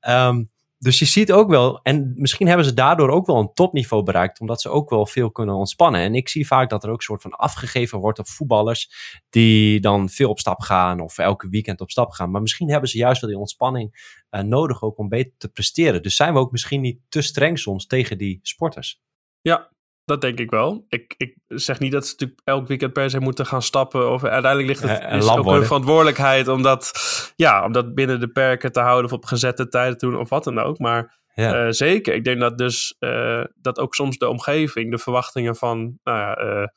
Ehm, 0.00 0.42
dus 0.84 0.98
je 0.98 1.04
ziet 1.04 1.32
ook 1.32 1.48
wel, 1.48 1.82
en 1.82 2.12
misschien 2.16 2.46
hebben 2.46 2.66
ze 2.66 2.74
daardoor 2.74 3.10
ook 3.10 3.26
wel 3.26 3.36
een 3.36 3.52
topniveau 3.54 4.02
bereikt, 4.02 4.40
omdat 4.40 4.60
ze 4.60 4.68
ook 4.68 4.90
wel 4.90 5.06
veel 5.06 5.30
kunnen 5.30 5.54
ontspannen. 5.54 6.00
En 6.00 6.14
ik 6.14 6.28
zie 6.28 6.46
vaak 6.46 6.70
dat 6.70 6.84
er 6.84 6.90
ook 6.90 6.96
een 6.96 7.02
soort 7.02 7.22
van 7.22 7.30
afgegeven 7.30 7.98
wordt 7.98 8.18
op 8.18 8.28
voetballers 8.28 8.90
die 9.30 9.80
dan 9.80 10.08
veel 10.08 10.30
op 10.30 10.38
stap 10.38 10.60
gaan 10.60 11.00
of 11.00 11.18
elke 11.18 11.48
weekend 11.48 11.80
op 11.80 11.90
stap 11.90 12.10
gaan. 12.10 12.30
Maar 12.30 12.40
misschien 12.40 12.70
hebben 12.70 12.88
ze 12.88 12.98
juist 12.98 13.20
wel 13.20 13.30
die 13.30 13.38
ontspanning 13.38 14.22
eh, 14.30 14.42
nodig 14.42 14.82
ook 14.82 14.98
om 14.98 15.08
beter 15.08 15.32
te 15.36 15.48
presteren. 15.48 16.02
Dus 16.02 16.16
zijn 16.16 16.32
we 16.32 16.38
ook 16.38 16.52
misschien 16.52 16.80
niet 16.80 17.00
te 17.08 17.22
streng 17.22 17.58
soms 17.58 17.86
tegen 17.86 18.18
die 18.18 18.38
sporters? 18.42 19.02
Ja, 19.40 19.73
dat 20.04 20.20
denk 20.20 20.38
ik 20.38 20.50
wel. 20.50 20.84
Ik, 20.88 21.14
ik 21.16 21.36
zeg 21.46 21.78
niet 21.78 21.92
dat 21.92 22.06
ze 22.06 22.12
natuurlijk 22.12 22.40
elk 22.44 22.68
weekend 22.68 22.92
per 22.92 23.10
se 23.10 23.20
moeten 23.20 23.46
gaan 23.46 23.62
stappen. 23.62 24.10
Of 24.10 24.24
uiteindelijk 24.24 24.68
ligt 24.68 24.92
het 24.92 25.02
een 25.02 25.18
is 25.18 25.24
lam 25.24 25.30
ook 25.30 25.42
worden. 25.42 25.58
hun 25.58 25.66
verantwoordelijkheid 25.66 26.48
om 26.48 26.62
dat, 26.62 26.92
ja, 27.36 27.64
om 27.64 27.72
dat 27.72 27.94
binnen 27.94 28.20
de 28.20 28.28
perken 28.28 28.72
te 28.72 28.80
houden 28.80 29.04
of 29.04 29.12
op 29.12 29.24
gezette 29.24 29.68
tijden 29.68 29.98
te 29.98 30.06
doen 30.06 30.18
of 30.18 30.28
wat 30.28 30.44
dan 30.44 30.58
ook. 30.58 30.78
Maar 30.78 31.22
Ja, 31.34 31.64
eh, 31.64 31.70
zeker, 31.70 32.14
ik 32.14 32.24
denk 32.24 32.40
dat 32.40 32.58
dus 32.58 32.96
eh, 32.98 33.44
dat 33.54 33.78
ook 33.78 33.94
soms 33.94 34.18
de 34.18 34.28
omgeving, 34.28 34.90
de 34.90 34.98
verwachtingen 34.98 35.56
van 35.56 35.98
nou 36.02 36.18
ja, 36.18 36.34
eh, 36.34 36.68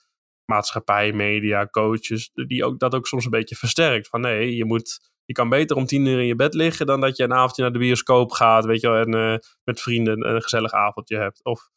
maatschappij, 0.46 1.14
media, 1.14 1.68
coaches, 1.68 2.32
die 2.34 2.66
ook, 2.66 2.80
dat 2.80 2.96
ook 2.96 3.08
soms 3.08 3.26
een 3.26 3.32
beetje 3.32 3.56
versterkt. 3.56 4.08
Van 4.08 4.22
nee, 4.22 4.56
je 4.56 4.66
moet... 4.66 5.16
Je 5.26 5.34
kan 5.34 5.50
beter 5.50 5.76
om 5.76 5.86
tien 5.86 6.06
uur 6.06 6.20
in 6.20 6.26
je 6.26 6.36
bed 6.36 6.54
liggen 6.54 6.86
dan 6.86 7.02
dat 7.02 7.18
je 7.18 7.24
een 7.24 7.34
avondje 7.34 7.62
naar 7.62 7.72
de 7.72 7.80
bioscoop 7.80 8.32
gaat, 8.32 8.66
weet 8.66 8.82
je 8.82 8.90
wel, 8.90 9.02
en 9.02 9.42
met 9.64 9.82
vrienden 9.82 10.30
een 10.30 10.42
gezellig 10.42 10.72
avondje 10.72 11.18
hebt. 11.18 11.44
Of 11.44 11.70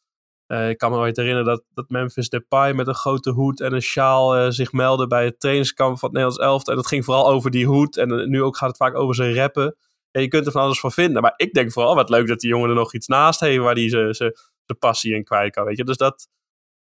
eh, 0.51 0.69
ik 0.69 0.77
kan 0.77 0.91
me 0.91 0.97
ooit 0.97 1.15
herinneren 1.15 1.47
dat, 1.47 1.63
dat 1.73 1.89
Memphis 1.89 2.29
Depay 2.29 2.73
met 2.73 2.87
een 2.87 2.95
grote 2.95 3.29
hoed 3.29 3.61
en 3.61 3.73
een 3.73 3.81
sjaal 3.81 4.35
eh, 4.35 4.49
zich 4.49 4.71
meldde 4.71 5.07
bij 5.07 5.25
het 5.25 5.39
trainingskamp 5.39 5.99
van 5.99 6.09
het 6.09 6.17
Nederlands 6.17 6.45
elftal. 6.45 6.73
En 6.73 6.79
dat 6.79 6.89
ging 6.89 7.05
vooral 7.05 7.27
over 7.27 7.51
die 7.51 7.65
hoed. 7.65 7.97
En 7.97 8.19
eh, 8.19 8.27
nu 8.27 8.43
ook 8.43 8.57
gaat 8.57 8.67
het 8.67 8.77
vaak 8.77 8.95
over 8.95 9.15
zijn 9.15 9.33
rappen. 9.33 9.75
En 10.11 10.21
je 10.21 10.27
kunt 10.27 10.45
er 10.45 10.51
van 10.51 10.61
alles 10.61 10.79
van 10.79 10.91
vinden. 10.91 11.21
Maar 11.21 11.33
ik 11.35 11.53
denk 11.53 11.71
vooral 11.71 11.95
wat 11.95 12.09
leuk 12.09 12.27
dat 12.27 12.39
die 12.39 12.49
jongen 12.49 12.69
er 12.69 12.75
nog 12.75 12.93
iets 12.93 13.07
naast 13.07 13.39
heeft 13.39 13.57
waar 13.57 13.75
hij 13.75 14.13
zijn 14.13 14.33
passie 14.79 15.15
in 15.15 15.23
kwijt 15.23 15.53
kan. 15.53 15.65
Weet 15.65 15.77
je? 15.77 15.83
Dus 15.83 15.97
dat, 15.97 16.27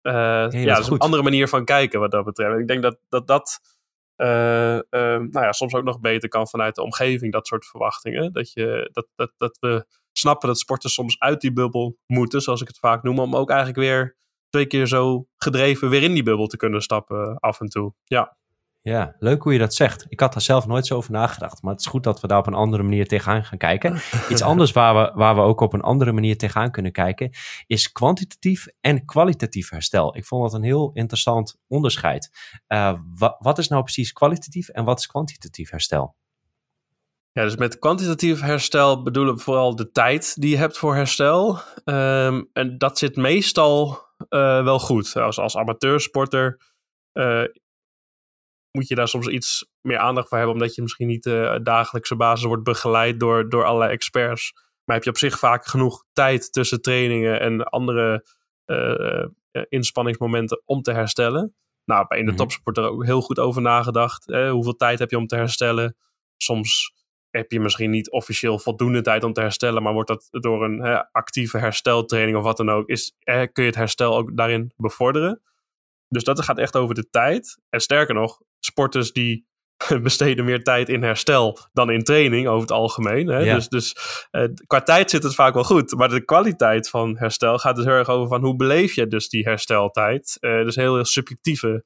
ja, 0.01 0.43
dat 0.43 0.53
is 0.53 0.65
dat 0.65 0.79
is 0.79 0.87
een 0.87 0.97
andere 0.97 1.23
manier 1.23 1.47
van 1.47 1.65
kijken 1.65 1.99
wat 1.99 2.11
dat 2.11 2.25
betreft. 2.25 2.59
Ik 2.59 2.67
denk 2.67 2.81
dat 2.81 2.97
dat, 3.09 3.27
dat 3.27 3.59
nou 4.15 5.27
ja, 5.31 5.51
soms 5.51 5.73
ook 5.73 5.83
nog 5.83 5.99
beter 5.99 6.29
kan 6.29 6.47
vanuit 6.47 6.75
de 6.75 6.83
omgeving, 6.83 7.31
dat 7.31 7.47
soort 7.47 7.65
verwachtingen. 7.65 8.33
Dat, 8.33 8.51
je, 8.51 8.89
dat, 8.93 9.07
dat, 9.15 9.31
dat 9.37 9.57
we 9.59 9.85
snappen 10.13 10.47
dat 10.47 10.59
sporters 10.59 10.93
soms 10.93 11.19
uit 11.19 11.41
die 11.41 11.53
bubbel 11.53 11.97
moeten, 12.05 12.41
zoals 12.41 12.61
ik 12.61 12.67
het 12.67 12.79
vaak 12.79 13.03
noem, 13.03 13.19
om 13.19 13.35
ook 13.35 13.49
eigenlijk 13.49 13.79
weer 13.79 14.17
twee 14.49 14.65
keer 14.65 14.87
zo 14.87 15.27
gedreven 15.37 15.89
weer 15.89 16.03
in 16.03 16.13
die 16.13 16.23
bubbel 16.23 16.47
te 16.47 16.57
kunnen 16.57 16.81
stappen 16.81 17.37
af 17.39 17.59
en 17.59 17.67
toe. 17.67 17.93
Ja, 18.03 18.37
ja, 18.81 19.15
leuk 19.19 19.43
hoe 19.43 19.53
je 19.53 19.59
dat 19.59 19.73
zegt. 19.73 20.05
Ik 20.09 20.19
had 20.19 20.33
daar 20.33 20.41
zelf 20.41 20.67
nooit 20.67 20.87
zo 20.87 20.95
over 20.95 21.11
nagedacht. 21.11 21.61
Maar 21.61 21.71
het 21.71 21.81
is 21.81 21.87
goed 21.87 22.03
dat 22.03 22.21
we 22.21 22.27
daar 22.27 22.37
op 22.37 22.47
een 22.47 22.53
andere 22.53 22.83
manier 22.83 23.07
tegenaan 23.07 23.43
gaan 23.45 23.57
kijken. 23.57 23.99
Iets 24.31 24.41
anders 24.41 24.71
waar 24.71 24.95
we, 24.95 25.11
waar 25.17 25.35
we 25.35 25.41
ook 25.41 25.59
op 25.61 25.73
een 25.73 25.81
andere 25.81 26.11
manier 26.11 26.37
tegenaan 26.37 26.71
kunnen 26.71 26.91
kijken, 26.91 27.29
is 27.67 27.91
kwantitatief 27.91 28.65
en 28.81 29.05
kwalitatief 29.05 29.69
herstel. 29.69 30.17
Ik 30.17 30.25
vond 30.25 30.43
dat 30.43 30.53
een 30.53 30.63
heel 30.65 30.91
interessant 30.93 31.57
onderscheid. 31.67 32.29
Eh, 32.67 32.93
wa- 33.17 33.35
wat 33.39 33.57
is 33.57 33.67
nou 33.67 33.83
precies 33.83 34.11
kwalitatief 34.11 34.67
en 34.69 34.83
wat 34.83 34.99
is 34.99 35.05
kwantitatief 35.07 35.69
herstel? 35.69 36.15
Ja, 37.33 37.43
dus 37.43 37.55
met 37.55 37.79
kwantitatief 37.79 38.41
herstel 38.41 39.01
bedoelen 39.03 39.35
we 39.35 39.41
vooral 39.41 39.75
de 39.75 39.91
tijd 39.91 40.41
die 40.41 40.49
je 40.49 40.57
hebt 40.57 40.77
voor 40.77 40.95
herstel. 40.95 41.59
Ehm, 41.83 42.43
en 42.53 42.77
dat 42.77 42.97
zit 42.97 43.15
meestal 43.15 44.01
eh, 44.29 44.63
wel 44.63 44.79
goed. 44.79 45.15
Als, 45.15 45.39
als 45.39 45.57
amateursporter 45.57 46.61
eh, 47.11 47.43
moet 48.71 48.87
je 48.87 48.95
daar 48.95 49.07
soms 49.07 49.27
iets 49.27 49.69
meer 49.81 49.97
aandacht 49.97 50.27
voor 50.27 50.37
hebben, 50.37 50.55
omdat 50.55 50.75
je 50.75 50.81
misschien 50.81 51.07
niet 51.07 51.25
eh 51.25 51.55
dagelijkse 51.63 52.15
basis 52.15 52.45
wordt 52.45 52.63
begeleid 52.63 53.19
door, 53.19 53.49
door 53.49 53.65
allerlei 53.65 53.91
experts. 53.91 54.51
Maar 54.83 54.95
heb 54.95 55.05
je 55.05 55.09
op 55.11 55.17
zich 55.17 55.39
vaak 55.39 55.65
genoeg 55.65 56.05
tijd 56.13 56.51
tussen 56.53 56.81
trainingen 56.81 57.39
en 57.39 57.63
andere 57.63 58.25
inspanningsmomenten 59.69 60.61
om 60.65 60.81
te 60.81 60.91
herstellen. 60.91 61.55
Nou, 61.85 62.05
bij 62.07 62.19
in 62.19 62.25
de 62.25 62.31
Mhm. 62.31 62.39
topsport 62.39 62.77
er 62.77 62.83
ook 62.89 63.05
heel 63.05 63.21
goed 63.21 63.39
over 63.39 63.61
nagedacht. 63.61 64.25
Hè? 64.25 64.49
Hoeveel 64.49 64.75
tijd 64.75 64.99
heb 64.99 65.09
je 65.09 65.17
om 65.17 65.27
te 65.27 65.35
herstellen? 65.35 65.95
Soms 66.37 66.93
heb 67.33 67.51
je 67.51 67.59
misschien 67.59 67.89
niet 67.89 68.11
officieel 68.11 68.59
voldoende 68.59 69.01
tijd 69.01 69.23
om 69.23 69.33
te 69.33 69.41
herstellen, 69.41 69.83
maar 69.83 69.93
wordt 69.93 70.09
dat 70.09 70.27
door 70.29 70.63
een 70.63 70.79
hè, 70.79 71.11
actieve 71.11 71.57
hersteltraining 71.57 72.37
of 72.37 72.43
wat 72.43 72.57
dan 72.57 72.69
ook, 72.69 72.87
is, 72.87 73.15
kun 73.23 73.49
je 73.53 73.61
het 73.61 73.75
herstel 73.75 74.17
ook 74.17 74.37
daarin 74.37 74.73
bevorderen. 74.75 75.41
Dus 76.07 76.23
dat 76.23 76.41
gaat 76.41 76.57
echt 76.57 76.75
over 76.75 76.95
de 76.95 77.09
tijd. 77.09 77.59
En 77.69 77.79
sterker 77.79 78.15
nog, 78.15 78.41
sporters 78.59 79.11
die 79.11 79.45
besteden 80.01 80.45
meer 80.45 80.63
tijd 80.63 80.89
in 80.89 81.03
herstel 81.03 81.57
dan 81.71 81.89
in 81.89 82.03
training 82.03 82.47
over 82.47 82.61
het 82.61 82.71
algemeen. 82.71 83.27
Hè? 83.27 83.39
Ja. 83.39 83.55
Dus, 83.55 83.67
dus 83.67 83.95
eh, 84.31 84.47
qua 84.67 84.81
tijd 84.81 85.09
zit 85.09 85.23
het 85.23 85.35
vaak 85.35 85.53
wel 85.53 85.63
goed. 85.63 85.95
Maar 85.95 86.09
de 86.09 86.25
kwaliteit 86.25 86.89
van 86.89 87.17
herstel 87.17 87.57
gaat 87.57 87.75
dus 87.75 87.85
heel 87.85 87.93
erg 87.93 88.09
over 88.09 88.27
van 88.27 88.41
hoe 88.41 88.55
beleef 88.55 88.95
je 88.95 89.07
dus 89.07 89.29
die 89.29 89.43
hersteltijd. 89.43 90.37
Dus 90.39 90.75
heel, 90.75 90.95
heel 90.95 91.05
subjectieve 91.05 91.83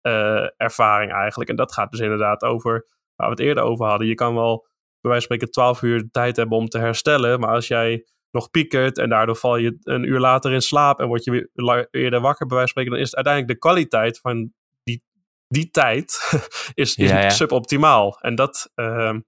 eh, 0.00 0.46
ervaring 0.56 1.12
eigenlijk. 1.12 1.50
En 1.50 1.56
dat 1.56 1.72
gaat 1.72 1.90
dus 1.90 2.00
inderdaad 2.00 2.42
over 2.42 2.86
waar 3.16 3.28
we 3.28 3.34
het 3.34 3.40
eerder 3.40 3.64
over 3.64 3.86
hadden. 3.86 4.06
Je 4.06 4.14
kan 4.14 4.34
wel 4.34 4.68
bij 5.00 5.10
wijze 5.10 5.26
van 5.26 5.36
spreken 5.36 5.50
12 5.50 5.82
uur 5.82 5.98
de 5.98 6.10
tijd 6.10 6.36
hebben 6.36 6.58
om 6.58 6.68
te 6.68 6.78
herstellen. 6.78 7.40
Maar 7.40 7.50
als 7.50 7.68
jij 7.68 8.04
nog 8.30 8.50
piekert 8.50 8.98
en 8.98 9.08
daardoor 9.08 9.36
val 9.36 9.56
je 9.56 9.78
een 9.82 10.04
uur 10.04 10.18
later 10.18 10.52
in 10.52 10.60
slaap 10.62 11.00
en 11.00 11.06
word 11.06 11.24
je 11.24 11.30
weer 11.30 11.88
eerder 11.90 12.20
wakker, 12.20 12.46
bij 12.46 12.56
wijze 12.56 12.72
van 12.72 12.82
spreken, 12.82 12.90
dan 12.90 13.00
is 13.00 13.06
het 13.06 13.14
uiteindelijk 13.14 13.54
de 13.54 13.68
kwaliteit 13.68 14.18
van 14.20 14.52
die, 14.82 15.02
die 15.48 15.70
tijd 15.70 16.18
is, 16.74 16.96
is 16.96 17.08
Ja, 17.08 17.20
ja. 17.20 17.30
suboptimaal. 17.30 18.18
En 18.20 18.34
dat 18.34 18.70
ehm, 18.74 19.20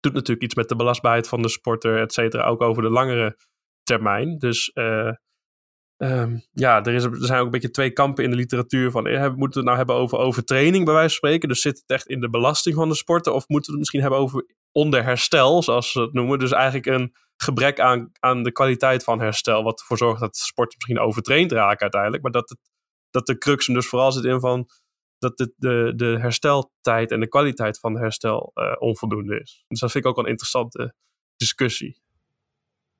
doet 0.00 0.12
natuurlijk 0.12 0.42
iets 0.42 0.54
met 0.54 0.68
de 0.68 0.76
belastbaarheid 0.76 1.28
van 1.28 1.42
de 1.42 1.48
sporter, 1.48 2.00
et 2.00 2.12
cetera, 2.12 2.44
ook 2.44 2.60
over 2.60 2.82
de 2.82 2.90
langere 2.90 3.36
termijn. 3.82 4.38
Dus 4.38 4.72
eh, 4.72 5.10
ehm, 5.98 6.38
ja, 6.52 6.84
er, 6.84 6.94
is, 6.94 7.04
er 7.04 7.16
zijn 7.18 7.38
ook 7.38 7.44
een 7.44 7.50
beetje 7.50 7.70
twee 7.70 7.90
kampen 7.90 8.24
in 8.24 8.30
de 8.30 8.36
literatuur 8.36 8.90
van, 8.90 9.06
eh, 9.06 9.20
moeten 9.20 9.38
we 9.38 9.56
het 9.56 9.64
nou 9.64 9.76
hebben 9.76 9.94
over 9.94 10.18
overtraining, 10.18 10.84
bij 10.84 10.94
wijze 10.94 11.08
van 11.08 11.16
spreken? 11.16 11.48
Dus 11.48 11.60
zit 11.60 11.78
het 11.78 11.90
echt 11.90 12.06
in 12.06 12.20
de 12.20 12.30
belasting 12.30 12.74
van 12.74 12.88
de 12.88 12.94
sporter? 12.94 13.32
Of 13.32 13.48
moeten 13.48 13.72
we 13.72 13.78
het 13.78 13.78
misschien 13.78 14.00
hebben 14.00 14.18
over 14.18 14.54
onderherstel, 14.72 15.62
zoals 15.62 15.92
ze 15.92 16.00
het 16.00 16.12
noemen? 16.12 16.38
Dus 16.38 16.52
eigenlijk 16.52 16.86
een 16.86 17.14
gebrek 17.36 17.80
aan, 17.80 18.10
aan 18.20 18.42
de 18.42 18.52
kwaliteit 18.52 19.04
van 19.04 19.20
herstel, 19.20 19.62
wat 19.62 19.80
ervoor 19.80 19.96
zorgt 19.96 20.20
dat 20.20 20.36
sporters 20.36 20.76
misschien 20.76 21.06
overtraind 21.06 21.52
raken 21.52 21.80
uiteindelijk, 21.80 22.22
maar 22.22 22.32
dat, 22.32 22.48
het, 22.48 22.58
dat 23.10 23.26
de 23.26 23.38
crux 23.38 23.66
dus 23.66 23.86
vooral 23.86 24.12
zit 24.12 24.24
in 24.24 24.40
van 24.40 24.68
dat 25.18 25.36
de, 25.36 25.52
de, 25.56 25.92
de 25.96 26.18
hersteltijd 26.18 27.10
en 27.10 27.20
de 27.20 27.28
kwaliteit 27.28 27.78
van 27.78 27.98
herstel 27.98 28.52
onvoldoende 28.78 29.40
is. 29.40 29.64
Dus 29.68 29.80
dat 29.80 29.90
vind 29.90 30.04
ik 30.04 30.10
ook 30.10 30.18
een 30.18 30.30
interessante 30.30 30.94
discussie. 31.36 32.00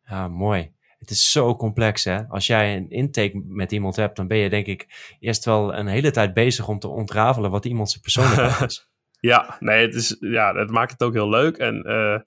Ja, 0.02 0.28
mooi. 0.28 0.76
Het 0.98 1.11
is 1.11 1.30
zo 1.30 1.56
complex, 1.56 2.04
hè? 2.04 2.26
Als 2.28 2.46
jij 2.46 2.76
een 2.76 2.90
intake 2.90 3.42
met 3.46 3.72
iemand 3.72 3.96
hebt, 3.96 4.16
dan 4.16 4.26
ben 4.26 4.38
je 4.38 4.50
denk 4.50 4.66
ik 4.66 4.87
eerst 5.20 5.44
wel 5.44 5.74
een 5.74 5.87
hele 5.87 6.11
tijd 6.11 6.34
bezig 6.34 6.68
om 6.68 6.78
te 6.78 6.88
ontrafelen 6.88 7.50
wat 7.50 7.64
iemand 7.64 7.90
zijn 7.90 8.02
persoonlijkheid 8.02 8.61
is. 8.70 8.88
ja, 9.20 9.56
nee, 9.61 9.87
het 9.87 9.94
is, 9.94 10.16
ja, 10.20 10.52
dat 10.52 10.70
maakt 10.70 10.90
het 10.90 11.02
ook 11.02 11.12
heel 11.12 11.28
leuk. 11.28 11.56
En, 11.56 11.74
uh, 11.87 12.18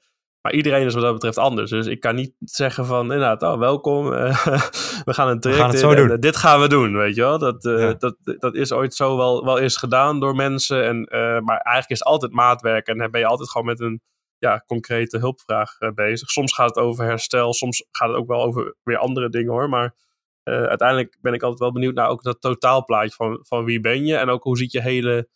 maar 0.42 0.54
iedereen 0.54 0.86
is 0.86 0.94
wat 0.94 1.04
dat 1.04 1.14
betreft 1.14 1.38
anders. 1.38 1.70
Dus 1.70 1.88
ik 1.88 2.00
kan 2.00 2.16
niet 2.16 2.34
zeggen 2.40 2.86
van, 2.86 3.02
inderdaad, 3.02 3.42
oh, 3.42 3.60
welkom, 3.60 4.14
uh, 4.14 4.46
we 5.08 5.14
gaan 5.14 5.28
een 5.28 5.40
traject 5.40 5.62
gaan 5.62 5.72
het 5.72 5.80
zo 5.80 5.96
doen. 5.96 6.10
En, 6.10 6.16
uh, 6.16 6.20
dit 6.20 6.36
gaan 6.36 6.62
we 6.62 6.68
doen, 6.68 6.98
weet 6.98 7.16
je 7.16 7.22
wel. 7.22 7.38
Dat, 7.38 7.64
ja. 7.64 7.94
dat, 7.94 8.16
dat 8.24 8.56
is 8.56 8.72
ooit 8.72 8.94
zo 8.94 9.18
wel, 9.18 9.46
wel 9.46 9.60
eens 9.60 9.78
gedaan 9.78 10.20
door 10.20 10.36
mensen. 10.36 10.86
En, 10.86 11.08
maar 11.44 11.58
eigenlijk 11.58 11.90
is 11.90 12.00
het 12.00 12.08
altijd 12.08 12.32
maatwerk 12.32 12.88
en 12.88 12.98
dan 12.98 13.12
ben 13.12 13.22
je 13.22 13.28
altijd 13.28 13.50
gewoon 13.50 13.68
met 13.68 13.80
een 13.80 14.02
ja, 14.42 14.64
concrete 14.66 15.18
hulpvraag 15.18 15.80
uh, 15.80 15.90
bezig. 15.92 16.30
Soms 16.30 16.54
gaat 16.54 16.76
het 16.76 16.84
over 16.84 17.06
herstel, 17.06 17.54
soms 17.54 17.86
gaat 17.92 18.10
het 18.10 18.18
ook 18.18 18.28
wel 18.28 18.44
over 18.44 18.76
weer 18.84 18.98
andere 18.98 19.30
dingen 19.30 19.52
hoor. 19.52 19.70
Maar 19.70 19.96
uh, 20.44 20.64
uiteindelijk 20.64 21.18
ben 21.22 21.34
ik 21.34 21.42
altijd 21.42 21.60
wel 21.60 21.72
benieuwd 21.72 21.96
naar 21.96 22.10
ook 22.10 22.24
dat 22.24 22.42
totaalplaatje 22.42 23.16
van, 23.16 23.40
van 23.42 23.64
wie 23.64 23.80
ben 23.80 24.06
je 24.06 24.16
en 24.16 24.30
ook 24.30 24.44
hoe 24.44 24.58
ziet 24.58 24.72
je 24.72 24.82
hele 24.82 25.30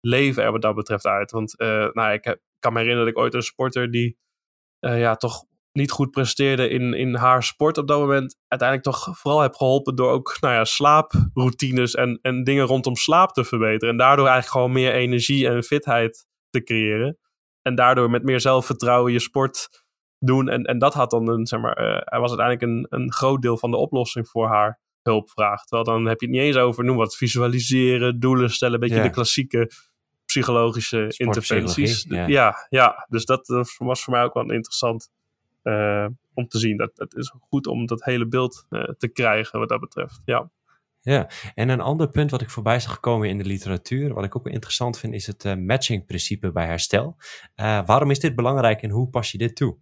leven 0.00 0.42
er 0.42 0.52
wat 0.52 0.62
dat 0.62 0.74
betreft 0.74 1.06
uit. 1.06 1.30
Want 1.30 1.60
uh, 1.60 1.88
nou, 1.92 2.12
ik 2.12 2.24
heb, 2.24 2.40
kan 2.58 2.72
me 2.72 2.78
herinneren 2.78 3.06
dat 3.06 3.16
ik 3.16 3.22
ooit 3.22 3.34
een 3.34 3.42
sporter 3.42 3.90
die 3.90 4.20
ja, 4.80 5.16
toch 5.16 5.44
niet 5.72 5.90
goed 5.90 6.10
presteerde 6.10 6.68
in, 6.68 6.94
in 6.94 7.14
haar 7.14 7.42
sport 7.42 7.78
op 7.78 7.88
dat 7.88 7.98
moment, 7.98 8.36
uiteindelijk 8.48 8.88
toch 8.88 9.18
vooral 9.18 9.40
heb 9.40 9.54
geholpen 9.54 9.96
door 9.96 10.10
ook 10.10 10.36
nou 10.40 10.54
ja, 10.54 10.64
slaaproutines 10.64 11.94
en, 11.94 12.18
en 12.22 12.44
dingen 12.44 12.66
rondom 12.66 12.96
slaap 12.96 13.32
te 13.32 13.44
verbeteren. 13.44 13.88
En 13.88 13.96
daardoor 13.96 14.26
eigenlijk 14.26 14.56
gewoon 14.56 14.72
meer 14.72 14.92
energie 14.92 15.48
en 15.48 15.62
fitheid 15.62 16.26
te 16.50 16.62
creëren. 16.62 17.18
En 17.62 17.74
daardoor 17.74 18.10
met 18.10 18.22
meer 18.22 18.40
zelfvertrouwen 18.40 19.12
je 19.12 19.18
sport 19.18 19.84
doen. 20.18 20.48
En, 20.48 20.64
en 20.64 20.78
dat 20.78 20.94
had 20.94 21.10
dan 21.10 21.28
een, 21.28 21.46
zeg 21.46 21.60
maar, 21.60 21.78
uh, 21.78 22.00
hij 22.04 22.20
was 22.20 22.38
uiteindelijk 22.38 22.62
een, 22.62 23.00
een 23.00 23.12
groot 23.12 23.42
deel 23.42 23.58
van 23.58 23.70
de 23.70 23.76
oplossing 23.76 24.28
voor 24.28 24.48
haar 24.48 24.80
hulpvraag. 25.02 25.64
Terwijl 25.64 25.84
dan 25.84 26.06
heb 26.06 26.20
je 26.20 26.26
het 26.26 26.34
niet 26.34 26.44
eens 26.44 26.56
over, 26.56 26.84
noem 26.84 26.96
wat, 26.96 27.16
visualiseren, 27.16 28.20
doelen 28.20 28.50
stellen, 28.50 28.74
een 28.74 28.80
beetje 28.80 28.96
Ja. 28.96 29.02
de 29.02 29.10
klassieke 29.10 29.70
psychologische 30.24 31.14
interventies. 31.16 32.04
Ja. 32.08 32.66
Ja, 32.68 33.06
dus 33.08 33.24
dat 33.24 33.48
eh, 33.48 33.62
was 33.78 34.04
voor 34.04 34.12
mij 34.12 34.22
ook 34.22 34.34
wel 34.34 34.50
interessant 34.50 35.10
eh, 35.62 36.06
om 36.34 36.48
te 36.48 36.58
zien. 36.58 36.76
Dat, 36.76 36.90
het 36.94 37.14
is 37.14 37.34
goed 37.40 37.66
om 37.66 37.86
dat 37.86 38.04
hele 38.04 38.26
beeld 38.26 38.66
eh, 38.68 38.82
te 38.82 39.08
krijgen 39.08 39.58
wat 39.58 39.68
dat 39.68 39.80
betreft. 39.80 40.20
Ja. 40.24 40.50
Ja, 41.04 41.28
en 41.54 41.68
een 41.68 41.80
ander 41.80 42.08
punt 42.08 42.30
wat 42.30 42.40
ik 42.40 42.50
voorbij 42.50 42.80
zag 42.80 43.00
komen 43.00 43.28
in 43.28 43.38
de 43.38 43.44
literatuur, 43.44 44.14
wat 44.14 44.24
ik 44.24 44.36
ook 44.36 44.44
wel 44.44 44.52
interessant 44.52 44.98
vind, 44.98 45.14
is 45.14 45.26
het 45.26 45.44
uh, 45.44 45.54
matching-principe 45.54 46.52
bij 46.52 46.66
herstel. 46.66 47.16
Uh, 47.60 47.86
waarom 47.86 48.10
is 48.10 48.18
dit 48.20 48.34
belangrijk 48.34 48.82
en 48.82 48.90
hoe 48.90 49.08
pas 49.08 49.32
je 49.32 49.38
dit 49.38 49.56
toe? 49.56 49.78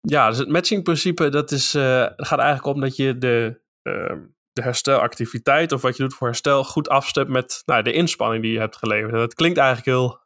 Ja, 0.00 0.28
dus 0.28 0.38
het 0.38 0.48
matching-principe, 0.48 1.28
dat 1.28 1.50
is, 1.50 1.74
uh, 1.74 2.06
gaat 2.16 2.38
eigenlijk 2.38 2.74
om 2.74 2.80
dat 2.80 2.96
je 2.96 3.18
de, 3.18 3.60
ehm, 3.82 4.20
de 4.52 4.62
herstelactiviteit 4.62 5.72
of 5.72 5.82
wat 5.82 5.96
je 5.96 6.02
doet 6.02 6.14
voor 6.14 6.26
herstel 6.26 6.64
goed 6.64 6.88
afstemt 6.88 7.28
met 7.28 7.62
nou, 7.64 7.82
de 7.82 7.92
inspanning 7.92 8.42
die 8.42 8.52
je 8.52 8.58
hebt 8.58 8.76
geleverd. 8.76 9.12
En 9.12 9.18
dat 9.18 9.34
klinkt 9.34 9.58
eigenlijk 9.58 9.88
heel 9.88 10.20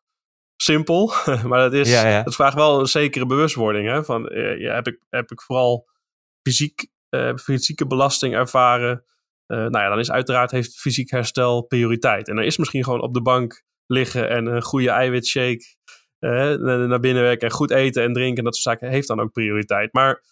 simpel, 0.57 1.13
maar 1.49 1.59
dat, 1.59 1.73
is, 1.73 1.91
Ja, 1.91 2.09
ja. 2.09 2.23
dat 2.23 2.35
vraagt 2.35 2.55
wel 2.55 2.81
een 2.81 2.87
zekere 2.87 3.27
bewustwording. 3.27 3.89
Hè? 3.89 4.05
Van, 4.05 4.29
eh, 4.29 4.61
ja, 4.61 4.75
heb, 4.75 4.87
ik, 4.87 4.99
heb 5.11 5.31
ik 5.31 5.41
vooral 5.41 5.89
fysiek, 6.43 6.87
eh, 7.09 7.37
fysieke 7.37 7.87
belasting 7.87 8.35
ervaren? 8.35 9.05
Uh, 9.53 9.59
nou 9.59 9.79
ja, 9.85 9.89
dan 9.89 9.99
is 9.99 10.11
uiteraard 10.11 10.51
heeft 10.51 10.81
fysiek 10.81 11.11
herstel 11.11 11.63
prioriteit. 11.63 12.29
En 12.29 12.37
dan 12.37 12.45
is 12.45 12.57
misschien 12.57 12.85
gewoon 12.85 13.01
op 13.03 13.15
de 13.15 13.23
bank 13.23 13.63
liggen 13.87 14.29
en 14.29 14.47
een 14.47 14.63
goede 14.63 14.91
eiwitshake 14.91 15.65
uh, 16.21 16.31
naar 16.87 17.01
binnen 17.01 17.23
werken 17.23 17.49
en 17.49 17.55
goed 17.55 17.71
eten 17.71 18.03
en 18.03 18.13
drinken 18.13 18.37
en 18.39 18.45
dat 18.45 18.57
soort 18.57 18.79
zaken 18.79 18.95
heeft 18.95 19.09
dan 19.09 19.21
ook 19.21 19.33
prioriteit. 19.33 19.93
Maar 19.93 20.23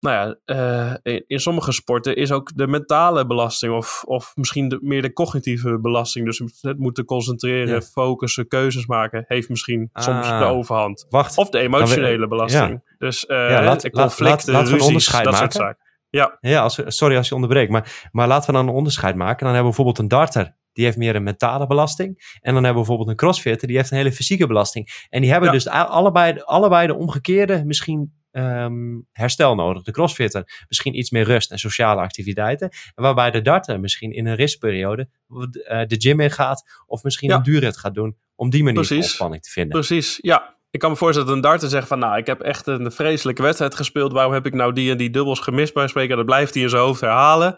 nou 0.00 0.36
ja, 0.46 0.54
uh, 0.56 1.14
in, 1.14 1.24
in, 1.26 1.40
sommige 1.40 1.72
sporten 1.72 2.16
is 2.16 2.32
ook 2.32 2.50
de 2.56 2.66
mentale 2.66 3.26
belasting 3.26 3.74
of, 3.74 4.02
of 4.06 4.32
misschien 4.34 4.68
de, 4.68 4.78
meer 4.82 5.02
de 5.02 5.12
cognitieve 5.12 5.80
belasting. 5.80 6.24
Dus 6.24 6.42
het 6.60 6.78
moeten 6.78 7.04
concentreren, 7.04 7.74
Ja. 7.74 7.80
focussen, 7.80 8.48
keuzes 8.48 8.86
maken, 8.86 9.24
heeft 9.28 9.48
misschien 9.48 9.88
Ah. 9.92 10.02
soms 10.02 10.28
de 10.28 10.44
overhand. 10.44 11.06
Wacht, 11.08 11.36
Of 11.38 11.50
de 11.50 11.58
emotionele 11.58 12.18
we- 12.18 12.28
belasting. 12.28 12.82
Dus 12.98 13.24
uh, 13.28 13.36
Ja, 13.36 13.62
laat- 13.64 13.82
hè, 13.82 13.88
laat- 13.92 14.02
conflicten, 14.04 14.52
laat- 14.52 14.68
ruzies, 14.68 15.06
dat 15.22 15.36
soort 15.36 15.52
zaken. 15.52 15.86
Ja, 16.10 16.38
Ja, 16.40 16.62
als, 16.62 16.80
sorry 16.86 17.16
als 17.16 17.28
je 17.28 17.34
onderbreekt, 17.34 17.70
maar, 17.70 18.08
maar 18.12 18.28
laten 18.28 18.46
we 18.50 18.56
dan 18.56 18.68
een 18.68 18.74
onderscheid 18.74 19.14
maken. 19.16 19.44
Dan 19.44 19.54
hebben 19.54 19.70
we 19.70 19.76
bijvoorbeeld 19.76 19.98
een 19.98 20.08
darter, 20.08 20.56
die 20.72 20.84
heeft 20.84 20.96
meer 20.96 21.16
een 21.16 21.22
mentale 21.22 21.66
belasting. 21.66 22.16
En 22.40 22.54
dan 22.54 22.64
hebben 22.64 22.72
we 22.72 22.74
bijvoorbeeld 22.74 23.08
een 23.08 23.16
crossfitter, 23.16 23.68
die 23.68 23.76
heeft 23.76 23.90
een 23.90 23.96
hele 23.96 24.12
fysieke 24.12 24.46
belasting. 24.46 25.06
En 25.08 25.20
die 25.20 25.30
hebben 25.30 25.48
Ja. 25.48 25.54
dus 25.54 25.68
allebei, 25.68 26.40
allebei 26.44 26.86
de 26.86 26.94
omgekeerde 26.94 27.64
misschien 27.64 28.16
ehm, 28.30 28.98
herstel 29.12 29.54
nodig. 29.54 29.82
De 29.82 29.90
crossfitter 29.92 30.64
misschien 30.68 30.98
iets 30.98 31.10
meer 31.10 31.24
rust 31.24 31.50
en 31.50 31.58
sociale 31.58 32.00
activiteiten. 32.00 32.68
En 32.94 33.02
waarbij 33.02 33.30
de 33.30 33.40
darter 33.42 33.80
misschien 33.80 34.12
in 34.12 34.26
een 34.26 34.34
ristperiode 34.34 35.08
eh, 35.28 35.86
de 35.86 35.96
gym 35.98 36.20
in 36.20 36.30
gaat. 36.30 36.82
Of 36.86 37.02
misschien 37.02 37.28
Ja. 37.30 37.36
een 37.36 37.42
duurrit 37.42 37.76
gaat 37.78 37.94
doen, 37.94 38.16
om 38.34 38.50
die 38.50 38.62
manier 38.62 38.78
Precies. 38.78 38.96
ontspanning 39.04 39.42
te 39.42 39.50
vinden. 39.50 39.72
Precies, 39.78 40.18
ja. 40.20 40.56
Ik 40.70 40.80
kan 40.80 40.90
me 40.90 40.96
voorstellen 40.96 41.28
dat 41.28 41.36
een 41.36 41.42
darter 41.42 41.68
zegt 41.68 41.88
van... 41.88 41.98
nou, 41.98 42.16
ik 42.16 42.26
heb 42.26 42.40
echt 42.40 42.66
een 42.66 42.92
vreselijke 42.92 43.42
wedstrijd 43.42 43.74
gespeeld. 43.74 44.12
Waarom 44.12 44.32
heb 44.32 44.46
ik 44.46 44.54
nou 44.54 44.72
die 44.72 44.90
en 44.90 44.96
die 44.96 45.10
dubbels 45.10 45.40
gemist 45.40 45.74
bij 45.74 45.88
spreken? 45.88 46.16
Dat 46.16 46.26
blijft 46.26 46.54
hij 46.54 46.62
in 46.62 46.68
zijn 46.68 46.82
hoofd 46.82 47.00
herhalen. 47.00 47.56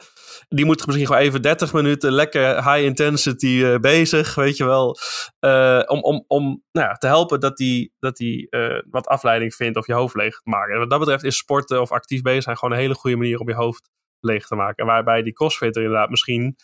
Die 0.48 0.64
moet 0.64 0.86
misschien 0.86 1.06
gewoon 1.06 1.22
even 1.22 1.42
30 1.42 1.72
minuten 1.72 2.12
lekker 2.12 2.54
high 2.54 2.84
intensity 2.84 3.62
eh, 3.64 3.78
bezig, 3.78 4.34
weet 4.34 4.56
je 4.56 4.64
wel. 4.64 4.96
Eh, 5.38 5.82
om 5.86 6.02
om, 6.02 6.24
om 6.26 6.62
nou 6.72 6.88
ja, 6.88 6.94
te 6.94 7.06
helpen 7.06 7.40
dat 7.40 7.58
hij 7.58 7.90
dat 7.98 8.16
die, 8.16 8.50
eh, 8.50 8.82
wat 8.90 9.06
afleiding 9.06 9.54
vindt 9.54 9.78
of 9.78 9.86
je 9.86 9.92
hoofd 9.92 10.14
leeg 10.14 10.34
te 10.40 10.50
maken. 10.50 10.72
En 10.72 10.78
wat 10.78 10.90
dat 10.90 10.98
betreft 10.98 11.24
is 11.24 11.36
sporten 11.36 11.80
of 11.80 11.92
actief 11.92 12.22
bezig 12.22 12.42
zijn 12.42 12.56
gewoon 12.58 12.74
een 12.74 12.80
hele 12.80 12.94
goede 12.94 13.16
manier 13.16 13.38
om 13.38 13.48
je 13.48 13.54
hoofd 13.54 13.90
leeg 14.20 14.46
te 14.46 14.54
maken. 14.54 14.76
En 14.76 14.86
waarbij 14.86 15.22
die 15.22 15.32
crossfitter 15.32 15.82
inderdaad 15.82 16.10
misschien 16.10 16.56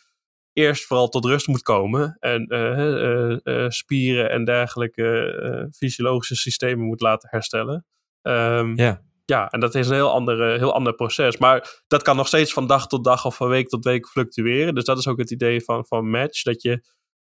eerst 0.56 0.84
vooral 0.84 1.08
tot 1.08 1.24
rust 1.24 1.46
moet 1.46 1.62
komen. 1.62 2.16
En 2.18 2.46
eh, 2.46 3.02
eh, 3.02 3.38
eh, 3.42 3.70
spieren 3.70 4.30
en 4.30 4.44
dergelijke 4.44 5.68
fysiologische 5.76 6.36
systemen 6.36 6.84
moet 6.86 7.00
laten 7.00 7.28
herstellen. 7.32 7.86
Ehm, 8.22 8.72
Ja. 8.76 9.02
ja, 9.24 9.48
en 9.50 9.60
dat 9.60 9.74
is 9.74 9.88
een 9.88 9.94
heel 9.94 10.10
ander, 10.12 10.52
eh, 10.52 10.58
heel 10.58 10.74
ander 10.74 10.94
proces. 10.94 11.36
Maar 11.36 11.82
dat 11.86 12.02
kan 12.02 12.16
nog 12.16 12.26
steeds 12.26 12.52
van 12.52 12.66
dag 12.66 12.86
tot 12.86 13.04
dag 13.04 13.24
of 13.24 13.36
van 13.36 13.48
week 13.48 13.68
tot 13.68 13.84
week 13.84 14.08
fluctueren. 14.08 14.74
Dus 14.74 14.84
dat 14.84 14.98
is 14.98 15.08
ook 15.08 15.18
het 15.18 15.30
idee 15.30 15.60
van, 15.64 15.86
van 15.86 16.10
match. 16.10 16.42
Dat 16.42 16.62
je 16.62 16.84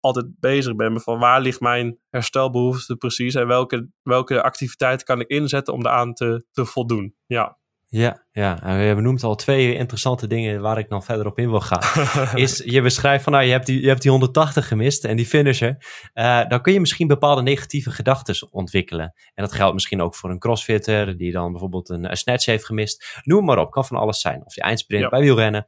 altijd 0.00 0.26
bezig 0.40 0.76
bent 0.76 0.92
met 0.92 1.02
van 1.02 1.18
waar 1.18 1.40
ligt 1.40 1.61
mijn 1.61 1.98
herstelbehoefte 2.11 2.96
precies. 2.96 3.35
En 3.35 3.46
welke, 3.46 3.88
welke 4.02 4.42
activiteit 4.42 5.02
kan 5.02 5.20
ik 5.20 5.28
inzetten 5.28 5.74
om 5.74 5.82
daaraan 5.82 6.14
te, 6.14 6.44
te 6.50 6.64
voldoen. 6.64 7.14
Ja. 7.26 7.58
Ja, 7.94 8.26
ja. 8.31 8.62
En 8.62 8.78
we 8.78 8.83
hebben 8.83 9.05
noemd 9.05 9.22
al 9.22 9.35
twee 9.35 9.74
interessante 9.74 10.26
dingen 10.26 10.61
waar 10.61 10.78
ik 10.78 10.88
dan 10.88 11.02
verder 11.02 11.26
op 11.26 11.38
in 11.38 11.50
wil 11.50 11.61
gaan. 11.61 11.81
is 12.35 12.62
je 12.64 12.83
beschrijft 12.83 13.24
van 13.24 13.33
nou, 13.33 13.44
je 13.44 13.50
hebt 13.50 13.66
die, 13.66 13.81
je 13.81 13.88
hebt 13.88 14.02
die 14.02 14.11
180 14.11 14.68
gemist 14.68 15.05
en 15.05 15.16
die 15.16 15.26
finisher. 15.26 15.76
Eh, 16.12 16.48
dan 16.48 16.62
kun 16.62 16.72
je 16.72 16.81
misschien 16.81 17.07
bepaalde 17.07 17.42
negatieve 17.42 17.90
gedachten 17.90 18.52
ontwikkelen. 18.52 19.14
En 19.35 19.44
dat 19.44 19.52
geldt 19.52 19.74
misschien 19.74 20.02
ook 20.02 20.14
voor 20.14 20.31
een 20.31 20.38
crossfitter 20.38 21.16
die 21.16 21.33
dan 21.33 21.50
bijvoorbeeld 21.50 21.88
een, 21.88 22.11
een 22.11 22.16
snatch 22.16 22.44
heeft 22.44 22.64
gemist. 22.66 23.20
Noem 23.22 23.44
maar 23.44 23.59
op, 23.59 23.70
kan 23.70 23.85
van 23.85 23.96
alles 23.96 24.20
zijn. 24.20 24.44
Of 24.44 24.55
die 24.55 24.62
eindsprint 24.62 25.02
Ja. 25.02 25.09
bij 25.09 25.20
wielrennen. 25.20 25.66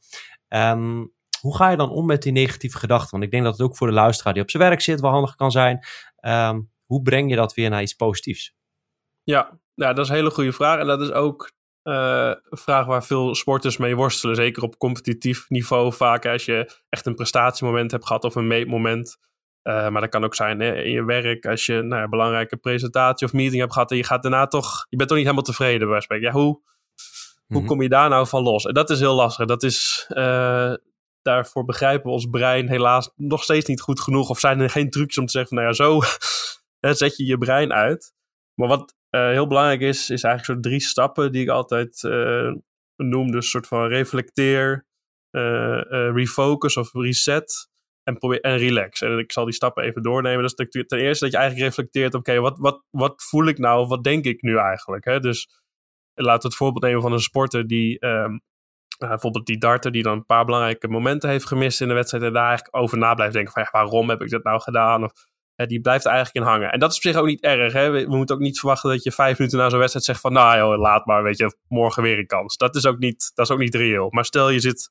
Ehm, 0.48 1.04
hoe 1.40 1.56
ga 1.56 1.70
je 1.70 1.76
dan 1.76 1.90
om 1.90 2.06
met 2.06 2.22
die 2.22 2.32
negatieve 2.32 2.78
gedachten? 2.78 3.10
Want 3.10 3.22
ik 3.22 3.30
denk 3.30 3.44
dat 3.44 3.52
het 3.52 3.62
ook 3.66 3.76
voor 3.76 3.86
de 3.86 3.92
luisteraar 3.92 4.32
die 4.32 4.42
op 4.42 4.50
zijn 4.50 4.62
werk 4.62 4.80
zit 4.80 5.00
wel 5.00 5.10
handig 5.10 5.34
kan 5.34 5.50
zijn. 5.50 5.86
Ehm, 6.16 6.60
hoe 6.84 7.02
breng 7.02 7.30
je 7.30 7.36
dat 7.36 7.54
weer 7.54 7.70
naar 7.70 7.82
iets 7.82 7.94
positiefs? 7.94 8.54
Ja, 9.22 9.60
nou, 9.74 9.94
dat 9.94 10.04
is 10.04 10.10
een 10.10 10.16
hele 10.16 10.30
goede 10.30 10.52
vraag. 10.52 10.78
En 10.80 10.86
dat 10.86 11.00
is 11.00 11.10
ook 11.12 11.52
een 11.84 12.40
vraag 12.50 12.86
waar 12.86 13.04
veel 13.04 13.34
sporters 13.34 13.76
mee 13.76 13.96
worstelen. 13.96 14.36
Zeker 14.36 14.62
op 14.62 14.78
competitief 14.78 15.44
niveau. 15.48 15.92
Vaak 15.92 16.26
als 16.26 16.44
je 16.44 16.78
echt 16.88 17.06
een 17.06 17.14
prestatiemoment 17.14 17.90
hebt 17.90 18.06
gehad 18.06 18.24
of 18.24 18.34
een 18.34 18.46
meetmoment. 18.46 19.16
Eh, 19.62 19.88
maar 19.88 20.00
dat 20.00 20.10
kan 20.10 20.24
ook 20.24 20.34
zijn 20.34 20.60
hè, 20.60 20.74
in 20.82 20.90
je 20.90 21.04
werk. 21.04 21.46
Als 21.46 21.66
je 21.66 21.82
nou, 21.82 22.02
een 22.02 22.10
belangrijke 22.10 22.56
presentatie 22.56 23.26
of 23.26 23.32
meeting 23.32 23.60
hebt 23.60 23.72
gehad. 23.72 23.90
En 23.90 23.96
je 23.96 24.04
gaat 24.04 24.22
daarna 24.22 24.46
toch. 24.46 24.86
Je 24.88 24.96
bent 24.96 25.08
toch 25.08 25.18
niet 25.18 25.26
helemaal 25.26 25.46
tevreden 25.46 25.88
bij 25.88 26.00
spreken. 26.00 26.26
Ja, 26.26 26.32
hoe, 26.32 26.60
hoe 27.46 27.58
Mhm. 27.58 27.66
kom 27.66 27.82
je 27.82 27.88
daar 27.88 28.08
nou 28.08 28.26
van 28.26 28.42
los? 28.42 28.64
En 28.64 28.74
dat 28.74 28.90
is 28.90 29.00
heel 29.00 29.14
lastig. 29.14 29.46
Dat 29.46 29.62
is. 29.62 30.04
eh, 30.08 30.72
daarvoor 31.22 31.64
begrijpen 31.64 32.06
we 32.06 32.12
ons 32.12 32.26
brein 32.30 32.68
helaas 32.68 33.10
nog 33.16 33.42
steeds 33.42 33.66
niet 33.68 33.80
goed 33.80 34.00
genoeg. 34.00 34.28
Of 34.28 34.38
zijn 34.38 34.60
er 34.60 34.70
geen 34.70 34.90
trucs 34.90 35.18
om 35.18 35.24
te 35.26 35.30
zeggen: 35.32 35.56
van, 35.56 35.64
nou 35.64 35.68
ja, 35.76 35.84
zo 35.84 36.00
zet 37.04 37.16
je 37.16 37.24
je 37.26 37.38
brein 37.38 37.72
uit. 37.72 38.12
Maar 38.54 38.68
wat 38.68 38.94
eh, 39.14 39.28
heel 39.28 39.46
belangrijk 39.46 39.80
is, 39.80 40.10
is 40.10 40.22
eigenlijk 40.22 40.44
zo 40.44 40.68
drie 40.68 40.80
stappen 40.80 41.32
die 41.32 41.42
ik 41.42 41.48
altijd 41.48 42.04
eh, 42.04 42.52
noem. 42.96 43.30
Dus 43.30 43.50
soort 43.50 43.66
van 43.66 43.86
reflecteer, 43.86 44.86
eh, 45.30 45.80
refocus 45.90 46.76
of 46.76 46.92
reset 46.92 47.68
en, 48.02 48.18
probeer, 48.18 48.40
en 48.40 48.56
relax. 48.56 49.00
En 49.00 49.18
ik 49.18 49.32
zal 49.32 49.44
die 49.44 49.54
stappen 49.54 49.84
even 49.84 50.02
doornemen. 50.02 50.42
Dus 50.42 50.54
ten 50.54 50.98
eerste 50.98 51.24
dat 51.24 51.32
je 51.32 51.38
eigenlijk 51.38 51.68
reflecteert, 51.68 52.14
oké, 52.14 52.40
wat, 52.40 52.58
wat, 52.58 52.82
wat 52.90 53.22
voel 53.22 53.46
ik 53.46 53.58
nou? 53.58 53.86
Wat 53.86 54.04
denk 54.04 54.24
ik 54.24 54.42
nu 54.42 54.56
eigenlijk? 54.56 55.04
Hè? 55.04 55.20
Dus 55.20 55.48
laten 56.14 56.42
we 56.42 56.48
het 56.48 56.56
voorbeeld 56.56 56.84
nemen 56.84 57.02
van 57.02 57.12
een 57.12 57.20
sporter 57.20 57.66
die 57.66 57.98
ehm, 57.98 58.38
bijvoorbeeld 58.98 59.46
die 59.46 59.58
darter 59.58 59.92
die 59.92 60.02
dan 60.02 60.16
een 60.16 60.26
paar 60.26 60.44
belangrijke 60.44 60.88
momenten 60.88 61.28
heeft 61.30 61.46
gemist 61.46 61.80
in 61.80 61.88
de 61.88 61.94
wedstrijd 61.94 62.24
en 62.24 62.32
daar 62.32 62.46
eigenlijk 62.48 62.76
over 62.76 62.98
na 62.98 63.14
blijft 63.14 63.34
denken 63.34 63.52
van 63.52 63.62
ja, 63.62 63.68
waarom 63.72 64.08
heb 64.08 64.22
ik 64.22 64.30
dat 64.30 64.44
nou 64.44 64.60
gedaan? 64.60 65.04
Of, 65.04 65.12
die 65.56 65.80
blijft 65.80 66.06
eigenlijk 66.06 66.36
in 66.36 66.52
hangen. 66.52 66.72
En 66.72 66.78
dat 66.78 66.90
is 66.90 66.96
op 66.96 67.02
zich 67.02 67.16
ook 67.16 67.26
niet 67.26 67.42
erg. 67.42 67.72
Hè? 67.72 67.90
We, 67.90 68.16
moeten 68.16 68.34
ook 68.34 68.40
niet 68.40 68.58
verwachten 68.58 68.90
dat 68.90 69.02
je 69.02 69.12
vijf 69.12 69.38
minuten 69.38 69.58
na 69.58 69.68
zo'n 69.68 69.78
wedstrijd 69.78 70.06
zegt 70.06 70.20
van 70.20 70.32
nou 70.32 70.58
joh, 70.58 70.80
laat 70.80 71.06
maar, 71.06 71.22
weet 71.22 71.38
je, 71.38 71.56
morgen 71.68 72.02
weer 72.02 72.18
een 72.18 72.26
kans. 72.26 72.56
Dat 72.56 72.76
is 72.76 72.86
ook 72.86 72.98
niet, 72.98 73.30
dat 73.34 73.46
is 73.46 73.52
ook 73.52 73.58
niet 73.58 73.74
reëel. 73.74 74.10
Maar 74.10 74.24
stel 74.24 74.48
je 74.48 74.60
zit, 74.60 74.88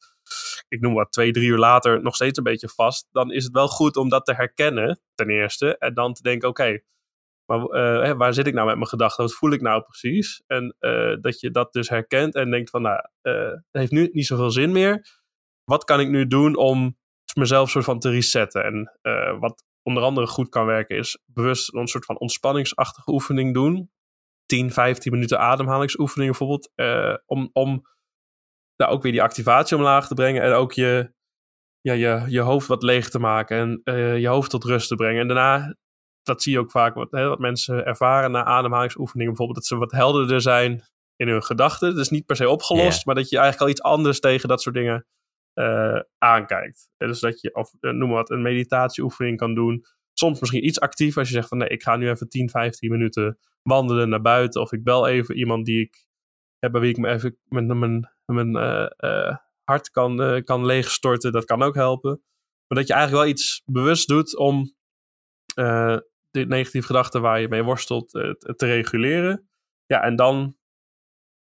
ik 0.68 0.80
noem 0.80 0.94
wat, 0.94 1.12
twee, 1.12 1.32
drie 1.32 1.48
uur 1.48 1.58
later 1.58 2.02
nog 2.02 2.16
steeds 2.16 2.38
een 2.38 2.44
beetje 2.44 2.70
vast, 2.70 3.08
dan 3.12 3.32
is 3.32 3.44
het 3.44 3.54
wel 3.54 3.68
goed 3.68 3.96
om 3.96 4.10
dat 4.10 4.26
te 4.26 4.34
herkennen, 4.34 5.00
ten 5.16 5.30
eerste. 5.30 5.78
En 5.78 5.94
dan 5.94 6.14
te 6.14 6.22
denken, 6.22 6.50
oké, 6.50 6.80
maar 7.46 7.60
uh, 7.60 8.12
waar 8.12 8.34
zit 8.34 8.48
ik 8.48 8.54
nou 8.54 8.68
met 8.68 8.76
mijn 8.76 8.88
gedachten? 8.88 9.24
Wat 9.24 9.34
voel 9.34 9.52
ik 9.52 9.62
nou 9.62 9.82
precies? 9.82 10.44
En 10.48 10.76
uh, 10.80 11.16
dat 11.22 11.40
je 11.40 11.52
dat 11.52 11.74
dus 11.74 11.90
herkent 11.90 12.36
en 12.36 12.52
denkt 12.52 12.70
van, 12.70 12.82
nou, 12.82 13.08
uh, 13.22 13.34
het 13.34 13.64
heeft 13.72 13.92
nu 13.92 14.10
niet 14.12 14.26
zoveel 14.26 14.52
zin 14.52 14.72
meer. 14.72 15.22
Wat 15.64 15.84
kan 15.84 16.00
ik 16.00 16.10
nu 16.10 16.28
doen 16.28 16.56
om 16.56 16.98
mezelf 17.36 17.70
soort 17.70 17.86
van 17.86 18.00
te 18.00 18.10
resetten? 18.10 18.64
En 18.64 18.92
wat 19.40 19.64
onder 19.84 20.04
andere 20.04 20.28
goed 20.28 20.50
kan 20.50 20.66
werken 20.66 20.98
is 20.98 21.20
bewust 21.26 21.74
een 21.74 21.88
soort 21.88 22.06
van 22.06 22.20
ontspanningsachtige 22.20 23.12
oefening 23.12 23.54
doen. 23.54 23.92
10, 24.46 24.72
15 24.72 25.12
minuten 25.12 25.40
ademhalingsoefening 25.40 26.30
bijvoorbeeld. 26.30 26.72
om 27.26 27.50
om 27.54 27.82
nou, 28.76 28.92
ook 28.92 29.02
weer 29.04 29.12
die 29.12 29.22
activatie 29.22 29.78
omlaag 29.78 30.08
te 30.08 30.14
brengen 30.14 30.42
en 30.42 30.52
ook 30.52 30.72
je, 30.72 31.14
ja, 31.82 31.94
je, 31.94 32.24
je 32.28 32.40
hoofd 32.40 32.68
wat 32.68 32.84
leeg 32.84 33.10
te 33.10 33.20
maken 33.20 33.82
en 33.84 34.20
je 34.20 34.28
hoofd 34.28 34.50
tot 34.50 34.64
rust 34.64 34.88
te 34.88 34.96
brengen. 34.96 35.22
En 35.22 35.28
daarna 35.28 35.76
dat 36.24 36.42
zie 36.42 36.52
je 36.52 36.60
ook 36.60 36.72
vaak 36.72 36.94
wat, 36.94 37.12
hè, 37.12 37.28
wat 37.28 37.40
mensen 37.40 37.86
ervaren 37.86 38.32
na 38.32 38.44
ademhalingsoefeningen. 38.44 39.34
Bijvoorbeeld 39.34 39.58
dat 39.58 39.68
ze 39.68 39.78
wat 39.78 39.92
helderder 39.92 40.42
zijn 40.42 40.84
in 41.16 41.28
hun 41.28 41.44
gedachten. 41.44 41.96
Dus 41.96 42.10
niet 42.10 42.26
per 42.26 42.36
se 42.36 42.50
opgelost, 42.50 43.06
maar 43.06 43.16
dat 43.16 43.30
je 43.30 43.38
eigenlijk 43.38 43.66
al 43.66 43.76
iets 43.78 43.92
anders 43.96 44.20
tegen 44.20 44.50
dat 44.50 44.62
soort 44.62 44.76
dingen 44.76 45.06
uh, 45.56 46.00
aankijkt. 46.18 46.90
Dus 46.98 47.20
dat 47.20 47.42
je, 47.42 47.56
of 47.56 47.74
uh, 47.80 47.92
noem 47.92 48.08
maar 48.08 48.18
wat, 48.18 48.30
een 48.30 48.42
meditatieoefening 48.42 49.38
kan 49.38 49.56
doen. 49.56 49.86
Soms 50.14 50.40
misschien 50.40 50.66
iets 50.66 50.80
actief 50.80 51.18
als 51.18 51.28
je 51.28 51.34
zegt 51.34 51.48
van 51.48 51.58
nee, 51.58 51.68
ik 51.68 51.84
ga 51.84 51.96
nu 51.96 52.10
even 52.10 52.30
10, 52.30 52.50
15 52.50 52.92
minuten 52.92 53.40
wandelen 53.62 54.10
naar 54.10 54.22
buiten. 54.22 54.62
Of 54.62 54.72
ik 54.72 54.84
bel 54.84 55.08
even 55.08 55.38
iemand 55.38 55.66
die 55.66 55.82
ik 55.82 56.06
heb, 56.60 56.72
bij 56.72 56.82
wie 56.82 56.90
ik 56.90 56.98
me 56.98 57.10
even 57.10 57.38
met 57.48 57.68
mijn, 57.68 58.10
mijn 58.26 58.56
hart 59.64 59.90
kan, 59.90 60.44
kan 60.44 60.66
leegstorten. 60.66 61.32
Dat 61.32 61.46
kan 61.46 61.62
ook 61.62 61.76
helpen. 61.76 62.22
Maar 62.68 62.78
dat 62.78 62.88
je 62.88 62.94
eigenlijk 62.94 63.24
wel 63.24 63.34
iets 63.34 63.62
bewust 63.66 64.08
doet 64.08 64.38
om 64.38 64.76
de 66.30 66.46
negatieve 66.48 66.88
gedachten 66.88 67.22
waar 67.22 67.42
je 67.42 67.48
mee 67.48 67.64
worstelt 67.64 68.10
te 68.10 68.56
reguleren. 68.58 69.50
Ja, 69.86 70.02
en 70.02 70.16
dan 70.16 70.56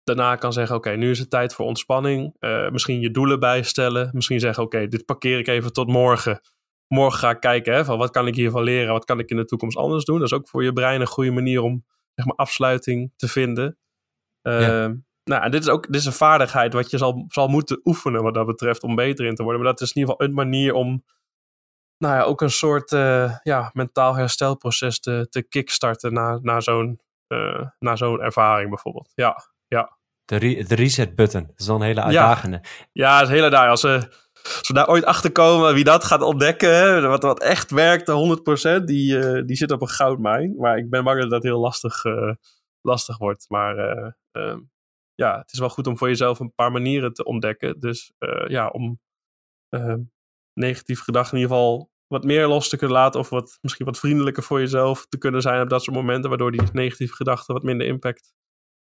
daarna 0.04 0.36
kan 0.36 0.54
zeggen: 0.54 0.76
Oké, 0.76 0.89
nu 0.89 1.10
is 1.10 1.20
het 1.20 1.30
tijd 1.30 1.54
voor 1.54 1.66
ontspanning. 1.66 2.36
Uh, 2.39 2.70
misschien 2.70 2.99
je 2.99 3.12
doelen 3.12 3.39
bijstellen. 3.39 4.10
Misschien 4.14 4.39
zeggen: 4.39 4.64
Oké, 4.64 4.88
dit 4.88 5.06
parkeer 5.06 5.39
ik 5.39 5.47
even 5.47 5.74
tot 5.74 5.88
morgen. 5.88 6.41
Morgen 6.88 7.20
ga 7.20 7.30
ik 7.30 7.39
kijken 7.39 7.74
hè, 7.74 7.86
van 7.86 7.97
wat 7.97 8.10
kan 8.10 8.28
ik 8.28 8.36
hiervan 8.36 8.64
leren, 8.64 8.93
wat 8.93 9.06
kan 9.06 9.20
ik 9.20 9.30
in 9.30 9.38
de 9.38 9.45
toekomst 9.45 9.78
anders 9.78 10.06
doen. 10.06 10.20
Dat 10.20 10.32
is 10.32 10.34
ook 10.34 10.47
voor 10.47 10.64
je 10.64 10.74
brein 10.74 11.01
een 11.01 11.08
goede 11.08 11.32
manier 11.32 11.62
om 11.62 11.86
zeg 12.16 12.26
maar, 12.26 12.36
afsluiting 12.36 13.14
te 13.16 13.28
vinden. 13.28 13.78
Uh, 14.43 14.62
ja. 14.62 14.95
Nou, 15.24 15.43
en 15.43 15.51
dit 15.51 15.62
is 15.62 15.70
ook 15.70 15.86
dit 15.86 15.95
is 15.95 16.06
een 16.06 16.12
vaardigheid 16.12 16.74
wat 16.74 16.89
je 16.89 16.97
zal, 16.97 17.26
zal 17.28 17.47
moeten 17.47 17.82
oefenen 17.84 18.24
wat 18.24 18.34
dat 18.34 18.45
betreft 18.45 18.84
om 18.84 18.95
beter 18.95 19.26
in 19.26 19.36
te 19.36 19.43
worden. 19.43 19.62
Maar 19.62 19.72
dat 19.72 19.82
is 19.82 19.91
in 19.93 20.01
ieder 20.01 20.12
geval 20.14 20.28
een 20.28 20.36
manier 20.36 20.74
om 20.74 21.04
nou 21.97 22.16
ja, 22.16 22.24
ook 22.24 22.41
een 22.41 22.49
soort 22.49 22.91
uh, 22.91 23.38
ja, 23.43 23.70
mentaal 23.74 24.16
herstelproces 24.16 24.99
te, 24.99 25.28
te 25.30 25.41
kickstarten 25.41 26.14
na, 26.14 26.39
na 26.41 26.60
zo'n 26.60 27.01
uh, 27.28 27.68
na 27.80 27.95
zo'n 27.95 28.22
ervaring 28.22 28.70
bijvoorbeeld. 28.70 29.12
Ja, 29.16 29.53
ja. 29.74 29.97
De, 30.26 30.36
re 30.36 30.63
de 30.63 30.76
reset 30.76 31.15
button, 31.15 31.43
dat 31.47 31.59
is 31.59 31.67
wel 31.67 31.76
een 31.76 31.82
hele 31.82 32.01
uitdagende. 32.01 32.59
Ja, 32.61 32.69
ja 32.91 33.19
dat 33.19 33.28
is 33.28 33.34
heel 33.34 33.43
uitdagend. 33.43 33.69
Als 33.69 34.07
als 34.43 34.67
we 34.67 34.74
daar 34.74 34.89
ooit 34.89 35.05
achter 35.05 35.32
komen 35.32 35.74
wie 35.74 35.84
dat 35.84 36.03
gaat 36.03 36.21
ontdekken, 36.21 37.07
wat, 37.09 37.24
wat 37.24 37.41
echt 37.41 37.71
werkt, 37.71 38.11
100%, 38.80 38.84
die, 38.84 39.17
uh, 39.17 39.41
die 39.45 39.55
zit 39.55 39.71
op 39.71 39.82
een 39.82 39.88
goudmijn. 39.88 40.55
Maar 40.57 40.78
ik 40.78 40.89
ben 40.89 41.03
bang 41.03 41.21
dat 41.21 41.30
dat 41.30 41.43
heel 41.43 41.59
lastig, 41.59 42.03
lastig 42.82 43.17
wordt. 43.17 43.49
Maar 43.49 43.76
ehm, 44.32 44.59
ja, 45.15 45.38
het 45.38 45.51
is 45.53 45.59
wel 45.59 45.69
goed 45.69 45.88
om 45.88 45.97
voor 45.97 46.07
jezelf 46.07 46.39
een 46.39 46.53
paar 46.53 46.71
manieren 46.71 47.13
te 47.13 47.24
ontdekken. 47.24 47.80
Dus 47.80 48.11
ja, 48.47 48.67
om 48.67 48.99
ehm, 49.69 49.99
negatief 50.53 51.01
gedachten 51.01 51.38
in 51.38 51.43
ieder 51.43 51.55
geval 51.55 51.91
wat 52.07 52.24
meer 52.24 52.47
los 52.47 52.69
te 52.69 52.78
kunnen 52.78 52.97
laten. 52.97 53.19
Of 53.19 53.30
wat, 53.30 53.57
misschien 53.61 53.86
wat 53.86 53.99
vriendelijker 53.99 54.43
voor 54.43 54.59
jezelf 54.59 55.05
te 55.05 55.17
kunnen 55.17 55.41
zijn 55.41 55.61
op 55.61 55.69
dat 55.69 55.84
soort 55.84 55.95
momenten. 55.97 56.30
Waardoor 56.30 56.51
die 56.51 56.61
negatieve 56.74 57.15
gedachten 57.15 57.53
wat 57.53 57.63
minder 57.63 57.88
impact 57.88 58.34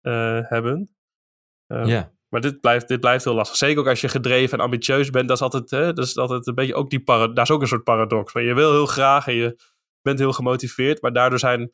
hebben. 0.01 0.95
Uh, 1.67 1.85
ja. 1.85 2.11
Maar 2.29 2.41
dit 2.41 2.61
blijft, 2.61 2.87
dit 2.87 2.99
blijft 2.99 3.23
heel 3.23 3.33
lastig. 3.33 3.57
Zeker 3.57 3.79
ook 3.79 3.87
als 3.87 4.01
je 4.01 4.07
gedreven 4.07 4.57
en 4.57 4.63
ambitieus 4.63 5.09
bent. 5.09 5.27
Dat 5.27 5.37
is 5.37 5.43
altijd, 5.43 5.69
hè, 5.69 5.93
dat 5.93 6.05
is 6.05 6.17
altijd 6.17 6.47
een 6.47 6.55
beetje 6.55 6.75
ook 6.75 6.89
die 6.89 7.03
para 7.03 7.27
daar 7.27 7.43
is 7.43 7.51
ook 7.51 7.61
een 7.61 7.67
soort 7.67 7.83
paradox. 7.83 8.31
Van 8.31 8.43
je 8.43 8.53
wil 8.53 8.71
heel 8.71 8.85
graag 8.85 9.27
en 9.27 9.33
je 9.33 9.61
bent 10.01 10.19
heel 10.19 10.33
gemotiveerd. 10.33 11.01
Maar 11.01 11.13
daardoor 11.13 11.39
zijn 11.39 11.71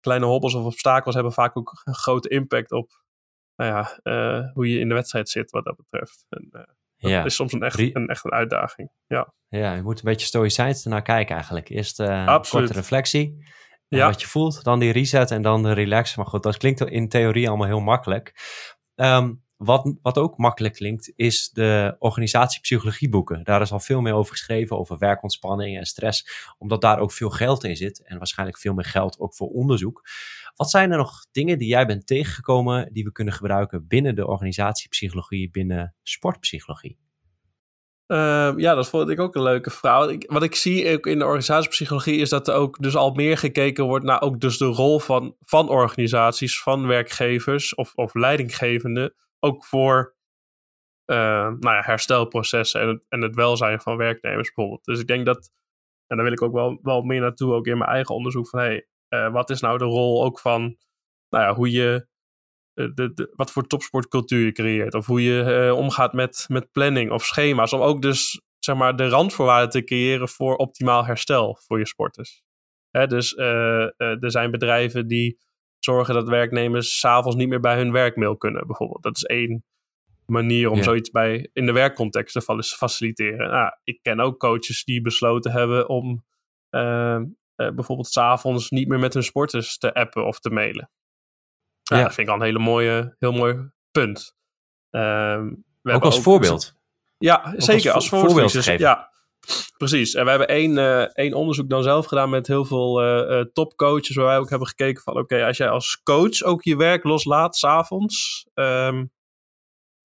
kleine 0.00 0.26
hobbels 0.26 0.54
of 0.54 0.64
obstakels 0.64 1.14
hebben 1.14 1.32
vaak 1.32 1.56
ook 1.56 1.80
een 1.84 1.94
grote 1.94 2.28
impact 2.28 2.72
op 2.72 3.04
nou 3.56 3.70
ja, 3.70 4.00
uh, 4.02 4.52
hoe 4.52 4.68
je 4.68 4.78
in 4.78 4.88
de 4.88 4.94
wedstrijd 4.94 5.28
zit 5.28 5.50
wat 5.50 5.64
dat 5.64 5.76
betreft. 5.76 6.26
En, 6.28 6.48
dat 6.98 7.10
ja. 7.10 7.24
is 7.24 7.34
soms 7.34 7.52
een 7.52 7.62
echt, 7.62 7.78
een 7.78 8.08
echt 8.08 8.24
een 8.24 8.32
uitdaging. 8.32 8.90
Ja. 9.06 9.34
ja, 9.48 9.74
je 9.74 9.82
moet 9.82 9.98
een 9.98 10.04
beetje 10.04 10.26
stoïcijns 10.26 10.84
ernaar 10.84 11.02
kijken 11.02 11.34
eigenlijk. 11.34 11.68
Eerst 11.68 12.00
uh, 12.00 12.24
een 12.26 12.42
korte 12.48 12.72
reflectie. 12.72 13.46
Ja. 13.88 14.06
Wat 14.06 14.20
je 14.20 14.26
voelt, 14.26 14.64
dan 14.64 14.78
die 14.78 14.92
reset 14.92 15.30
en 15.30 15.42
dan 15.42 15.62
de 15.62 15.72
relax. 15.72 16.16
Maar 16.16 16.26
goed, 16.26 16.42
dat 16.42 16.56
klinkt 16.56 16.80
in 16.80 17.08
theorie 17.08 17.48
allemaal 17.48 17.66
heel 17.66 17.80
makkelijk. 17.80 18.34
Um, 18.94 19.44
wat, 19.56 19.94
wat 20.02 20.18
ook 20.18 20.36
makkelijk 20.38 20.74
klinkt, 20.74 21.12
is 21.16 21.50
de 21.50 21.96
organisatiepsychologieboeken. 21.98 23.44
Daar 23.44 23.60
is 23.60 23.72
al 23.72 23.80
veel 23.80 24.00
meer 24.00 24.12
over 24.14 24.32
geschreven, 24.32 24.78
over 24.78 24.98
werkontspanning 24.98 25.76
en 25.76 25.84
stress, 25.84 26.28
omdat 26.58 26.80
daar 26.80 26.98
ook 26.98 27.12
veel 27.12 27.30
geld 27.30 27.64
in 27.64 27.76
zit 27.76 28.02
en 28.02 28.18
waarschijnlijk 28.18 28.58
veel 28.58 28.74
meer 28.74 28.84
geld 28.84 29.18
ook 29.18 29.34
voor 29.34 29.48
onderzoek. 29.48 30.08
Wat 30.56 30.70
zijn 30.70 30.90
er 30.90 30.98
nog 30.98 31.26
dingen 31.32 31.58
die 31.58 31.68
jij 31.68 31.86
bent 31.86 32.06
tegengekomen 32.06 32.92
die 32.92 33.04
we 33.04 33.12
kunnen 33.12 33.34
gebruiken 33.34 33.86
binnen 33.86 34.14
de 34.14 34.26
organisatiepsychologie, 34.26 35.50
binnen 35.50 35.94
sportpsychologie? 36.02 36.98
Uh, 38.06 38.52
ja, 38.56 38.74
dat 38.74 38.88
vond 38.88 39.08
ik 39.08 39.20
ook 39.20 39.34
een 39.34 39.42
leuke 39.42 39.70
vraag. 39.70 40.10
Wat 40.26 40.42
ik 40.42 40.54
zie 40.54 40.96
ook 40.96 41.06
in 41.06 41.18
de 41.18 41.24
organisatiepsychologie 41.24 42.20
is 42.20 42.28
dat 42.28 42.48
er 42.48 42.54
ook 42.54 42.78
dus 42.78 42.96
al 42.96 43.14
meer 43.14 43.38
gekeken 43.38 43.84
wordt 43.84 44.04
naar 44.04 44.20
ook 44.20 44.40
dus 44.40 44.58
de 44.58 44.64
rol 44.64 44.98
van, 44.98 45.36
van 45.40 45.68
organisaties, 45.68 46.62
van 46.62 46.86
werkgevers 46.86 47.74
of, 47.74 47.94
of 47.94 48.14
leidinggevenden, 48.14 49.14
ook 49.40 49.64
voor 49.64 50.14
uh, 51.06 51.16
nou 51.58 51.74
ja, 51.74 51.82
herstelprocessen 51.84 52.80
en 52.80 52.88
het, 52.88 53.02
en 53.08 53.20
het 53.20 53.34
welzijn 53.34 53.80
van 53.80 53.96
werknemers 53.96 54.52
bijvoorbeeld. 54.54 54.84
Dus 54.84 55.00
ik 55.00 55.06
denk 55.06 55.26
dat, 55.26 55.50
en 56.06 56.16
daar 56.16 56.24
wil 56.24 56.34
ik 56.34 56.42
ook 56.42 56.52
wel, 56.52 56.78
wel 56.82 57.02
meer 57.02 57.20
naartoe, 57.20 57.54
ook 57.54 57.66
in 57.66 57.78
mijn 57.78 57.90
eigen 57.90 58.14
onderzoek, 58.14 58.48
van 58.48 58.60
hey, 58.60 58.86
uh, 59.08 59.32
wat 59.32 59.50
is 59.50 59.60
nou 59.60 59.78
de 59.78 59.84
rol 59.84 60.24
ook 60.24 60.40
van 60.40 60.76
nou 61.28 61.44
ja, 61.44 61.54
hoe 61.54 61.70
je 61.70 62.06
de, 62.76 63.12
de, 63.14 63.32
wat 63.34 63.50
voor 63.50 63.66
topsportcultuur 63.66 64.44
je 64.44 64.52
creëert. 64.52 64.94
Of 64.94 65.06
hoe 65.06 65.22
je 65.22 65.66
uh, 65.66 65.76
omgaat 65.76 66.12
met, 66.12 66.44
met 66.48 66.72
planning 66.72 67.10
of 67.10 67.24
schema's. 67.24 67.72
Om 67.72 67.80
ook 67.80 68.02
dus 68.02 68.40
zeg 68.58 68.76
maar, 68.76 68.96
de 68.96 69.08
randvoorwaarden 69.08 69.70
te 69.70 69.84
creëren 69.84 70.28
voor 70.28 70.56
optimaal 70.56 71.04
herstel 71.04 71.58
voor 71.66 71.78
je 71.78 71.86
sporters. 71.86 72.42
Hè, 72.90 73.06
dus 73.06 73.32
uh, 73.32 73.46
uh, 73.46 74.22
er 74.22 74.30
zijn 74.30 74.50
bedrijven 74.50 75.06
die 75.06 75.38
zorgen 75.78 76.14
dat 76.14 76.28
werknemers 76.28 76.98
s'avonds 76.98 77.36
niet 77.36 77.48
meer 77.48 77.60
bij 77.60 77.76
hun 77.76 77.92
werkmail 77.92 78.36
kunnen, 78.36 78.66
bijvoorbeeld. 78.66 79.02
Dat 79.02 79.16
is 79.16 79.24
één 79.24 79.64
manier 80.26 80.70
om 80.70 80.76
ja. 80.76 80.82
zoiets 80.82 81.10
bij, 81.10 81.50
in 81.52 81.66
de 81.66 81.72
werkcontext 81.72 82.32
te 82.32 82.62
faciliteren. 82.62 83.50
Nou, 83.50 83.72
ik 83.84 83.98
ken 84.02 84.20
ook 84.20 84.38
coaches 84.38 84.84
die 84.84 85.00
besloten 85.00 85.52
hebben 85.52 85.88
om 85.88 86.24
bijvoorbeeld 87.56 88.06
s'avonds 88.06 88.70
niet 88.70 88.88
meer 88.88 88.98
met 88.98 89.14
hun 89.14 89.22
sporters 89.22 89.78
te 89.78 89.94
appen 89.94 90.26
of 90.26 90.40
te 90.40 90.50
mailen. 90.50 90.90
Ja, 91.88 91.96
ja. 91.96 92.02
Dat 92.02 92.14
vind 92.14 92.26
ik 92.26 92.34
al 92.34 92.40
een 92.40 92.46
hele 92.46 92.58
mooie, 92.58 93.16
heel 93.18 93.32
mooi 93.32 93.70
punt. 93.90 94.34
Uh, 94.90 95.42
we 95.82 95.92
ook 95.92 96.04
als 96.04 96.16
ook, 96.16 96.22
voorbeeld. 96.22 96.74
Ja, 97.18 97.42
ook 97.46 97.62
zeker 97.62 97.92
als, 97.92 98.10
als 98.12 98.22
voorbeeld. 98.22 98.52
Dus, 98.52 98.66
ja, 98.66 99.10
precies. 99.76 100.14
En 100.14 100.24
we 100.24 100.30
hebben 100.30 100.48
één, 100.48 100.76
uh, 100.76 101.02
één 101.02 101.32
onderzoek 101.32 101.68
dan 101.68 101.82
zelf 101.82 102.06
gedaan 102.06 102.30
met 102.30 102.46
heel 102.46 102.64
veel 102.64 103.04
uh, 103.04 103.44
topcoaches, 103.52 104.16
waar 104.16 104.26
wij 104.26 104.38
ook 104.38 104.50
hebben 104.50 104.68
gekeken 104.68 105.02
van, 105.02 105.12
oké, 105.12 105.22
okay, 105.22 105.46
als 105.46 105.56
jij 105.56 105.68
als 105.68 106.00
coach 106.02 106.42
ook 106.42 106.62
je 106.62 106.76
werk 106.76 107.04
loslaat 107.04 107.56
s'avonds, 107.56 108.46
um, 108.54 109.10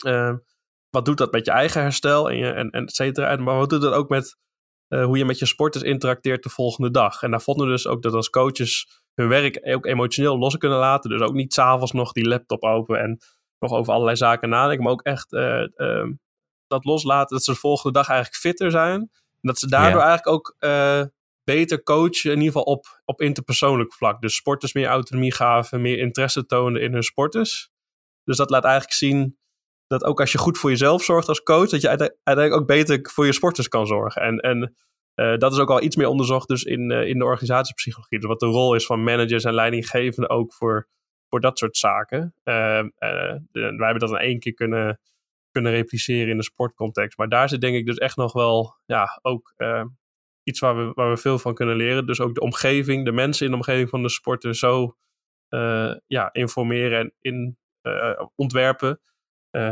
um, 0.06 0.44
wat 0.90 1.06
doet 1.06 1.18
dat 1.18 1.32
met 1.32 1.46
je 1.46 1.52
eigen 1.52 1.82
herstel 1.82 2.30
en, 2.30 2.38
je, 2.38 2.48
en, 2.52 2.70
en 2.70 2.86
et 2.86 2.96
cetera. 2.96 3.28
En, 3.28 3.44
maar 3.44 3.58
wat 3.58 3.70
doet 3.70 3.82
dat 3.82 3.94
ook 3.94 4.10
met 4.10 4.38
uh, 4.90 5.06
hoe 5.06 5.18
je 5.18 5.26
met 5.26 5.40
je 5.40 5.46
sporters 5.46 5.84
interacteert 5.84 6.44
de 6.44 6.50
volgende 6.50 6.92
dag. 6.92 7.24
En 7.24 7.32
daar 7.32 7.42
vonden 7.42 7.66
we 7.66 7.72
dus 7.72 7.88
ook 7.88 8.02
dat 8.02 8.14
als 8.14 8.30
coaches 8.30 9.01
hun 9.16 9.28
werk 9.28 9.60
ook 9.64 9.86
emotioneel 9.86 10.38
los 10.38 10.58
kunnen 10.58 10.78
laten. 10.78 11.10
Dus 11.10 11.22
ook 11.22 11.34
niet 11.34 11.54
s'avonds 11.54 11.92
nog 11.92 12.12
die 12.12 12.28
laptop 12.28 12.64
open 12.64 13.00
en 13.00 13.20
nog 13.60 13.72
over 13.72 13.94
allerlei 13.94 14.18
zaken 14.18 14.50
nadenken. 14.50 14.84
Maar 14.84 14.94
ook 14.94 15.02
echt 15.02 15.32
uh, 15.32 15.68
uh, 15.76 16.10
dat 16.68 16.86
loslaten. 16.86 17.36
Dat 17.36 17.46
ze 17.46 17.52
de 17.52 17.58
volgende 17.58 17.98
dag 17.98 18.08
eigenlijk 18.08 18.40
fitter 18.40 18.72
zijn. 18.72 19.00
En 19.02 19.10
dat 19.42 19.60
ze 19.60 19.68
daardoor 19.68 20.02
eigenlijk 20.02 20.28
ook 20.28 20.56
uh, 20.60 21.04
beter 21.44 21.84
coachen. 21.84 22.32
In 22.32 22.38
ieder 22.38 22.46
geval 22.46 22.64
op, 22.64 23.02
op 23.06 23.22
interpersoonlijk 23.22 23.94
vlak. 23.94 24.22
Dus 24.22 24.36
sporters 24.36 24.74
meer 24.74 24.88
autonomie 24.88 25.34
gaven, 25.34 25.82
meer 25.82 25.98
interesse 25.98 26.46
toonden 26.46 26.82
in 26.82 26.94
hun 26.94 27.04
sporters. 27.04 27.70
Dus 28.24 28.38
dat 28.38 28.50
laat 28.50 28.64
eigenlijk 28.64 28.94
zien 28.94 29.40
dat 29.88 30.04
ook 30.04 30.20
als 30.20 30.32
je 30.32 30.38
goed 30.38 30.58
voor 30.58 30.70
jezelf 30.70 31.04
zorgt 31.04 31.28
als 31.28 31.44
coach, 31.44 31.70
dat 31.70 31.82
je 31.82 31.88
uiteindelijk 31.88 32.54
ook 32.54 32.68
beter 32.68 33.10
voor 33.12 33.26
je 33.26 33.34
sporters 33.34 33.68
kan 33.68 33.88
zorgen. 33.88 34.22
En, 34.22 34.40
en 34.40 34.76
uh, 35.16 35.38
dat 35.38 35.52
is 35.52 35.60
ook 35.60 35.70
al 35.70 35.82
iets 35.82 35.96
meer 35.96 36.08
onderzocht 36.08 36.48
dus 36.48 36.64
in, 36.64 36.92
uh, 36.92 37.08
in 37.08 37.18
de 37.18 37.26
organisatiepsychologie. 37.26 38.20
Dus 38.20 38.28
wat 38.28 38.40
de 38.40 38.46
rol 38.46 38.76
is 38.76 38.86
van 38.86 39.04
managers 39.04 39.44
en 39.44 39.54
leidinggevenden 39.54 40.30
ook 40.30 40.54
voor, 40.54 40.88
voor 41.30 41.40
dat 41.40 41.58
soort 41.58 41.78
zaken. 41.78 42.34
Uh, 42.44 42.54
wij 43.50 43.88
hebben 43.88 44.00
dat 44.00 44.10
in 44.10 44.16
één 44.16 44.40
keer 44.40 44.54
kunnen, 44.54 45.00
kunnen 45.52 45.72
repliceren 45.72 46.30
in 46.30 46.38
de 46.38 46.44
sportcontext. 46.44 47.18
Maar 47.18 47.30
daar 47.30 47.50
zit 47.50 47.62
denk 47.62 47.76
ik 47.76 47.86
dus 47.86 47.98
echt 47.98 48.16
nog 48.16 48.34
wel 48.34 48.76
ja, 48.86 49.20
ook 49.22 49.54
iets 50.44 50.60
waar 50.60 50.78
we, 50.78 50.92
waar 50.94 51.10
we 51.10 51.18
veel 51.18 51.40
van 51.40 51.54
kunnen 51.54 51.76
leren. 51.76 52.06
Dus 52.06 52.20
ook 52.20 52.36
de 52.36 52.42
omgeving, 52.42 53.06
de 53.06 53.12
mensen 53.12 53.46
in 53.46 53.52
de 53.52 53.58
omgeving 53.58 53.90
van 53.90 54.02
de 54.02 54.10
sporter 54.10 54.56
zo 54.56 54.96
ja, 56.08 56.30
informeren 56.32 57.00
en 57.00 57.14
in, 57.22 57.58
ontwerpen. 58.36 59.00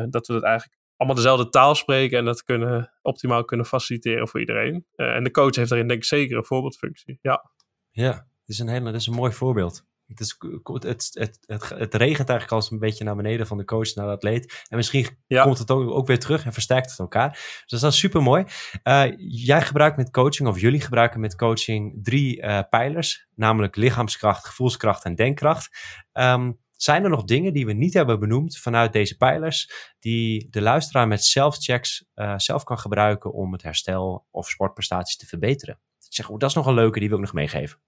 dat 0.09 0.27
we 0.27 0.33
dat 0.33 0.43
eigenlijk 0.43 0.78
allemaal 0.99 1.17
dezelfde 1.17 1.49
taal 1.49 1.75
spreken 1.75 2.17
en 2.17 2.25
dat 2.25 2.43
kunnen 2.43 2.93
optimaal 3.01 3.45
kunnen 3.45 3.65
faciliteren 3.65 4.27
voor 4.27 4.39
iedereen. 4.39 4.85
Uh, 4.95 5.15
en 5.15 5.23
de 5.23 5.31
coach 5.31 5.55
heeft 5.55 5.69
daarin 5.69 5.87
denk 5.87 5.99
ik 5.99 6.05
zeker 6.05 6.37
een 6.37 6.45
voorbeeldfunctie. 6.45 7.19
Ja, 7.21 7.51
ja 7.89 8.11
het 8.11 8.57
is 8.57 8.59
een, 8.59 8.67
hele, 8.67 8.85
dat 8.85 9.01
is 9.01 9.07
een 9.07 9.13
mooi 9.13 9.31
voorbeeld. 9.31 9.87
Het, 10.07 10.19
is, 10.19 10.35
het, 10.37 11.13
het, 11.13 11.39
het, 11.45 11.69
het, 11.69 11.93
regent 11.93 12.29
eigenlijk 12.29 12.51
als 12.51 12.71
een 12.71 12.79
beetje 12.79 13.03
naar 13.03 13.15
beneden 13.15 13.47
van 13.47 13.57
de 13.57 13.65
coach 13.65 13.95
naar 13.95 14.05
de 14.05 14.11
atleet. 14.11 14.65
En 14.67 14.77
misschien 14.77 15.07
komt 15.27 15.57
het 15.57 15.71
ook, 15.71 15.89
ook, 15.89 16.07
weer 16.07 16.19
terug 16.19 16.45
en 16.45 16.53
versterkt 16.53 16.89
het 16.89 16.99
elkaar. 16.99 17.29
Dus 17.65 17.79
dat 17.79 17.91
is 17.91 17.99
super 17.99 18.21
mooi. 18.21 18.45
Uh, 18.83 19.03
jij 19.17 19.61
gebruikt 19.61 19.97
met 19.97 20.11
coaching, 20.11 20.49
of 20.49 20.59
jullie 20.59 20.81
gebruiken 20.81 21.19
met 21.19 21.35
coaching 21.35 21.99
drie 22.03 22.41
uh, 22.41 22.59
pijlers, 22.69 23.27
namelijk 23.35 23.75
lichaamskracht, 23.75 24.45
gevoelskracht 24.45 25.03
en 25.03 25.15
denkkracht. 25.15 25.77
Um, 26.13 26.59
zijn 26.81 27.03
er 27.03 27.09
nog 27.09 27.23
dingen 27.23 27.53
die 27.53 27.65
we 27.65 27.73
niet 27.73 27.93
hebben 27.93 28.19
benoemd 28.19 28.57
vanuit 28.57 28.93
deze 28.93 29.17
pijlers, 29.17 29.71
die 29.99 30.47
de 30.49 30.61
luisteraar 30.61 31.07
met 31.07 31.23
self-checks 31.23 32.05
uh, 32.15 32.33
zelf 32.37 32.63
kan 32.63 32.79
gebruiken 32.79 33.33
om 33.33 33.51
het 33.51 33.63
herstel 33.63 34.27
of 34.31 34.49
sportprestaties 34.49 35.17
te 35.17 35.25
verbeteren? 35.25 35.79
Zeg, 35.97 36.29
oh, 36.29 36.37
dat 36.37 36.49
is 36.49 36.55
nog 36.55 36.65
een 36.65 36.73
leuke, 36.73 36.99
die 36.99 37.09
wil 37.09 37.17
ik 37.17 37.23
nog 37.23 37.33
meegeven. 37.33 37.79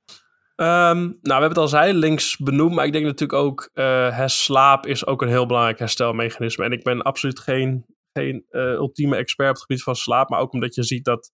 Um, 0.55 0.65
nou, 0.65 1.17
we 1.21 1.29
hebben 1.31 1.49
het 1.49 1.57
al 1.57 1.67
zei, 1.67 1.93
links 1.93 2.37
benoemd, 2.37 2.75
maar 2.75 2.85
ik 2.85 2.91
denk 2.91 3.05
natuurlijk 3.05 3.39
ook, 3.39 3.69
uh, 3.73 4.27
slaap 4.27 4.85
is 4.85 5.05
ook 5.05 5.21
een 5.21 5.27
heel 5.27 5.45
belangrijk 5.45 5.79
herstelmechanisme. 5.79 6.65
En 6.65 6.71
ik 6.71 6.83
ben 6.83 7.01
absoluut 7.01 7.39
geen, 7.39 7.85
geen 8.13 8.45
uh, 8.49 8.61
ultieme 8.61 9.15
expert 9.15 9.49
op 9.49 9.55
het 9.55 9.63
gebied 9.63 9.83
van 9.83 9.95
slaap, 9.95 10.29
maar 10.29 10.39
ook 10.39 10.53
omdat 10.53 10.75
je 10.75 10.83
ziet 10.83 11.05
dat 11.05 11.31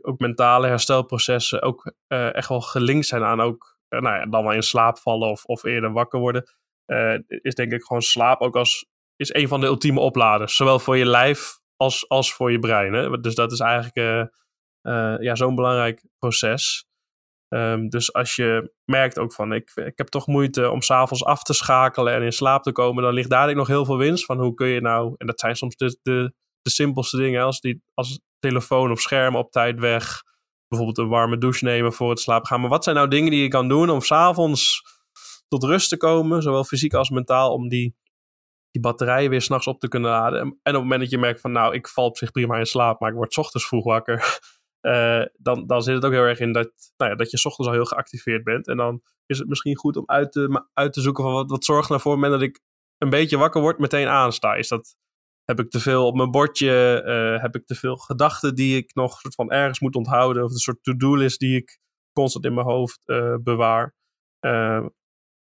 ook 0.00 0.18
mentale 0.18 0.66
herstelprocessen 0.66 1.62
ook 1.62 1.94
echt 2.08 2.48
wel 2.48 2.60
gelinkt 2.60 3.06
zijn 3.06 3.22
aan 3.22 3.40
ook, 3.40 3.78
nou 3.88 4.16
ja, 4.18 4.26
dan 4.26 4.42
wel 4.42 4.52
in 4.52 4.62
slaap 4.62 4.98
vallen 4.98 5.30
of, 5.30 5.44
of 5.44 5.64
eerder 5.64 5.92
wakker 5.92 6.20
worden. 6.20 6.44
Uh, 6.92 7.18
is 7.26 7.54
denk 7.54 7.72
ik 7.72 7.82
gewoon 7.82 8.02
slaap 8.02 8.40
ook 8.40 8.56
als 8.56 8.86
is 9.16 9.34
een 9.34 9.48
van 9.48 9.60
de 9.60 9.66
ultieme 9.66 10.00
opladers. 10.00 10.56
Zowel 10.56 10.78
voor 10.78 10.96
je 10.96 11.06
lijf 11.06 11.58
als, 11.76 12.08
als 12.08 12.32
voor 12.32 12.52
je 12.52 12.58
brein. 12.58 12.92
Hè? 12.92 13.20
Dus 13.20 13.34
dat 13.34 13.52
is 13.52 13.60
eigenlijk 13.60 13.96
uh, 13.96 14.24
uh, 14.94 15.16
ja, 15.20 15.34
zo'n 15.34 15.54
belangrijk 15.54 16.04
proces. 16.18 16.86
Um, 17.48 17.88
dus 17.88 18.12
als 18.12 18.36
je 18.36 18.72
merkt 18.84 19.18
ook 19.18 19.32
van 19.32 19.52
ik, 19.52 19.72
ik 19.74 19.98
heb 19.98 20.06
toch 20.06 20.26
moeite 20.26 20.70
om 20.70 20.82
s'avonds 20.82 21.24
af 21.24 21.42
te 21.42 21.52
schakelen 21.52 22.14
en 22.14 22.22
in 22.22 22.32
slaap 22.32 22.62
te 22.62 22.72
komen, 22.72 23.02
dan 23.02 23.12
ligt 23.12 23.30
daar 23.30 23.54
nog 23.54 23.66
heel 23.66 23.84
veel 23.84 23.96
winst 23.96 24.24
van 24.24 24.40
hoe 24.40 24.54
kun 24.54 24.68
je 24.68 24.80
nou, 24.80 25.14
en 25.16 25.26
dat 25.26 25.40
zijn 25.40 25.56
soms 25.56 25.76
de, 25.76 25.98
de, 26.02 26.32
de 26.62 26.70
simpelste 26.70 27.16
dingen 27.16 27.44
als, 27.44 27.60
die, 27.60 27.82
als 27.94 28.20
telefoon 28.38 28.90
of 28.90 29.00
scherm 29.00 29.36
op 29.36 29.50
tijd 29.50 29.78
weg, 29.78 30.22
bijvoorbeeld 30.68 30.98
een 30.98 31.08
warme 31.08 31.38
douche 31.38 31.64
nemen 31.64 31.92
voor 31.92 32.10
het 32.10 32.20
slapen 32.20 32.46
gaan. 32.46 32.60
Maar 32.60 32.70
wat 32.70 32.84
zijn 32.84 32.96
nou 32.96 33.08
dingen 33.08 33.30
die 33.30 33.42
je 33.42 33.48
kan 33.48 33.68
doen 33.68 33.90
om 33.90 34.00
s'avonds 34.00 34.82
tot 35.48 35.62
rust 35.64 35.88
te 35.88 35.96
komen, 35.96 36.42
zowel 36.42 36.64
fysiek 36.64 36.94
als 36.94 37.10
mentaal, 37.10 37.52
om 37.52 37.68
die, 37.68 37.96
die 38.70 38.82
batterijen 38.82 39.30
weer 39.30 39.42
s'nachts 39.42 39.66
op 39.66 39.80
te 39.80 39.88
kunnen 39.88 40.10
laden. 40.10 40.40
En, 40.40 40.48
op 40.48 40.62
het 40.62 40.74
moment 40.74 41.00
dat 41.00 41.10
je 41.10 41.18
merkt 41.18 41.40
van, 41.40 41.52
nou, 41.52 41.74
ik 41.74 41.88
val 41.88 42.06
op 42.06 42.16
zich 42.16 42.30
prima 42.30 42.56
in 42.58 42.66
slaap, 42.66 43.00
maar 43.00 43.10
ik 43.10 43.16
word 43.16 43.36
ochtends 43.36 43.66
vroeg 43.66 43.84
wakker, 43.84 44.38
uh, 44.82 45.24
dan, 45.46 45.66
dan 45.66 45.82
zit 45.82 45.94
het 45.94 46.04
ook 46.04 46.12
heel 46.12 46.22
erg 46.22 46.40
in 46.40 46.52
dat, 46.52 46.72
nou 46.96 47.10
ja, 47.10 47.16
dat 47.16 47.30
je 47.30 47.44
ochtends 47.44 47.68
al 47.68 47.76
heel 47.76 47.84
geactiveerd 47.84 48.44
bent. 48.44 48.68
En 48.68 48.76
dan 48.76 49.02
is 49.26 49.38
het 49.38 49.48
misschien 49.48 49.76
goed 49.76 49.96
om 49.96 50.02
uit 50.06 50.32
te, 50.32 50.66
uit 50.74 50.92
te 50.92 51.00
zoeken 51.00 51.24
van 51.24 51.32
wat, 51.32 51.50
wat 51.50 51.64
zorgt 51.64 51.90
ervoor 51.90 52.12
op 52.12 52.20
het 52.20 52.28
moment 52.30 52.40
dat 52.40 52.50
ik 52.50 52.62
een 52.98 53.10
beetje 53.10 53.36
wakker 53.36 53.60
word, 53.60 53.78
meteen 53.78 54.06
aansta. 54.06 54.54
Is 54.54 54.68
dat, 54.68 54.96
heb 55.44 55.60
ik 55.60 55.70
te 55.70 55.80
veel 55.80 56.06
op 56.06 56.16
mijn 56.16 56.30
bordje? 56.30 57.02
Uh, 57.06 57.42
heb 57.42 57.54
ik 57.54 57.66
te 57.66 57.74
veel 57.74 57.96
gedachten 57.96 58.54
die 58.54 58.76
ik 58.76 58.94
nog 58.94 59.18
soort 59.18 59.34
van 59.34 59.50
ergens 59.50 59.80
moet 59.80 59.96
onthouden? 59.96 60.44
Of 60.44 60.50
een 60.50 60.56
soort 60.56 60.82
to-do-list 60.82 61.38
die 61.38 61.56
ik 61.56 61.78
constant 62.12 62.44
in 62.44 62.54
mijn 62.54 62.66
hoofd 62.66 63.00
uh, 63.06 63.34
bewaar? 63.42 63.94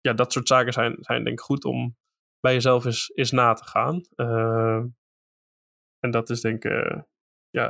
Ja, 0.03 0.13
dat 0.13 0.31
soort 0.31 0.47
zaken 0.47 0.73
zijn, 0.73 0.95
zijn 0.99 1.23
denk 1.23 1.39
ik 1.39 1.45
goed 1.45 1.65
om 1.65 1.97
bij 2.39 2.53
jezelf 2.53 2.85
eens, 2.85 3.11
eens 3.13 3.31
na 3.31 3.53
te 3.53 3.65
gaan. 3.65 4.01
Uh, 4.15 4.83
en 5.99 6.11
dat 6.11 6.29
is 6.29 6.41
denk 6.41 6.63
ik, 6.63 6.71
uh, 6.71 7.01
ja, 7.49 7.67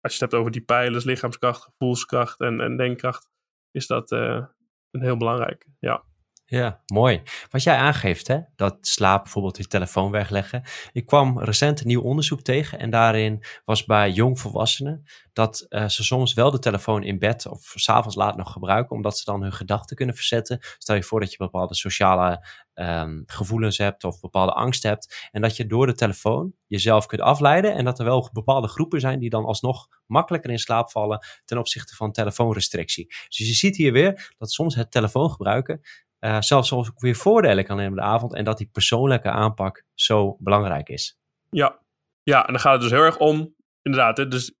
als 0.00 0.16
je 0.16 0.18
het 0.18 0.20
hebt 0.20 0.34
over 0.34 0.50
die 0.50 0.64
pijlers, 0.64 1.04
lichaamskracht, 1.04 1.62
gevoelskracht 1.62 2.40
en, 2.40 2.60
en 2.60 2.76
denkkracht, 2.76 3.30
is 3.70 3.86
dat 3.86 4.12
uh, 4.12 4.46
een 4.90 5.02
heel 5.02 5.16
belangrijk. 5.16 5.66
Ja. 5.78 6.04
Ja, 6.52 6.80
mooi. 6.86 7.22
Wat 7.50 7.62
jij 7.62 7.76
aangeeft, 7.76 8.28
hè, 8.28 8.38
dat 8.56 8.76
slaap 8.80 9.22
bijvoorbeeld 9.22 9.56
je 9.56 9.66
telefoon 9.66 10.10
wegleggen. 10.10 10.62
Ik 10.92 11.06
kwam 11.06 11.40
recent 11.40 11.80
een 11.80 11.86
nieuw 11.86 12.02
onderzoek 12.02 12.40
tegen 12.40 12.78
en 12.78 12.90
daarin 12.90 13.44
was 13.64 13.84
bij 13.84 14.10
jongvolwassenen 14.10 15.04
dat 15.32 15.66
uh, 15.68 15.88
ze 15.88 16.04
soms 16.04 16.34
wel 16.34 16.50
de 16.50 16.58
telefoon 16.58 17.02
in 17.02 17.18
bed 17.18 17.46
of 17.46 17.72
s'avonds 17.74 18.16
laat 18.16 18.36
nog 18.36 18.52
gebruiken, 18.52 18.96
omdat 18.96 19.18
ze 19.18 19.24
dan 19.24 19.42
hun 19.42 19.52
gedachten 19.52 19.96
kunnen 19.96 20.14
verzetten. 20.14 20.58
Stel 20.78 20.94
je 20.94 21.02
voor 21.02 21.20
dat 21.20 21.30
je 21.30 21.36
bepaalde 21.36 21.74
sociale 21.74 22.46
um, 22.74 23.22
gevoelens 23.26 23.78
hebt 23.78 24.04
of 24.04 24.20
bepaalde 24.20 24.52
angst 24.52 24.82
hebt 24.82 25.28
en 25.30 25.42
dat 25.42 25.56
je 25.56 25.66
door 25.66 25.86
de 25.86 25.94
telefoon 25.94 26.54
jezelf 26.66 27.06
kunt 27.06 27.20
afleiden 27.20 27.74
en 27.74 27.84
dat 27.84 27.98
er 27.98 28.04
wel 28.04 28.30
bepaalde 28.32 28.68
groepen 28.68 29.00
zijn 29.00 29.18
die 29.18 29.30
dan 29.30 29.44
alsnog 29.44 29.88
makkelijker 30.06 30.50
in 30.50 30.58
slaap 30.58 30.90
vallen 30.90 31.26
ten 31.44 31.58
opzichte 31.58 31.94
van 31.94 32.12
telefoonrestrictie. 32.12 33.06
Dus 33.06 33.38
je 33.38 33.44
ziet 33.44 33.76
hier 33.76 33.92
weer 33.92 34.32
dat 34.38 34.52
soms 34.52 34.74
het 34.74 34.90
telefoon 34.90 35.30
gebruiken 35.30 35.80
uh, 36.24 36.40
zelfs 36.40 36.72
ook 36.72 36.92
weer 36.96 37.14
voordelen 37.14 37.64
kan 37.64 37.76
nemen 37.76 37.96
de 37.96 38.02
avond. 38.02 38.34
En 38.34 38.44
dat 38.44 38.58
die 38.58 38.68
persoonlijke 38.72 39.30
aanpak 39.30 39.84
zo 39.94 40.36
belangrijk 40.38 40.88
is. 40.88 41.18
Ja, 41.50 41.78
ja 42.22 42.46
en 42.46 42.52
dan 42.52 42.60
gaat 42.60 42.72
het 42.72 42.82
dus 42.82 42.90
heel 42.90 43.02
erg 43.02 43.18
om, 43.18 43.54
inderdaad. 43.82 44.16
Hè, 44.16 44.28
dus 44.28 44.54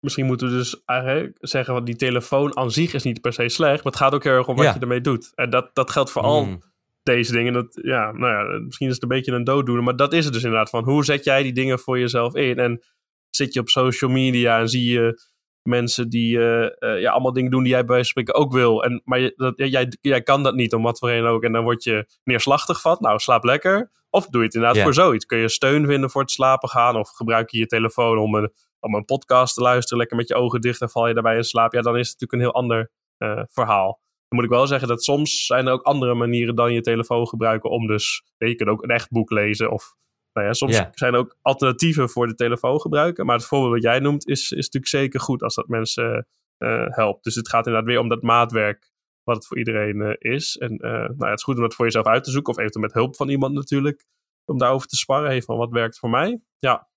misschien 0.00 0.26
moeten 0.26 0.48
we 0.48 0.54
dus 0.54 0.82
eigenlijk 0.84 1.36
zeggen, 1.40 1.74
dat 1.74 1.86
die 1.86 1.96
telefoon 1.96 2.56
aan 2.56 2.70
zich 2.70 2.94
is 2.94 3.02
niet 3.02 3.20
per 3.20 3.32
se 3.32 3.48
slecht. 3.48 3.84
Maar 3.84 3.92
het 3.92 4.00
gaat 4.00 4.14
ook 4.14 4.24
heel 4.24 4.32
erg 4.32 4.48
om 4.48 4.56
wat 4.56 4.74
je 4.74 4.80
ermee 4.80 5.00
doet. 5.00 5.32
En 5.34 5.50
dat, 5.50 5.74
dat 5.74 5.90
geldt 5.90 6.10
voor 6.10 6.22
al 6.22 6.44
mm. 6.44 6.62
deze 7.02 7.32
dingen. 7.32 7.52
Dat, 7.52 7.78
ja, 7.82 8.12
nou 8.12 8.32
ja, 8.32 8.58
misschien 8.58 8.88
is 8.88 8.94
het 8.94 9.02
een 9.02 9.08
beetje 9.08 9.32
een 9.32 9.44
dooddoener. 9.44 9.84
Maar 9.84 9.96
dat 9.96 10.12
is 10.12 10.24
het 10.24 10.34
dus 10.34 10.42
inderdaad 10.42 10.70
van. 10.70 10.84
Hoe 10.84 11.04
zet 11.04 11.24
jij 11.24 11.42
die 11.42 11.52
dingen 11.52 11.78
voor 11.78 11.98
jezelf 11.98 12.34
in? 12.34 12.58
En 12.58 12.82
zit 13.30 13.54
je 13.54 13.60
op 13.60 13.68
social 13.68 14.10
media 14.10 14.58
en 14.58 14.68
zie 14.68 14.92
je 14.92 15.30
mensen 15.62 16.08
die 16.08 16.36
uh, 16.36 16.60
uh, 16.78 17.00
ja, 17.00 17.10
allemaal 17.10 17.32
dingen 17.32 17.50
doen 17.50 17.62
die 17.62 17.72
jij 17.72 17.84
bij 17.84 18.02
spreken 18.02 18.34
ook 18.34 18.52
wil. 18.52 18.84
En, 18.84 19.02
maar 19.04 19.20
je, 19.20 19.32
dat, 19.36 19.52
jij, 19.56 19.92
jij 20.00 20.22
kan 20.22 20.42
dat 20.42 20.54
niet, 20.54 20.74
om 20.74 20.82
wat 20.82 20.98
voor 20.98 21.08
reden 21.08 21.28
ook. 21.28 21.42
En 21.42 21.52
dan 21.52 21.62
word 21.64 21.84
je 21.84 22.06
neerslachtig 22.24 22.80
van. 22.80 22.96
Nou, 23.00 23.18
slaap 23.18 23.44
lekker. 23.44 23.90
Of 24.10 24.26
doe 24.26 24.40
je 24.40 24.46
het 24.46 24.54
inderdaad 24.54 24.82
voor 24.82 24.94
zoiets. 24.94 25.26
Kun 25.26 25.38
je 25.38 25.48
steun 25.48 25.86
vinden 25.86 26.10
voor 26.10 26.20
het 26.20 26.30
slapen 26.30 26.68
gaan. 26.68 26.96
Of 26.96 27.08
gebruik 27.08 27.50
je 27.50 27.58
je 27.58 27.66
telefoon 27.66 28.18
om 28.18 28.34
een, 28.34 28.52
om 28.80 28.94
een 28.94 29.04
podcast 29.04 29.54
te 29.54 29.60
luisteren. 29.60 29.98
Lekker 29.98 30.16
met 30.16 30.28
je 30.28 30.34
ogen 30.34 30.60
dicht 30.60 30.80
en 30.80 30.90
val 30.90 31.08
je 31.08 31.14
daarbij 31.14 31.36
in 31.36 31.44
slaap. 31.44 31.72
Ja, 31.72 31.80
dan 31.80 31.98
is 31.98 32.08
het 32.10 32.20
natuurlijk 32.20 32.32
een 32.32 32.52
heel 32.52 32.62
ander 32.62 32.90
uh, 33.18 33.42
verhaal. 33.48 34.00
Dan 34.28 34.40
moet 34.40 34.44
ik 34.44 34.56
wel 34.56 34.66
zeggen 34.66 34.88
dat 34.88 35.02
soms 35.02 35.46
zijn 35.46 35.66
er 35.66 35.72
ook 35.72 35.82
andere 35.82 36.14
manieren 36.14 36.54
dan 36.54 36.72
je 36.72 36.80
telefoon 36.80 37.28
gebruiken 37.28 37.70
om 37.70 37.86
dus... 37.86 38.24
Je 38.36 38.54
kunt 38.54 38.68
ook 38.68 38.82
een 38.82 38.90
echt 38.90 39.10
boek 39.10 39.30
lezen 39.30 39.70
of 39.70 39.94
nou 40.32 40.46
ja, 40.46 40.52
soms 40.52 40.82
zijn 40.92 41.12
er 41.12 41.18
ook 41.18 41.36
alternatieven 41.42 42.08
voor 42.08 42.26
de 42.26 42.34
telefoon 42.34 42.80
gebruiken. 42.80 43.26
Maar 43.26 43.36
het 43.36 43.46
voorbeeld 43.46 43.72
wat 43.72 43.82
jij 43.82 43.98
noemt 43.98 44.28
is, 44.28 44.40
is 44.40 44.50
natuurlijk 44.50 44.86
zeker 44.86 45.20
goed 45.20 45.42
als 45.42 45.54
dat 45.54 45.68
mensen 45.68 46.26
uh, 46.58 46.84
helpt. 46.88 47.24
Dus 47.24 47.34
het 47.34 47.48
gaat 47.48 47.66
inderdaad 47.66 47.90
weer 47.90 48.00
om 48.00 48.08
dat 48.08 48.22
maatwerk 48.22 48.90
wat 49.24 49.36
het 49.36 49.46
voor 49.46 49.58
iedereen 49.58 49.96
uh, 49.96 50.14
is. 50.18 50.56
En 50.56 50.72
uh, 50.72 50.90
nou 50.90 51.14
ja, 51.18 51.28
het 51.28 51.38
is 51.38 51.44
goed 51.44 51.56
om 51.56 51.62
dat 51.62 51.74
voor 51.74 51.84
jezelf 51.84 52.06
uit 52.06 52.24
te 52.24 52.30
zoeken. 52.30 52.52
Of 52.52 52.58
eventueel 52.58 52.84
met 52.84 52.94
hulp 52.94 53.16
van 53.16 53.28
iemand 53.28 53.54
natuurlijk. 53.54 54.04
Om 54.44 54.58
daarover 54.58 54.88
te 54.88 54.96
sparren. 54.96 55.28
Hey, 55.28 55.42
van 55.42 55.56
wat 55.56 55.70
werkt 55.70 55.98
voor 55.98 56.10
mij? 56.10 56.40
Ja. 56.58 56.90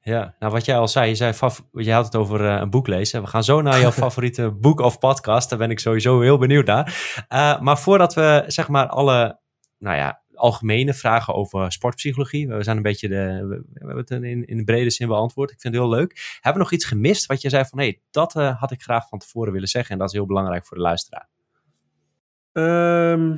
Ja, 0.00 0.34
nou 0.38 0.52
wat 0.52 0.64
jij 0.64 0.78
al 0.78 0.88
zei, 0.88 1.08
je, 1.08 1.14
zei, 1.14 1.34
je 1.72 1.92
had 1.92 2.04
het 2.04 2.16
over 2.16 2.40
een 2.40 2.70
boek 2.70 2.86
lezen. 2.86 3.22
We 3.22 3.28
gaan 3.28 3.44
zo 3.44 3.60
naar 3.60 3.80
jouw 3.80 3.90
favoriete 4.04 4.50
boek 4.50 4.80
of 4.80 4.98
podcast. 4.98 5.50
Daar 5.50 5.58
ben 5.58 5.70
ik 5.70 5.78
sowieso 5.78 6.20
heel 6.20 6.38
benieuwd 6.38 6.66
naar. 6.66 7.16
maar 7.60 7.78
voordat 7.78 8.14
we 8.14 8.44
zeg 8.46 8.68
maar 8.68 8.86
alle 8.86 9.40
nou 9.82 9.96
ja, 9.96 10.21
algemene 10.34 10.94
vragen 10.94 11.34
over 11.34 11.72
sportpsychologie. 11.72 12.48
We 12.48 12.62
zijn 12.62 12.76
een 12.76 12.82
beetje 12.82 13.08
de, 13.08 13.46
we, 13.48 13.62
hebben 13.74 13.96
het 13.96 14.10
in, 14.10 14.46
in 14.46 14.56
de 14.56 14.64
brede 14.64 14.90
zin 14.90 15.08
beantwoord. 15.08 15.50
Ik 15.50 15.60
vind 15.60 15.74
het 15.74 15.82
heel 15.82 15.92
leuk. 15.92 16.38
Hebben 16.40 16.52
we 16.52 16.68
nog 16.68 16.72
iets 16.72 16.84
gemist 16.84 17.26
wat 17.26 17.42
je 17.42 17.48
zei 17.48 17.64
van, 17.64 17.78
hé, 17.78 17.84
hey, 17.84 18.00
dat 18.10 18.36
uh, 18.36 18.60
had 18.60 18.70
ik 18.70 18.82
graag 18.82 19.08
van 19.08 19.18
tevoren 19.18 19.52
willen 19.52 19.68
zeggen 19.68 19.92
en 19.92 19.98
dat 19.98 20.08
is 20.08 20.14
heel 20.14 20.26
belangrijk 20.26 20.66
voor 20.66 20.76
de 20.76 20.82
luisteraar? 20.82 21.28
Um, 22.52 23.32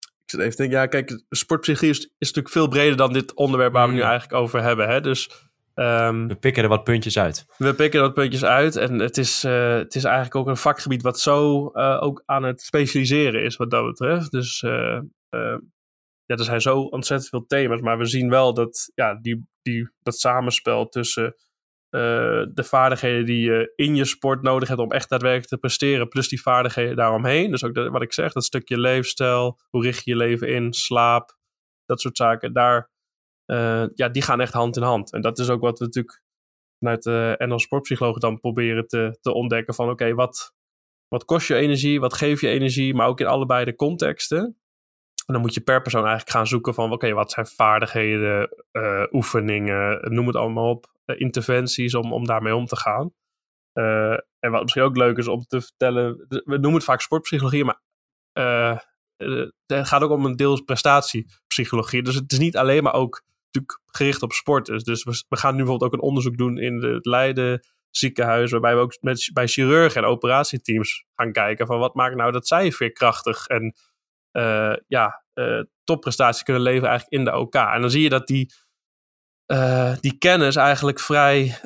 ik 0.00 0.36
zit 0.36 0.40
even 0.40 0.50
te 0.50 0.62
denken, 0.62 0.78
ja, 0.78 0.86
kijk, 0.86 1.22
sportpsychologie 1.30 1.90
is, 1.90 2.04
is, 2.18 2.26
natuurlijk 2.26 2.54
veel 2.54 2.68
breder 2.68 2.96
dan 2.96 3.12
dit 3.12 3.34
onderwerp 3.34 3.72
waar 3.72 3.86
we 3.86 3.92
nu 3.92 3.98
mm. 3.98 4.04
eigenlijk 4.04 4.42
over 4.42 4.62
hebben. 4.62 4.88
Hè? 4.88 5.00
Dus 5.00 5.48
Um, 5.74 6.28
we 6.28 6.34
pikken 6.34 6.62
er 6.62 6.68
wat 6.68 6.84
puntjes 6.84 7.18
uit. 7.18 7.46
We 7.56 7.74
pikken 7.74 8.00
er 8.00 8.06
wat 8.06 8.14
puntjes 8.14 8.44
uit. 8.44 8.76
En 8.76 8.98
het 8.98 9.16
is, 9.16 9.44
uh, 9.44 9.74
het 9.74 9.94
is 9.94 10.04
eigenlijk 10.04 10.34
ook 10.34 10.46
een 10.46 10.56
vakgebied 10.56 11.02
wat 11.02 11.20
zo 11.20 11.70
uh, 11.74 12.02
ook 12.02 12.22
aan 12.26 12.42
het 12.42 12.60
specialiseren 12.60 13.42
is 13.42 13.56
wat 13.56 13.70
dat 13.70 13.84
betreft. 13.84 14.30
Dus 14.30 14.62
uh, 14.62 14.98
ja, 15.30 16.36
er 16.36 16.44
zijn 16.44 16.60
zo 16.60 16.80
ontzettend 16.80 17.30
veel 17.30 17.46
thema's, 17.46 17.80
maar 17.80 17.98
we 17.98 18.04
zien 18.04 18.30
wel 18.30 18.54
dat 18.54 18.90
ja, 18.94 19.14
die, 19.14 19.46
die, 19.62 19.90
dat 20.02 20.18
samenspel 20.18 20.88
tussen 20.88 21.34
uh, 21.90 22.46
de 22.52 22.64
vaardigheden 22.64 23.26
die 23.26 23.40
je 23.40 23.72
in 23.76 23.96
je 23.96 24.04
sport 24.04 24.42
nodig 24.42 24.68
hebt 24.68 24.80
om 24.80 24.92
echt 24.92 25.08
daadwerkelijk 25.08 25.48
te 25.48 25.58
presteren, 25.58 26.08
plus 26.08 26.28
die 26.28 26.42
vaardigheden 26.42 26.96
daaromheen. 26.96 27.50
Dus 27.50 27.64
ook 27.64 27.74
wat 27.74 28.02
ik 28.02 28.12
zeg, 28.12 28.32
dat 28.32 28.44
stukje 28.44 28.78
leefstijl, 28.78 29.58
hoe 29.70 29.82
richt 29.82 30.04
je 30.04 30.10
je 30.10 30.16
leven 30.16 30.48
in, 30.48 30.72
slaap, 30.72 31.36
dat 31.84 32.00
soort 32.00 32.16
zaken, 32.16 32.52
daar, 32.52 32.90
uh, 33.46 33.84
ja, 33.94 34.08
die 34.08 34.22
gaan 34.22 34.40
echt 34.40 34.52
hand 34.52 34.76
in 34.76 34.82
hand. 34.82 35.12
En 35.12 35.20
dat 35.20 35.38
is 35.38 35.50
ook 35.50 35.60
wat 35.60 35.78
we 35.78 35.84
natuurlijk 35.84 36.22
vanuit 36.78 37.02
de 37.02 37.34
NL 37.38 37.58
Sportpsychologen 37.58 38.20
dan 38.20 38.40
proberen 38.40 38.86
te, 38.86 39.18
te 39.20 39.32
ontdekken 39.32 39.74
van 39.74 39.90
oké, 39.90 40.14
wat, 40.14 40.54
wat 41.08 41.24
kost 41.24 41.48
je 41.48 41.54
energie, 41.54 42.00
wat 42.00 42.14
geeft 42.14 42.40
je 42.40 42.48
energie, 42.48 42.94
maar 42.94 43.06
ook 43.06 43.20
in 43.20 43.26
allebei 43.26 43.64
de 43.64 43.74
contexten. 43.74 44.59
En 45.30 45.36
dan 45.36 45.44
moet 45.44 45.54
je 45.54 45.60
per 45.60 45.82
persoon 45.82 46.00
eigenlijk 46.00 46.30
gaan 46.30 46.46
zoeken 46.46 46.74
van 46.74 46.92
oké, 46.92 47.12
wat 47.12 47.30
zijn 47.30 47.46
vaardigheden, 47.46 48.56
uh, 48.72 49.04
oefeningen, 49.10 50.12
noem 50.14 50.26
het 50.26 50.36
allemaal 50.36 50.70
op. 50.70 50.86
Eh, 51.04 51.20
interventies 51.20 51.94
om, 51.94 52.12
om 52.12 52.26
daarmee 52.26 52.54
om 52.54 52.66
te 52.66 52.76
gaan. 52.76 53.12
Eh, 53.72 54.12
en 54.38 54.50
wat 54.50 54.62
misschien 54.62 54.82
ook 54.82 54.96
leuk 54.96 55.16
is 55.16 55.28
om 55.28 55.44
te 55.44 55.60
vertellen, 55.60 56.26
we 56.28 56.40
noemen 56.44 56.74
het 56.74 56.84
vaak 56.84 57.00
sportpsychologie, 57.00 57.64
maar 57.64 57.80
het 59.66 59.88
gaat 59.88 60.02
ook 60.02 60.10
om 60.10 60.24
een 60.24 60.36
deels 60.36 60.60
prestatiepsychologie. 60.60 62.02
Dus 62.02 62.14
het 62.14 62.32
is 62.32 62.38
niet 62.38 62.56
alleen 62.56 62.82
maar 62.82 62.94
ook 62.94 63.22
natuurlijk 63.44 63.80
gericht 63.86 64.22
op 64.22 64.32
sporters. 64.32 64.84
Dus 64.84 65.04
we, 65.04 65.24
we 65.28 65.36
gaan 65.36 65.52
nu 65.52 65.58
bijvoorbeeld 65.58 65.92
ook 65.92 65.98
een 65.98 66.06
onderzoek 66.06 66.36
doen 66.36 66.58
in 66.58 66.82
het 66.82 67.06
Leiden 67.06 67.66
ziekenhuis, 67.90 68.50
waarbij 68.50 68.74
we 68.74 68.80
ook 68.80 68.96
met, 69.00 69.30
bij 69.32 69.46
chirurgen 69.46 70.02
en 70.02 70.08
operatieteams 70.08 71.04
gaan 71.14 71.32
kijken 71.32 71.66
van 71.66 71.78
wat 71.78 71.94
maakt 71.94 72.16
nou 72.16 72.32
dat 72.32 72.46
zij 72.46 72.72
veerkrachtig 72.72 73.46
en 73.46 73.74
uh, 74.32 74.76
ja, 74.86 75.22
uh, 75.34 75.62
topprestaties 75.84 76.42
kunnen 76.42 76.62
leveren 76.62 76.88
eigenlijk 76.88 77.18
in 77.18 77.24
de 77.24 77.38
OK. 77.38 77.54
En 77.54 77.80
dan 77.80 77.90
zie 77.90 78.02
je 78.02 78.08
dat 78.08 78.26
die 78.26 78.52
uh, 79.46 79.96
die 80.00 80.18
kennis 80.18 80.56
eigenlijk 80.56 81.00
vrij 81.00 81.58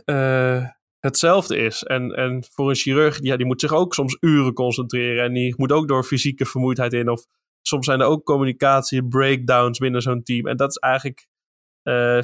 hetzelfde 0.99 1.57
is. 1.57 1.83
En, 1.83 2.11
en 2.11 2.45
voor 2.51 2.69
een 2.69 2.75
chirurg, 2.75 3.19
ja, 3.23 3.37
die 3.37 3.47
moet 3.47 3.61
zich 3.61 3.73
ook 3.73 3.95
soms 3.95 4.17
uren 4.21 4.53
concentreren. 4.53 5.25
En 5.25 5.33
die 5.33 5.55
moet 5.57 5.73
ook 5.73 5.89
door 5.89 6.05
fysieke 6.05 6.45
vermoeidheid 6.45 6.93
in. 6.93 7.09
Of 7.09 7.25
soms 7.62 7.87
zijn 7.87 8.01
er 8.01 8.07
ook 8.07 8.25
communicatie, 8.25 9.09
breakdowns 9.09 9.79
binnen 9.79 10.03
zo'n 10.03 10.23
team. 10.23 10.47
En 10.47 10.57
dat 10.57 10.71
is 10.71 10.77
eigenlijk, 10.77 11.27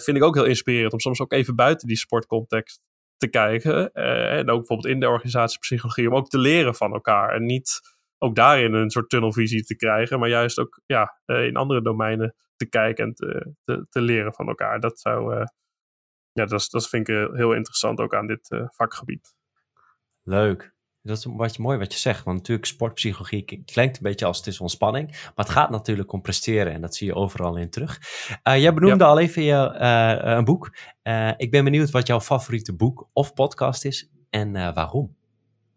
vind 0.02 0.16
ik 0.16 0.22
ook 0.22 0.34
heel 0.34 0.44
inspirerend. 0.44 0.92
Om 0.92 1.00
soms 1.00 1.20
ook 1.20 1.32
even 1.32 1.56
buiten 1.56 1.88
die 1.88 1.96
sportcontext 1.96 2.80
te 3.16 3.28
kijken. 3.28 3.92
en 3.92 4.50
ook 4.50 4.58
bijvoorbeeld 4.58 4.94
in 4.94 5.00
de 5.00 5.08
organisatiepsychologie. 5.08 6.08
Om 6.08 6.16
ook 6.16 6.28
te 6.28 6.38
leren 6.38 6.74
van 6.74 6.92
elkaar. 6.92 7.34
En 7.34 7.44
niet 7.44 7.80
ook 8.22 8.34
daarin 8.34 8.72
een 8.72 8.90
soort 8.90 9.08
tunnelvisie 9.08 9.64
te 9.64 9.76
krijgen. 9.76 10.18
Maar 10.18 10.28
juist 10.28 10.58
ook 10.58 10.80
ja, 10.86 11.20
in 11.26 11.56
andere 11.56 11.82
domeinen 11.82 12.34
te 12.56 12.68
kijken 12.68 13.04
en 13.04 13.14
te, 13.14 13.52
te, 13.64 13.86
te 13.88 14.00
leren 14.00 14.34
van 14.34 14.48
elkaar. 14.48 14.80
Dat 14.80 15.00
zou, 15.00 15.34
uh, 15.34 15.44
ja, 16.32 16.44
dat, 16.44 16.66
dat 16.70 16.88
vind 16.88 17.08
ik 17.08 17.14
uh, 17.14 17.32
heel 17.32 17.52
interessant 17.52 17.98
ook 17.98 18.14
aan 18.14 18.26
dit 18.26 18.50
uh, 18.50 18.64
vakgebied. 18.68 19.34
Leuk. 20.22 20.74
Dat 21.02 21.16
is 21.16 21.24
wat 21.24 21.56
je, 21.56 21.62
mooi 21.62 21.78
wat 21.78 21.92
je 21.92 21.98
zegt. 21.98 22.24
Want 22.24 22.36
natuurlijk, 22.36 22.66
sportpsychologie 22.66 23.62
klinkt 23.64 23.96
een 23.96 24.02
beetje 24.02 24.26
als 24.26 24.36
het 24.36 24.46
is 24.46 24.60
ontspanning. 24.60 25.10
Maar 25.10 25.44
het 25.44 25.48
gaat 25.48 25.70
natuurlijk 25.70 26.12
om 26.12 26.20
presteren. 26.20 26.72
En 26.72 26.80
dat 26.80 26.94
zie 26.94 27.06
je 27.06 27.14
overal 27.14 27.56
in 27.56 27.70
terug. 27.70 27.98
jij 28.42 28.74
benoemde 28.74 29.04
ja. 29.04 29.10
al 29.10 29.18
even 29.18 29.42
je, 29.42 29.74
een 30.24 30.44
boek. 30.44 30.76
ik 31.36 31.50
ben 31.50 31.64
benieuwd 31.64 31.90
wat 31.90 32.06
jouw 32.06 32.20
favoriete 32.20 32.76
boek 32.76 33.08
of 33.12 33.34
podcast 33.34 33.84
is. 33.84 34.10
En 34.30 34.52
waarom? 34.52 35.16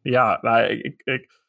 Ja, 0.02 0.40
nou, 0.42 0.64
ik, 0.64 0.82
ik, 0.82 1.02
ik 1.04 1.43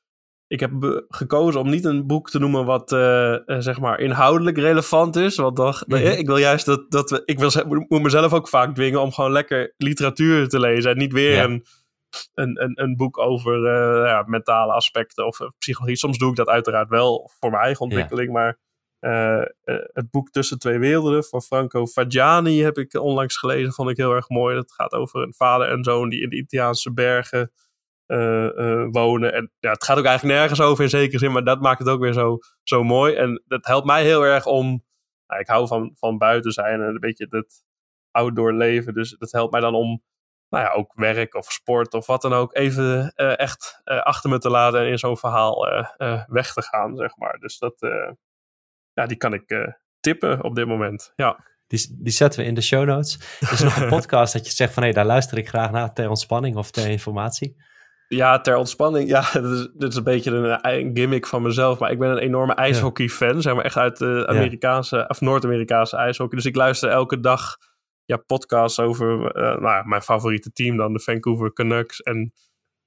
heb 0.61 1.05
gekozen 1.09 1.61
om 1.61 1.70
niet 1.70 1.84
een 1.84 2.07
boek 2.07 2.30
te 2.30 2.38
noemen 2.38 2.64
wat 2.64 2.92
uh, 2.92 3.36
zeg 3.47 3.80
maar 3.80 4.01
inhoudelijk 4.01 4.59
relevant 4.59 5.16
is. 5.16 5.36
Want 5.36 5.57
dan, 5.57 5.74
mm 5.86 5.97
-hmm. 5.97 6.07
ik 6.07 6.26
wil 6.26 6.36
juist 6.36 6.66
dat, 6.66 6.90
dat 6.90 7.11
we, 7.11 7.22
ik 7.24 7.38
wil, 7.38 7.51
moet 7.88 8.03
mezelf 8.03 8.32
ook 8.32 8.49
vaak 8.49 8.74
dwingen 8.74 9.01
om 9.01 9.12
gewoon 9.12 9.32
lekker 9.32 9.74
literatuur 9.76 10.49
te 10.49 10.61
lezen. 10.61 10.90
En 10.90 10.99
niet 10.99 11.12
weer 11.12 11.34
ja. 11.34 11.45
een, 11.45 11.64
een, 12.34 12.62
een, 12.62 12.82
een, 12.82 12.97
boek 12.97 13.18
over 13.18 13.57
uh, 13.57 14.07
ja, 14.07 14.24
mentale 14.26 14.72
aspecten 14.72 15.26
of 15.26 15.38
psychologie. 15.59 15.97
Soms 15.97 16.18
doe 16.18 16.30
ik 16.30 16.36
dat 16.36 16.49
uiteraard 16.49 16.88
wel 16.88 17.30
voor 17.38 17.51
mijn 17.51 17.62
eigen 17.62 17.84
ontwikkeling. 17.84 18.26
Ja. 18.26 18.32
Maar 18.32 18.59
uh, 19.01 19.42
het 19.92 20.11
boek 20.11 20.30
Tussen 20.30 20.59
Twee 20.59 20.78
Werelden 20.78 21.24
van 21.24 21.42
Franco 21.42 21.86
Fagiani 21.86 22.62
heb 22.62 22.78
ik 22.78 23.01
onlangs 23.01 23.36
gelezen. 23.36 23.72
Vond 23.72 23.90
ik 23.90 23.97
heel 23.97 24.14
erg 24.14 24.28
mooi. 24.28 24.55
Dat 24.55 24.72
gaat 24.72 24.92
over 24.92 25.22
een 25.22 25.34
vader 25.34 25.68
en 25.68 25.84
zoon 25.84 26.09
die 26.09 26.22
in 26.22 26.28
de 26.28 26.36
Italiaanse 26.36 26.92
bergen 26.92 27.53
wonen. 28.90 29.32
En 29.32 29.52
ja, 29.59 29.70
het 29.70 29.84
gaat 29.84 29.98
ook 29.98 30.05
eigenlijk 30.05 30.38
nergens 30.38 30.61
over 30.61 30.84
in 30.84 30.90
zekere 30.90 31.18
zin, 31.18 31.32
maar 31.32 31.44
dat 31.44 31.61
maakt 31.61 31.78
het 31.78 31.88
ook 31.88 32.00
weer 32.00 32.12
zo, 32.12 32.38
zo 32.62 32.82
mooi. 32.82 33.14
En 33.14 33.42
dat 33.46 33.66
helpt 33.66 33.86
mij 33.86 34.02
heel 34.02 34.22
erg 34.22 34.46
om. 34.46 34.84
Nou, 35.26 35.40
ik 35.40 35.46
hou 35.46 35.66
van, 35.66 35.92
van 35.94 36.18
buiten 36.18 36.52
zijn 36.52 36.80
en 36.80 36.88
een 36.88 37.00
beetje 37.00 37.26
het 37.30 37.64
outdoor 38.11 38.52
leven. 38.52 38.94
Dus 38.94 39.16
dat 39.18 39.32
helpt 39.32 39.52
mij 39.52 39.61
dan 39.61 39.74
om, 39.74 40.02
nou 40.48 40.64
ja, 40.64 40.72
ook 40.72 40.92
werk 40.94 41.34
of 41.34 41.52
sport 41.52 41.94
of 41.94 42.07
wat 42.07 42.22
dan 42.22 42.32
ook, 42.32 42.57
even 42.57 43.12
uh, 43.16 43.38
echt 43.38 43.80
achter 43.84 44.30
me 44.30 44.38
te 44.38 44.50
laten 44.50 44.80
en 44.80 44.86
in 44.86 44.98
zo'n 44.98 45.18
verhaal 45.18 45.66
weg 46.26 46.52
te 46.52 46.62
gaan, 46.62 46.96
zeg 46.96 47.16
maar. 47.16 47.38
Dus 47.38 47.59
dat, 47.59 47.74
ja, 48.92 49.07
die 49.07 49.16
kan 49.16 49.32
ik 49.32 49.74
tippen 50.00 50.42
op 50.42 50.55
dit 50.55 50.66
moment. 50.66 51.12
Ja. 51.16 51.52
Die, 51.66 51.96
die 51.98 52.12
zetten 52.12 52.40
we 52.40 52.46
in 52.46 52.55
de 52.55 52.61
show 52.61 52.84
notes. 52.84 53.38
Is 53.40 53.61
er 53.61 53.64
nog 53.64 53.76
een 53.76 53.88
podcast 53.98 54.32
dat 54.32 54.46
je 54.46 54.52
zegt 54.52 54.72
van 54.72 54.82
hé, 54.82 54.88
hey, 54.88 54.98
daar 54.98 55.07
luister 55.07 55.38
ik 55.38 55.48
graag 55.48 55.70
naar 55.70 55.92
ter 55.92 56.09
ontspanning 56.09 56.57
of 56.57 56.70
ter 56.70 56.90
informatie? 56.90 57.57
Ja, 58.09 58.40
ter 58.40 58.57
ontspanning. 58.57 59.09
Ja, 59.09 59.30
dat 59.74 59.90
is, 59.90 59.96
een 59.96 60.05
beetje 60.05 60.30
een, 60.30 60.70
een, 60.70 60.90
gimmick 60.96 61.26
van 61.26 61.42
mezelf. 61.42 61.78
Maar 61.78 61.90
ik 61.90 61.98
ben 61.98 62.11
een 62.11 62.18
enorme 62.18 62.55
ijshockey-fan. 62.55 63.42
Zeg 63.42 63.55
maar 63.55 63.64
echt 63.64 63.76
uit 63.76 63.98
de 63.98 64.24
Amerikaanse 64.26 65.05
of 65.09 65.20
Noord-Amerikaanse 65.20 65.96
ijshockey. 65.96 66.36
Dus 66.36 66.46
ik 66.46 66.57
luister 66.57 66.90
elke 66.90 67.20
dag 67.20 67.57
ja, 68.05 68.16
podcasts 68.16 68.80
over 68.80 69.36
uh, 69.36 69.61
nou, 69.61 69.88
mijn 69.88 70.02
favoriete 70.02 70.52
team 70.52 70.76
dan, 70.76 70.92
de 70.92 71.00
Vancouver 71.00 71.52
Canucks. 71.52 72.00
En 72.00 72.32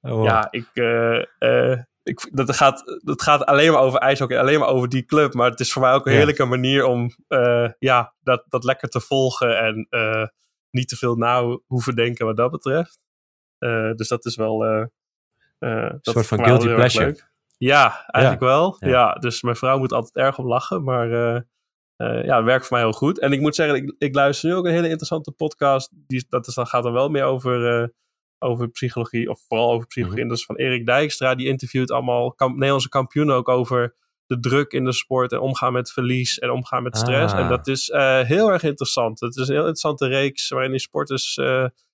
oh, 0.01 0.11
wow. 0.11 0.25
ja, 0.25 0.47
ik, 0.51 0.69
uh, 0.73 1.23
uh, 1.39 1.81
ik, 2.03 2.29
dat, 2.31 2.55
gaat, 2.55 2.99
dat 3.03 3.21
gaat 3.21 3.45
alleen 3.45 3.71
maar 3.71 3.81
over 3.81 3.99
ijshockey, 3.99 4.39
alleen 4.39 4.59
maar 4.59 4.69
over 4.69 4.89
die 4.89 5.05
club. 5.05 5.33
Maar 5.33 5.49
het 5.49 5.59
is 5.59 5.73
voor 5.73 5.81
mij 5.81 5.93
ook 5.93 6.05
een 6.05 6.11
ja. 6.11 6.17
heerlijke 6.17 6.45
manier 6.45 6.85
om 6.85 7.09
ja, 7.79 8.13
dat, 8.19 8.43
dat 8.47 8.63
lekker 8.63 8.89
te 8.89 8.99
volgen. 8.99 9.57
En 9.57 9.87
niet 10.69 10.87
te 10.87 10.95
veel 10.95 11.15
na 11.15 11.59
hoeven 11.65 11.95
denken 11.95 12.25
wat 12.25 12.37
dat 12.37 12.51
betreft. 12.51 12.99
dus 13.95 14.07
dat 14.07 14.25
is 14.25 14.35
wel 14.35 14.89
een 15.59 15.99
soort 16.01 16.27
van 16.27 16.43
guilty 16.43 16.73
pleasure. 16.73 17.17
Ja, 17.57 18.05
eigenlijk 18.05 18.43
ja. 18.43 18.49
wel. 18.49 18.75
Ja. 18.79 19.13
dus 19.13 19.41
mijn 19.41 19.55
vrouw 19.55 19.77
moet 19.77 19.93
altijd 19.93 20.15
erg 20.15 20.37
om 20.37 20.47
lachen, 20.47 20.83
maar 20.83 21.09
uh, 21.09 21.39
uh, 21.97 22.25
ja, 22.25 22.35
het 22.35 22.45
werkt 22.45 22.67
voor 22.67 22.77
mij 22.77 22.85
heel 22.85 22.97
goed. 22.97 23.19
En 23.19 23.31
ik 23.31 23.41
moet 23.41 23.55
zeggen, 23.55 23.75
ik, 23.75 23.95
ik 23.97 24.15
luister 24.15 24.49
nu 24.49 24.55
ook 24.55 24.65
een 24.65 24.71
hele 24.71 24.87
interessante 24.87 25.31
podcast. 25.31 25.89
Die, 26.07 26.25
dat 26.29 26.47
is, 26.47 26.55
dan 26.55 26.67
gaat 26.67 26.83
dan 26.83 26.93
wel 26.93 27.09
meer 27.09 27.23
over, 27.23 27.93
over 28.39 28.69
psychologie, 28.69 29.29
of 29.29 29.41
vooral 29.47 29.71
over 29.71 29.87
psychologie. 29.87 30.23
Mm 30.23 30.29
-hmm. 30.29 30.29
Dat 30.29 30.37
is 30.37 30.45
van 30.45 30.55
Erik 30.55 30.85
Dijkstra, 30.85 31.35
die 31.35 31.47
interviewt 31.47 31.91
allemaal 31.91 32.33
kamp 32.33 32.53
Nederlandse 32.53 32.89
kampioenen 32.89 33.35
ook 33.35 33.49
over 33.49 33.95
de 34.25 34.39
druk 34.39 34.71
in 34.71 34.85
de 34.85 34.91
sport 34.91 35.31
en 35.31 35.39
omgaan 35.39 35.73
met 35.73 35.91
verlies 35.91 36.39
en 36.39 36.49
omgaan 36.49 36.83
met 36.83 36.97
stress. 36.97 37.33
Ah. 37.33 37.39
En 37.39 37.49
dat 37.49 37.67
is 37.67 37.91
heel 38.27 38.51
erg 38.51 38.63
interessant. 38.63 39.19
Het 39.19 39.35
is 39.35 39.47
een 39.47 39.53
heel 39.53 39.57
interessante 39.57 40.07
reeks 40.07 40.49
waarin 40.49 40.71
die 40.71 40.79
sporters 40.79 41.37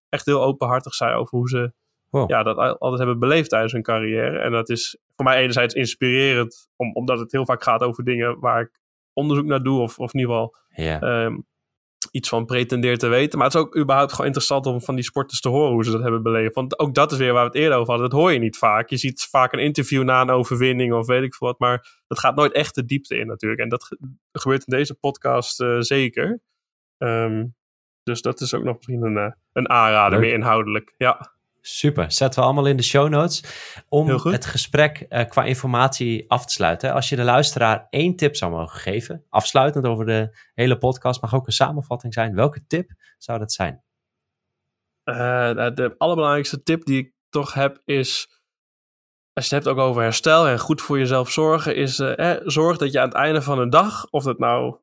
echt 0.09 0.25
heel 0.25 0.43
openhartig 0.43 0.93
zijn 0.93 1.13
over 1.13 1.37
hoe 1.37 1.49
ze 1.49 1.73
wow. 2.13 2.29
ja, 2.29 2.43
dat 2.43 2.57
altijd 2.57 2.97
hebben 2.97 3.19
beleefd 3.19 3.49
tijdens 3.49 3.71
hun 3.71 3.81
carrière. 3.81 4.39
En 4.39 4.51
dat 4.51 4.69
is 4.69 4.97
voor 5.15 5.25
mij 5.25 5.37
enerzijds 5.37 5.73
inspirerend, 5.73 6.69
om, 6.75 6.93
omdat 6.93 7.19
het 7.19 7.31
heel 7.31 7.45
vaak 7.45 7.63
gaat 7.63 7.81
over 7.81 8.03
dingen 8.03 8.39
waar 8.39 8.61
ik 8.61 8.79
onderzoek 9.13 9.45
naar 9.45 9.63
doe, 9.63 9.81
of, 9.81 9.99
of 9.99 10.13
in 10.13 10.19
ieder 10.19 10.35
geval 10.35 10.55
yeah. 10.75 11.25
um, 11.25 11.45
iets 12.11 12.29
van 12.29 12.45
pretendeer 12.45 12.97
te 12.97 13.07
weten. 13.07 13.37
Maar 13.37 13.47
het 13.47 13.55
is 13.55 13.61
ook 13.61 13.77
überhaupt 13.77 14.11
gewoon 14.11 14.25
interessant 14.25 14.65
om 14.65 14.81
van 14.81 14.95
die 14.95 15.03
sporters 15.03 15.39
te 15.39 15.49
horen 15.49 15.73
hoe 15.73 15.83
ze 15.83 15.91
dat 15.91 16.01
hebben 16.01 16.23
beleefd. 16.23 16.53
Want 16.53 16.79
ook 16.79 16.93
dat 16.93 17.11
is 17.11 17.17
weer 17.17 17.33
waar 17.33 17.43
we 17.43 17.49
het 17.49 17.57
eerder 17.57 17.77
over 17.77 17.89
hadden. 17.89 18.09
Dat 18.09 18.19
hoor 18.19 18.31
je 18.31 18.39
niet 18.39 18.57
vaak. 18.57 18.89
Je 18.89 18.97
ziet 18.97 19.27
vaak 19.29 19.53
een 19.53 19.59
interview 19.59 20.03
na 20.03 20.21
een 20.21 20.29
overwinning 20.29 20.93
of 20.93 21.07
weet 21.07 21.23
ik 21.23 21.35
veel 21.35 21.47
wat. 21.47 21.59
Maar 21.59 22.01
dat 22.07 22.19
gaat 22.19 22.35
nooit 22.35 22.51
echt 22.51 22.75
de 22.75 22.85
diepte 22.85 23.17
in 23.17 23.27
natuurlijk. 23.27 23.61
En 23.61 23.69
dat 23.69 23.97
gebeurt 24.31 24.67
in 24.67 24.77
deze 24.77 24.95
podcast 24.95 25.61
uh, 25.61 25.79
zeker. 25.79 26.41
Um, 26.97 27.55
dus 28.03 28.21
dat 28.21 28.41
is 28.41 28.53
ook 28.53 28.63
nog 28.63 28.75
misschien 28.75 29.05
een, 29.05 29.15
uh, 29.15 29.31
een 29.53 29.69
aanrader, 29.69 30.19
Leuk. 30.19 30.27
meer 30.27 30.37
inhoudelijk. 30.37 30.93
Ja. 30.97 31.32
Super, 31.65 32.11
zetten 32.11 32.39
we 32.39 32.45
allemaal 32.45 32.65
in 32.65 32.77
de 32.77 32.83
show 32.83 33.09
notes. 33.09 33.43
Om 33.89 34.09
het 34.09 34.45
gesprek 34.45 35.05
uh, 35.09 35.25
qua 35.25 35.43
informatie 35.43 36.29
af 36.29 36.45
te 36.45 36.53
sluiten. 36.53 36.93
Als 36.93 37.09
je 37.09 37.15
de 37.15 37.23
luisteraar 37.23 37.87
één 37.89 38.15
tip 38.15 38.35
zou 38.35 38.51
mogen 38.51 38.79
geven, 38.79 39.25
afsluitend 39.29 39.85
over 39.85 40.05
de 40.05 40.37
hele 40.53 40.77
podcast, 40.77 41.21
mag 41.21 41.35
ook 41.35 41.47
een 41.47 41.53
samenvatting 41.53 42.13
zijn. 42.13 42.35
Welke 42.35 42.65
tip 42.67 42.91
zou 43.17 43.39
dat 43.39 43.51
zijn? 43.51 43.83
Uh, 45.03 45.15
de 45.73 45.95
allerbelangrijkste 45.97 46.63
tip 46.63 46.85
die 46.85 46.97
ik 46.97 47.13
toch 47.29 47.53
heb 47.53 47.81
is, 47.85 48.41
als 49.33 49.49
je 49.49 49.55
het 49.55 49.65
hebt 49.65 49.77
ook 49.77 49.85
over 49.85 50.01
herstel 50.01 50.47
en 50.47 50.59
goed 50.59 50.81
voor 50.81 50.97
jezelf 50.97 51.31
zorgen, 51.31 51.75
is 51.75 51.99
uh, 51.99 52.31
eh, 52.31 52.41
zorg 52.43 52.77
dat 52.77 52.91
je 52.91 52.99
aan 52.99 53.07
het 53.07 53.17
einde 53.17 53.41
van 53.41 53.59
een 53.59 53.69
dag, 53.69 54.05
of 54.09 54.23
dat 54.23 54.39
nou 54.39 54.77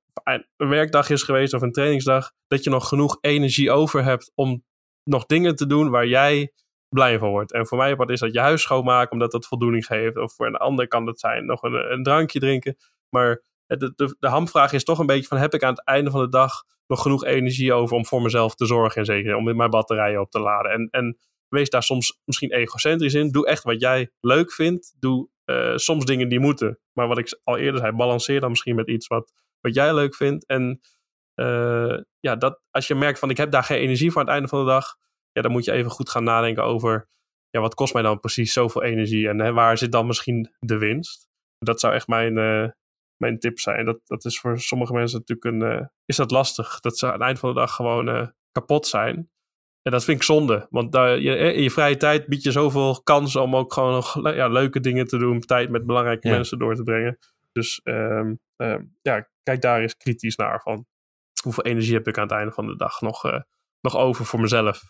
een 0.56 0.68
werkdag 0.68 1.10
is 1.10 1.22
geweest 1.22 1.54
of 1.54 1.62
een 1.62 1.72
trainingsdag, 1.72 2.32
dat 2.46 2.64
je 2.64 2.70
nog 2.70 2.88
genoeg 2.88 3.18
energie 3.20 3.70
over 3.70 4.04
hebt 4.04 4.32
om 4.34 4.64
nog 5.04 5.26
dingen 5.26 5.56
te 5.56 5.66
doen 5.66 5.90
waar 5.90 6.06
jij 6.06 6.52
blij 6.94 7.18
van 7.18 7.30
wordt. 7.30 7.52
En 7.52 7.66
voor 7.66 7.78
mij 7.78 7.96
wat 7.96 8.10
is 8.10 8.20
dat 8.20 8.32
je 8.32 8.40
huis 8.40 8.62
schoonmaken, 8.62 9.12
omdat 9.12 9.30
dat 9.30 9.46
voldoening 9.46 9.86
geeft. 9.86 10.16
Of 10.16 10.34
voor 10.34 10.46
een 10.46 10.56
ander 10.56 10.88
kan 10.88 11.04
dat 11.04 11.20
zijn 11.20 11.46
nog 11.46 11.62
een, 11.62 11.92
een 11.92 12.02
drankje 12.02 12.38
drinken. 12.38 12.76
Maar 13.08 13.42
de, 13.66 13.92
de, 13.96 14.16
de 14.18 14.28
hamvraag 14.28 14.72
is 14.72 14.84
toch 14.84 14.98
een 14.98 15.06
beetje 15.06 15.28
van, 15.28 15.38
heb 15.38 15.54
ik 15.54 15.62
aan 15.62 15.74
het 15.74 15.84
einde 15.84 16.10
van 16.10 16.20
de 16.20 16.28
dag 16.28 16.52
nog 16.86 17.02
genoeg 17.02 17.24
energie 17.24 17.72
over 17.72 17.96
om 17.96 18.06
voor 18.06 18.22
mezelf 18.22 18.54
te 18.54 18.66
zorgen 18.66 18.96
en 18.96 19.04
zeker 19.04 19.36
om 19.36 19.56
mijn 19.56 19.70
batterijen 19.70 20.20
op 20.20 20.30
te 20.30 20.40
laden. 20.40 20.70
En, 20.70 20.88
en 20.90 21.18
wees 21.48 21.70
daar 21.70 21.82
soms 21.82 22.20
misschien 22.24 22.52
egocentrisch 22.52 23.14
in. 23.14 23.30
Doe 23.30 23.46
echt 23.46 23.62
wat 23.62 23.80
jij 23.80 24.10
leuk 24.20 24.52
vindt. 24.52 24.96
Doe 24.98 25.28
uh, 25.44 25.76
soms 25.76 26.04
dingen 26.04 26.28
die 26.28 26.40
moeten. 26.40 26.78
Maar 26.92 27.08
wat 27.08 27.18
ik 27.18 27.40
al 27.44 27.56
eerder 27.56 27.80
zei, 27.80 27.92
balanceer 27.92 28.40
dan 28.40 28.50
misschien 28.50 28.74
met 28.74 28.88
iets 28.88 29.06
wat, 29.06 29.32
wat 29.60 29.74
jij 29.74 29.94
leuk 29.94 30.14
vindt. 30.14 30.46
En 30.46 30.80
uh, 31.34 31.98
ja, 32.20 32.36
dat, 32.36 32.60
als 32.70 32.86
je 32.86 32.94
merkt 32.94 33.18
van 33.18 33.30
ik 33.30 33.36
heb 33.36 33.50
daar 33.50 33.64
geen 33.64 33.78
energie 33.78 34.10
voor 34.10 34.20
aan 34.20 34.26
het 34.26 34.34
einde 34.34 34.48
van 34.48 34.58
de 34.58 34.70
dag. 34.70 34.96
Ja, 35.32 35.42
dan 35.42 35.52
moet 35.52 35.64
je 35.64 35.72
even 35.72 35.90
goed 35.90 36.10
gaan 36.10 36.24
nadenken 36.24 36.64
over 36.64 37.08
ja, 37.50 37.60
wat 37.60 37.74
kost 37.74 37.94
mij 37.94 38.02
dan 38.02 38.20
precies 38.20 38.52
zoveel 38.52 38.82
energie 38.82 39.28
en 39.28 39.38
hè, 39.38 39.52
waar 39.52 39.78
zit 39.78 39.92
dan 39.92 40.06
misschien 40.06 40.54
de 40.58 40.78
winst? 40.78 41.28
Dat 41.58 41.80
zou 41.80 41.94
echt 41.94 42.08
mijn, 42.08 42.36
uh, 42.36 42.68
mijn 43.16 43.38
tip 43.38 43.58
zijn. 43.58 43.84
Dat, 43.84 44.00
dat 44.04 44.24
is 44.24 44.40
voor 44.40 44.58
sommige 44.58 44.92
mensen 44.92 45.18
natuurlijk 45.18 45.62
een, 45.62 45.72
uh, 45.72 45.86
is 46.04 46.16
dat 46.16 46.30
lastig. 46.30 46.80
Dat 46.80 46.98
ze 46.98 47.06
aan 47.06 47.12
het 47.12 47.22
eind 47.22 47.38
van 47.38 47.48
de 47.48 47.60
dag 47.60 47.74
gewoon 47.74 48.08
uh, 48.08 48.26
kapot 48.52 48.86
zijn. 48.86 49.30
En 49.82 49.92
dat 49.92 50.04
vind 50.04 50.16
ik 50.16 50.22
zonde. 50.22 50.66
Want 50.70 50.92
daar, 50.92 51.18
je, 51.18 51.36
in 51.36 51.62
je 51.62 51.70
vrije 51.70 51.96
tijd 51.96 52.26
bied 52.26 52.42
je 52.42 52.50
zoveel 52.50 53.02
kansen 53.02 53.42
om 53.42 53.56
ook 53.56 53.72
gewoon 53.72 53.92
nog 53.92 54.34
ja, 54.34 54.48
leuke 54.48 54.80
dingen 54.80 55.06
te 55.06 55.18
doen. 55.18 55.40
Tijd 55.40 55.70
met 55.70 55.86
belangrijke 55.86 56.28
ja. 56.28 56.34
mensen 56.34 56.58
door 56.58 56.74
te 56.74 56.82
brengen. 56.82 57.18
Dus 57.52 57.80
um, 57.84 58.40
um, 58.56 58.96
ja, 59.02 59.28
kijk 59.42 59.60
daar 59.60 59.80
eens 59.80 59.96
kritisch 59.96 60.36
naar. 60.36 60.60
Van 60.60 60.86
hoeveel 61.42 61.64
energie 61.64 61.94
heb 61.94 62.08
ik 62.08 62.18
aan 62.18 62.22
het 62.22 62.32
einde 62.32 62.52
van 62.52 62.66
de 62.66 62.76
dag 62.76 63.00
nog, 63.00 63.24
nog 63.80 63.96
over 63.96 64.24
voor 64.24 64.40
mezelf. 64.40 64.82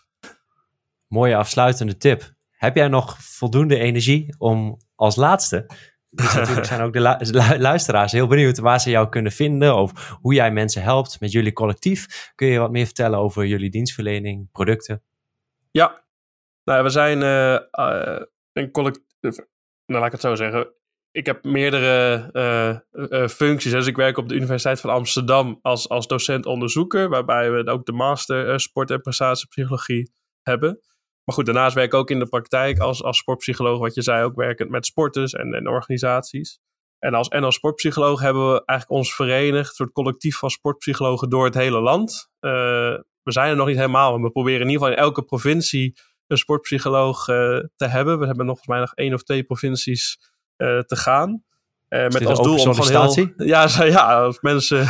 Mooie 1.07 1.35
afsluitende 1.35 1.97
tip. 1.97 2.33
Heb 2.51 2.75
jij 2.75 2.87
nog 2.87 3.17
voldoende 3.19 3.77
energie 3.77 4.35
om 4.37 4.77
als 4.95 5.15
laatste 5.15 5.67
dus 6.11 6.33
natuurlijk 6.35 6.67
zijn 6.67 6.81
ook 6.81 6.93
de 6.93 7.17
lu 7.19 7.59
luisteraars 7.59 8.11
heel 8.11 8.27
benieuwd 8.27 8.57
waar 8.59 8.79
ze 8.79 8.89
jou 8.89 9.09
kunnen 9.09 9.31
vinden 9.31 9.75
of 9.75 10.17
hoe 10.21 10.33
jij 10.33 10.51
mensen 10.51 10.81
helpt 10.81 11.19
met 11.19 11.31
jullie 11.31 11.53
collectief. 11.53 12.31
Kun 12.35 12.47
je 12.47 12.59
wat 12.59 12.71
meer 12.71 12.85
vertellen 12.85 13.19
over 13.19 13.45
jullie 13.45 13.69
dienstverlening, 13.69 14.51
producten? 14.51 15.03
Ja, 15.71 16.03
nou, 16.63 16.83
we 16.83 16.89
zijn 16.89 17.21
uh, 17.21 17.59
uh, 17.71 18.21
een 18.53 18.71
collectief. 18.71 19.37
Nou, 19.85 19.99
laat 19.99 20.05
ik 20.05 20.11
het 20.11 20.21
zo 20.21 20.35
zeggen. 20.35 20.73
Ik 21.11 21.25
heb 21.25 21.43
meerdere 21.43 22.29
uh, 22.93 23.27
functies. 23.27 23.71
Dus 23.71 23.87
ik 23.87 23.95
werk 23.95 24.17
op 24.17 24.29
de 24.29 24.35
Universiteit 24.35 24.79
van 24.79 24.89
Amsterdam 24.89 25.59
als, 25.61 25.89
als 25.89 26.07
docent-onderzoeker, 26.07 27.09
waarbij 27.09 27.51
we 27.51 27.71
ook 27.71 27.85
de 27.85 27.91
master 27.91 28.59
sport- 28.59 28.91
en 28.91 29.01
prestatiepsychologie 29.01 30.11
hebben. 30.41 30.79
Maar 31.23 31.35
goed, 31.35 31.45
daarnaast 31.45 31.75
werk 31.75 31.93
ik 31.93 31.99
ook 31.99 32.09
in 32.09 32.19
de 32.19 32.27
praktijk 32.27 32.79
als, 32.79 33.03
als 33.03 33.17
sportpsycholoog, 33.17 33.79
wat 33.79 33.95
je 33.95 34.01
zei, 34.01 34.23
ook 34.23 34.35
werkend 34.35 34.69
met 34.69 34.85
sporters 34.85 35.33
en, 35.33 35.53
en 35.53 35.67
organisaties. 35.67 36.59
En 36.99 37.13
als, 37.13 37.55
sportpsycholoog 37.55 38.21
hebben 38.21 38.51
we 38.51 38.65
eigenlijk 38.65 38.99
ons 38.99 39.15
verenigd, 39.15 39.69
een 39.69 39.75
soort 39.75 39.91
collectief 39.91 40.37
van 40.37 40.49
sportpsychologen 40.49 41.29
door 41.29 41.45
het 41.45 41.53
hele 41.53 41.81
land. 41.81 42.29
We 42.39 43.31
zijn 43.31 43.49
er 43.49 43.55
nog 43.55 43.67
niet 43.67 43.75
helemaal, 43.75 44.11
maar 44.11 44.21
we 44.21 44.31
proberen 44.31 44.61
in 44.61 44.69
ieder 44.69 44.81
geval 44.81 44.97
in 44.97 45.03
elke 45.03 45.23
provincie 45.23 45.97
een 46.27 46.37
sportpsycholoog 46.37 47.25
te 47.75 47.85
hebben. 47.87 48.19
We 48.19 48.25
hebben 48.25 48.45
nog 48.45 48.55
volgens 48.55 48.67
mij 48.67 48.79
nog 48.79 48.93
één 48.93 49.13
of 49.13 49.23
twee 49.23 49.43
provincies 49.43 50.31
te 50.85 50.95
gaan. 50.95 51.43
Uh, 51.89 52.07
met 52.07 52.25
als 52.25 52.41
doel 52.41 52.57
om 52.57 52.75
van 52.75 52.87
heel, 52.87 53.33
ja, 53.37 53.67
ja, 53.83 54.23
als 54.23 54.41
mensen, 54.41 54.87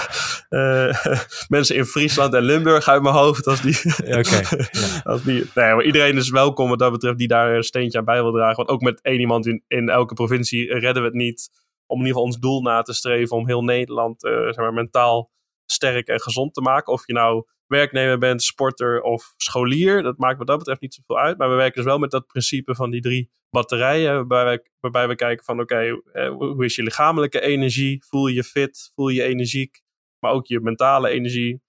uh, 0.50 0.96
mensen 1.48 1.76
in 1.76 1.86
Friesland 1.86 2.34
en 2.34 2.42
Limburg 2.42 2.88
uit 2.88 3.02
mijn 3.02 3.16
hoofd, 3.16 3.48
als 3.48 3.62
die, 3.62 3.78
okay, 3.98 4.46
ja. 4.70 5.02
als 5.12 5.24
die 5.24 5.50
nee, 5.56 5.74
maar 5.74 5.84
iedereen 5.84 6.18
is 6.18 6.30
welkom 6.30 6.70
wat 6.70 6.80
dat 6.80 6.92
betreft 6.92 7.18
die 7.18 7.28
daar 7.28 7.56
een 7.56 7.64
steentje 7.64 7.98
aan 7.98 8.06
bij 8.06 8.22
wil 8.22 8.32
dragen. 8.32 8.56
Want 8.56 8.70
ook 8.70 8.82
met 8.82 9.02
één 9.02 9.20
iemand 9.20 9.48
in, 9.48 9.64
in 9.68 9.90
elke 9.90 10.14
provincie 10.14 10.74
redden 10.74 11.02
we 11.02 11.08
het 11.08 11.18
niet 11.18 11.50
om 11.86 12.00
in 12.00 12.06
ieder 12.06 12.14
geval 12.14 12.24
ons 12.24 12.40
doel 12.40 12.62
na 12.62 12.82
te 12.82 12.94
streven 12.94 13.38
om 13.38 13.48
heel 13.48 13.64
Nederland 13.64 14.24
uh, 14.24 14.32
zeg 14.32 14.56
maar, 14.56 14.74
mentaal 14.74 15.32
sterk 15.66 16.08
en 16.08 16.22
gezond 16.22 16.54
te 16.54 16.62
maken. 16.62 16.94
Of 16.94 17.08
je 17.08 17.14
nou 17.14 17.46
werknemer 17.72 18.18
bent, 18.18 18.44
sporter 18.44 19.02
of 19.02 19.34
scholier. 19.38 20.04
Dat 20.04 20.18
maakt 20.18 20.38
wat 20.38 20.48
dat 20.48 20.58
betreft 20.58 20.82
niet 20.82 20.94
zoveel 20.94 21.20
uit. 21.20 21.38
Maar 21.38 21.50
we 21.50 21.56
werken 21.56 21.76
dus 21.76 21.86
wel 21.86 22.00
met 22.00 22.12
dat 22.12 22.28
principe 22.28 22.76
van 22.76 22.90
die 22.90 23.02
drie 23.02 23.32
batterijen. 23.50 24.14
Waarbij 24.14 24.58
we, 24.58 24.70
waarbij 24.80 25.08
we 25.08 25.16
kijken 25.16 25.46
van 25.46 25.60
oké, 25.60 25.94
okay, 26.14 26.30
hoe 26.30 26.66
is 26.66 26.76
je 26.76 26.84
lichamelijke 26.84 27.42
energie? 27.42 28.06
Voel 28.06 28.28
je 28.28 28.34
je 28.34 28.44
fit? 28.44 28.92
Voel 28.96 29.08
je 29.08 29.24
energiek? 29.24 29.82
Maar 30.20 30.32
ook 30.32 30.48
je 30.48 30.60
mentale 30.60 31.10
energie. 31.10 31.62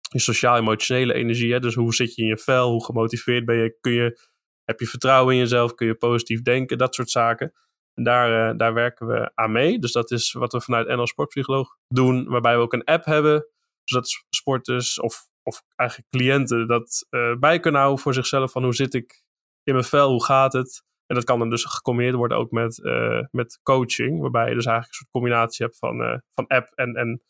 Je 0.00 0.18
sociaal-emotionele 0.18 1.14
energie. 1.14 1.52
Hè? 1.52 1.60
Dus 1.60 1.74
hoe 1.74 1.94
zit 1.94 2.14
je 2.14 2.22
in 2.22 2.28
je 2.28 2.38
vel? 2.38 2.70
Hoe 2.70 2.84
gemotiveerd 2.84 3.44
ben 3.44 3.56
je? 3.56 3.76
Kun 3.80 3.92
je? 3.92 4.18
Heb 4.64 4.80
je 4.80 4.86
vertrouwen 4.86 5.34
in 5.34 5.40
jezelf? 5.40 5.74
Kun 5.74 5.86
je 5.86 5.94
positief 5.94 6.42
denken? 6.42 6.78
Dat 6.78 6.94
soort 6.94 7.10
zaken. 7.10 7.52
En 7.94 8.04
daar, 8.04 8.50
uh, 8.50 8.58
daar 8.58 8.74
werken 8.74 9.06
we 9.06 9.30
aan 9.34 9.52
mee. 9.52 9.78
Dus 9.78 9.92
dat 9.92 10.10
is 10.10 10.32
wat 10.32 10.52
we 10.52 10.60
vanuit 10.60 10.88
NL 10.88 11.06
Sportpsycholoog 11.06 11.76
doen. 11.88 12.28
Waarbij 12.28 12.56
we 12.56 12.62
ook 12.62 12.72
een 12.72 12.84
app 12.84 13.04
hebben. 13.04 13.46
Zodat 13.84 14.24
sporters 14.30 15.00
of 15.00 15.30
of 15.42 15.62
eigenlijk 15.76 16.10
cliënten 16.10 16.66
dat 16.66 17.06
uh, 17.10 17.36
bij 17.36 17.60
kunnen 17.60 17.80
houden 17.80 18.02
voor 18.02 18.14
zichzelf. 18.14 18.52
Van 18.52 18.62
hoe 18.64 18.74
zit 18.74 18.94
ik 18.94 19.22
in 19.62 19.72
mijn 19.72 19.86
vel, 19.86 20.10
hoe 20.10 20.24
gaat 20.24 20.52
het? 20.52 20.84
En 21.06 21.14
dat 21.14 21.24
kan 21.24 21.38
dan 21.38 21.50
dus 21.50 21.64
gecombineerd 21.64 22.14
worden 22.14 22.38
ook 22.38 22.50
met, 22.50 22.78
uh, 22.78 23.20
met 23.30 23.60
coaching. 23.62 24.20
Waarbij 24.20 24.48
je 24.48 24.54
dus 24.54 24.66
eigenlijk 24.66 24.88
een 24.88 24.98
soort 24.98 25.10
combinatie 25.10 25.66
hebt 25.66 25.78
van, 25.78 26.00
uh, 26.00 26.18
van 26.34 26.46
app 26.46 26.72
en, 26.74 26.94
en 26.94 27.22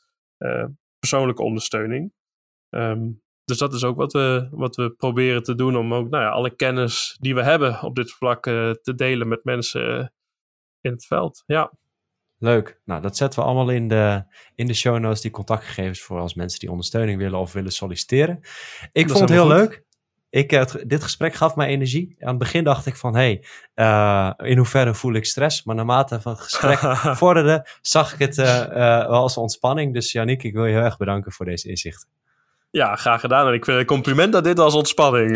persoonlijke 0.99 1.43
ondersteuning. 1.43 2.13
Um, 2.75 3.23
dus 3.45 3.59
dat 3.59 3.75
is 3.75 3.85
ook 3.85 3.97
wat 3.97 4.13
we, 4.13 4.49
wat 4.51 4.77
we 4.77 4.91
proberen 4.91 5.43
te 5.43 5.55
doen 5.55 5.77
om 5.77 5.95
ook 5.95 6.09
nou 6.09 6.23
ja, 6.23 6.31
alle 6.31 6.57
kennis 6.57 7.17
die 7.21 7.35
we 7.35 7.43
hebben 7.43 7.83
op 7.83 7.95
dit 7.95 8.13
vlak 8.13 8.43
te 8.43 8.93
delen 8.95 9.29
met 9.29 9.45
mensen 9.45 10.15
in 10.81 10.93
het 10.93 11.07
veld. 11.07 11.43
Ja. 11.47 11.73
Leuk. 12.43 12.81
Nou, 12.85 13.03
dat 13.03 13.17
zetten 13.17 13.41
we 13.41 13.45
allemaal 13.45 13.71
in 13.71 13.89
de, 13.89 14.25
in 14.55 14.67
de 14.67 14.75
show 14.75 14.99
notes, 14.99 15.21
die 15.21 15.31
contactgegevens 15.31 16.01
voor 16.01 16.19
als 16.19 16.35
mensen 16.35 16.61
die 16.61 16.71
ondersteuning 16.71 17.19
willen 17.19 17.39
of 17.39 17.53
willen 17.53 17.73
solliciteren. 17.73 18.41
Ik 18.93 19.09
vond 19.09 19.21
het 19.21 19.31
heel 19.31 19.43
goed. 19.43 19.53
leuk. 19.53 19.85
Ik, 20.31 20.53
uh, 20.53 20.63
dit 20.87 21.03
gesprek 21.03 21.35
gaf 21.35 21.57
mij 21.57 21.69
energie. 21.69 22.17
Aan 22.21 22.29
het 22.29 22.39
begin 22.39 22.65
dacht 22.65 22.87
ik 22.87 22.97
van, 22.97 23.17
hé, 23.17 23.21
hey, 23.21 23.45
uh, 24.39 24.51
in 24.51 24.57
hoeverre 24.57 24.95
voel 24.95 25.15
ik 25.15 25.27
stress? 25.27 25.65
Maar 25.65 25.75
naarmate 25.75 26.21
van 26.21 26.33
het 26.33 26.41
gesprek 26.41 26.79
vorderde, 27.23 27.67
zag 27.81 28.13
ik 28.13 28.19
het 28.19 28.39
uh, 28.39 28.69
wel 28.69 29.23
als 29.23 29.37
ontspanning. 29.37 29.95
Dus 29.95 30.13
Janiek, 30.13 30.43
ik 30.43 30.53
wil 30.53 30.67
je 30.67 30.73
heel 30.73 30.83
erg 30.83 30.97
bedanken 30.97 31.33
voor 31.33 31.47
deze 31.47 31.69
inzichten. 31.69 32.09
Ja, 32.71 32.97
graag 32.97 33.21
gedaan. 33.21 33.47
En 33.47 33.55
ik 33.55 33.65
vind 33.65 33.79
het 33.79 33.87
compliment 33.87 34.33
dat 34.33 34.45
dit 34.45 34.59
als 34.59 34.75
ontspanning 34.75 35.31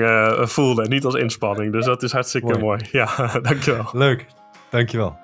voelde 0.49 0.83
en 0.83 0.91
niet 0.91 1.05
als 1.05 1.15
inspanning. 1.15 1.73
Dus 1.73 1.85
dat 1.85 2.03
is 2.03 2.13
hartstikke 2.13 2.47
mooi. 2.47 2.61
mooi. 2.61 2.81
Ja, 2.93 3.29
dankjewel. 3.49 3.89
Leuk, 3.93 4.27
dankjewel. 4.71 5.19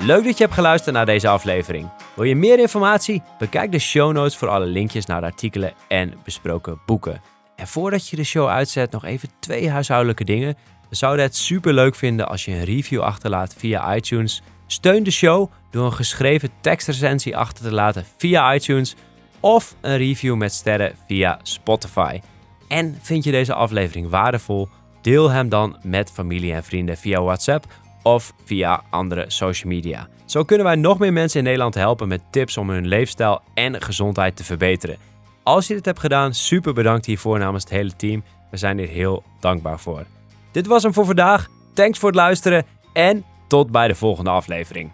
Leuk 0.00 0.24
dat 0.24 0.38
je 0.38 0.42
hebt 0.44 0.54
geluisterd 0.54 0.94
naar 0.94 1.06
deze 1.06 1.28
aflevering. 1.28 1.88
Wil 2.14 2.24
je 2.24 2.36
meer 2.36 2.58
informatie? 2.58 3.22
Bekijk 3.38 3.72
de 3.72 3.78
show 3.78 4.12
notes 4.12 4.36
voor 4.36 4.48
alle 4.48 4.66
linkjes 4.66 5.06
naar 5.06 5.20
de 5.20 5.26
artikelen 5.26 5.72
en 5.88 6.14
besproken 6.24 6.80
boeken. 6.86 7.20
En 7.56 7.66
voordat 7.66 8.08
je 8.08 8.16
de 8.16 8.24
show 8.24 8.48
uitzet, 8.48 8.90
nog 8.90 9.04
even 9.04 9.28
twee 9.40 9.70
huishoudelijke 9.70 10.24
dingen. 10.24 10.56
We 10.88 10.96
zouden 10.96 11.24
het 11.24 11.36
super 11.36 11.72
leuk 11.72 11.94
vinden 11.94 12.28
als 12.28 12.44
je 12.44 12.52
een 12.52 12.64
review 12.64 13.00
achterlaat 13.00 13.54
via 13.58 13.94
iTunes. 13.94 14.42
Steun 14.66 15.02
de 15.02 15.10
show 15.10 15.50
door 15.70 15.84
een 15.84 15.92
geschreven 15.92 16.50
tekstrecensie 16.60 17.36
achter 17.36 17.64
te 17.64 17.72
laten 17.72 18.04
via 18.16 18.54
iTunes 18.54 18.96
of 19.40 19.74
een 19.80 19.96
review 19.96 20.36
met 20.36 20.52
sterren 20.52 20.94
via 21.06 21.40
Spotify. 21.42 22.20
En 22.68 22.98
vind 23.02 23.24
je 23.24 23.30
deze 23.30 23.54
aflevering 23.54 24.10
waardevol? 24.10 24.68
Deel 25.02 25.30
hem 25.30 25.48
dan 25.48 25.76
met 25.82 26.10
familie 26.10 26.52
en 26.52 26.64
vrienden 26.64 26.96
via 26.96 27.22
WhatsApp 27.22 27.66
of 28.02 28.32
via 28.44 28.82
andere 28.90 29.24
social 29.28 29.72
media. 29.72 30.08
Zo 30.24 30.44
kunnen 30.44 30.66
wij 30.66 30.74
nog 30.74 30.98
meer 30.98 31.12
mensen 31.12 31.38
in 31.38 31.44
Nederland 31.44 31.74
helpen 31.74 32.08
met 32.08 32.20
tips 32.30 32.56
om 32.56 32.70
hun 32.70 32.86
leefstijl 32.86 33.40
en 33.54 33.82
gezondheid 33.82 34.36
te 34.36 34.44
verbeteren. 34.44 34.96
Als 35.42 35.66
je 35.66 35.74
dit 35.74 35.84
hebt 35.84 36.00
gedaan, 36.00 36.34
super 36.34 36.74
bedankt 36.74 37.06
hiervoor 37.06 37.38
namens 37.38 37.62
het 37.62 37.72
hele 37.72 37.96
team. 37.96 38.22
We 38.50 38.56
zijn 38.56 38.78
hier 38.78 38.88
heel 38.88 39.22
dankbaar 39.40 39.80
voor. 39.80 40.04
Dit 40.52 40.66
was 40.66 40.82
hem 40.82 40.92
voor 40.92 41.06
vandaag. 41.06 41.48
Thanks 41.74 41.98
voor 41.98 42.08
het 42.08 42.18
luisteren 42.18 42.66
en 42.92 43.24
tot 43.48 43.70
bij 43.70 43.88
de 43.88 43.94
volgende 43.94 44.30
aflevering. 44.30 44.90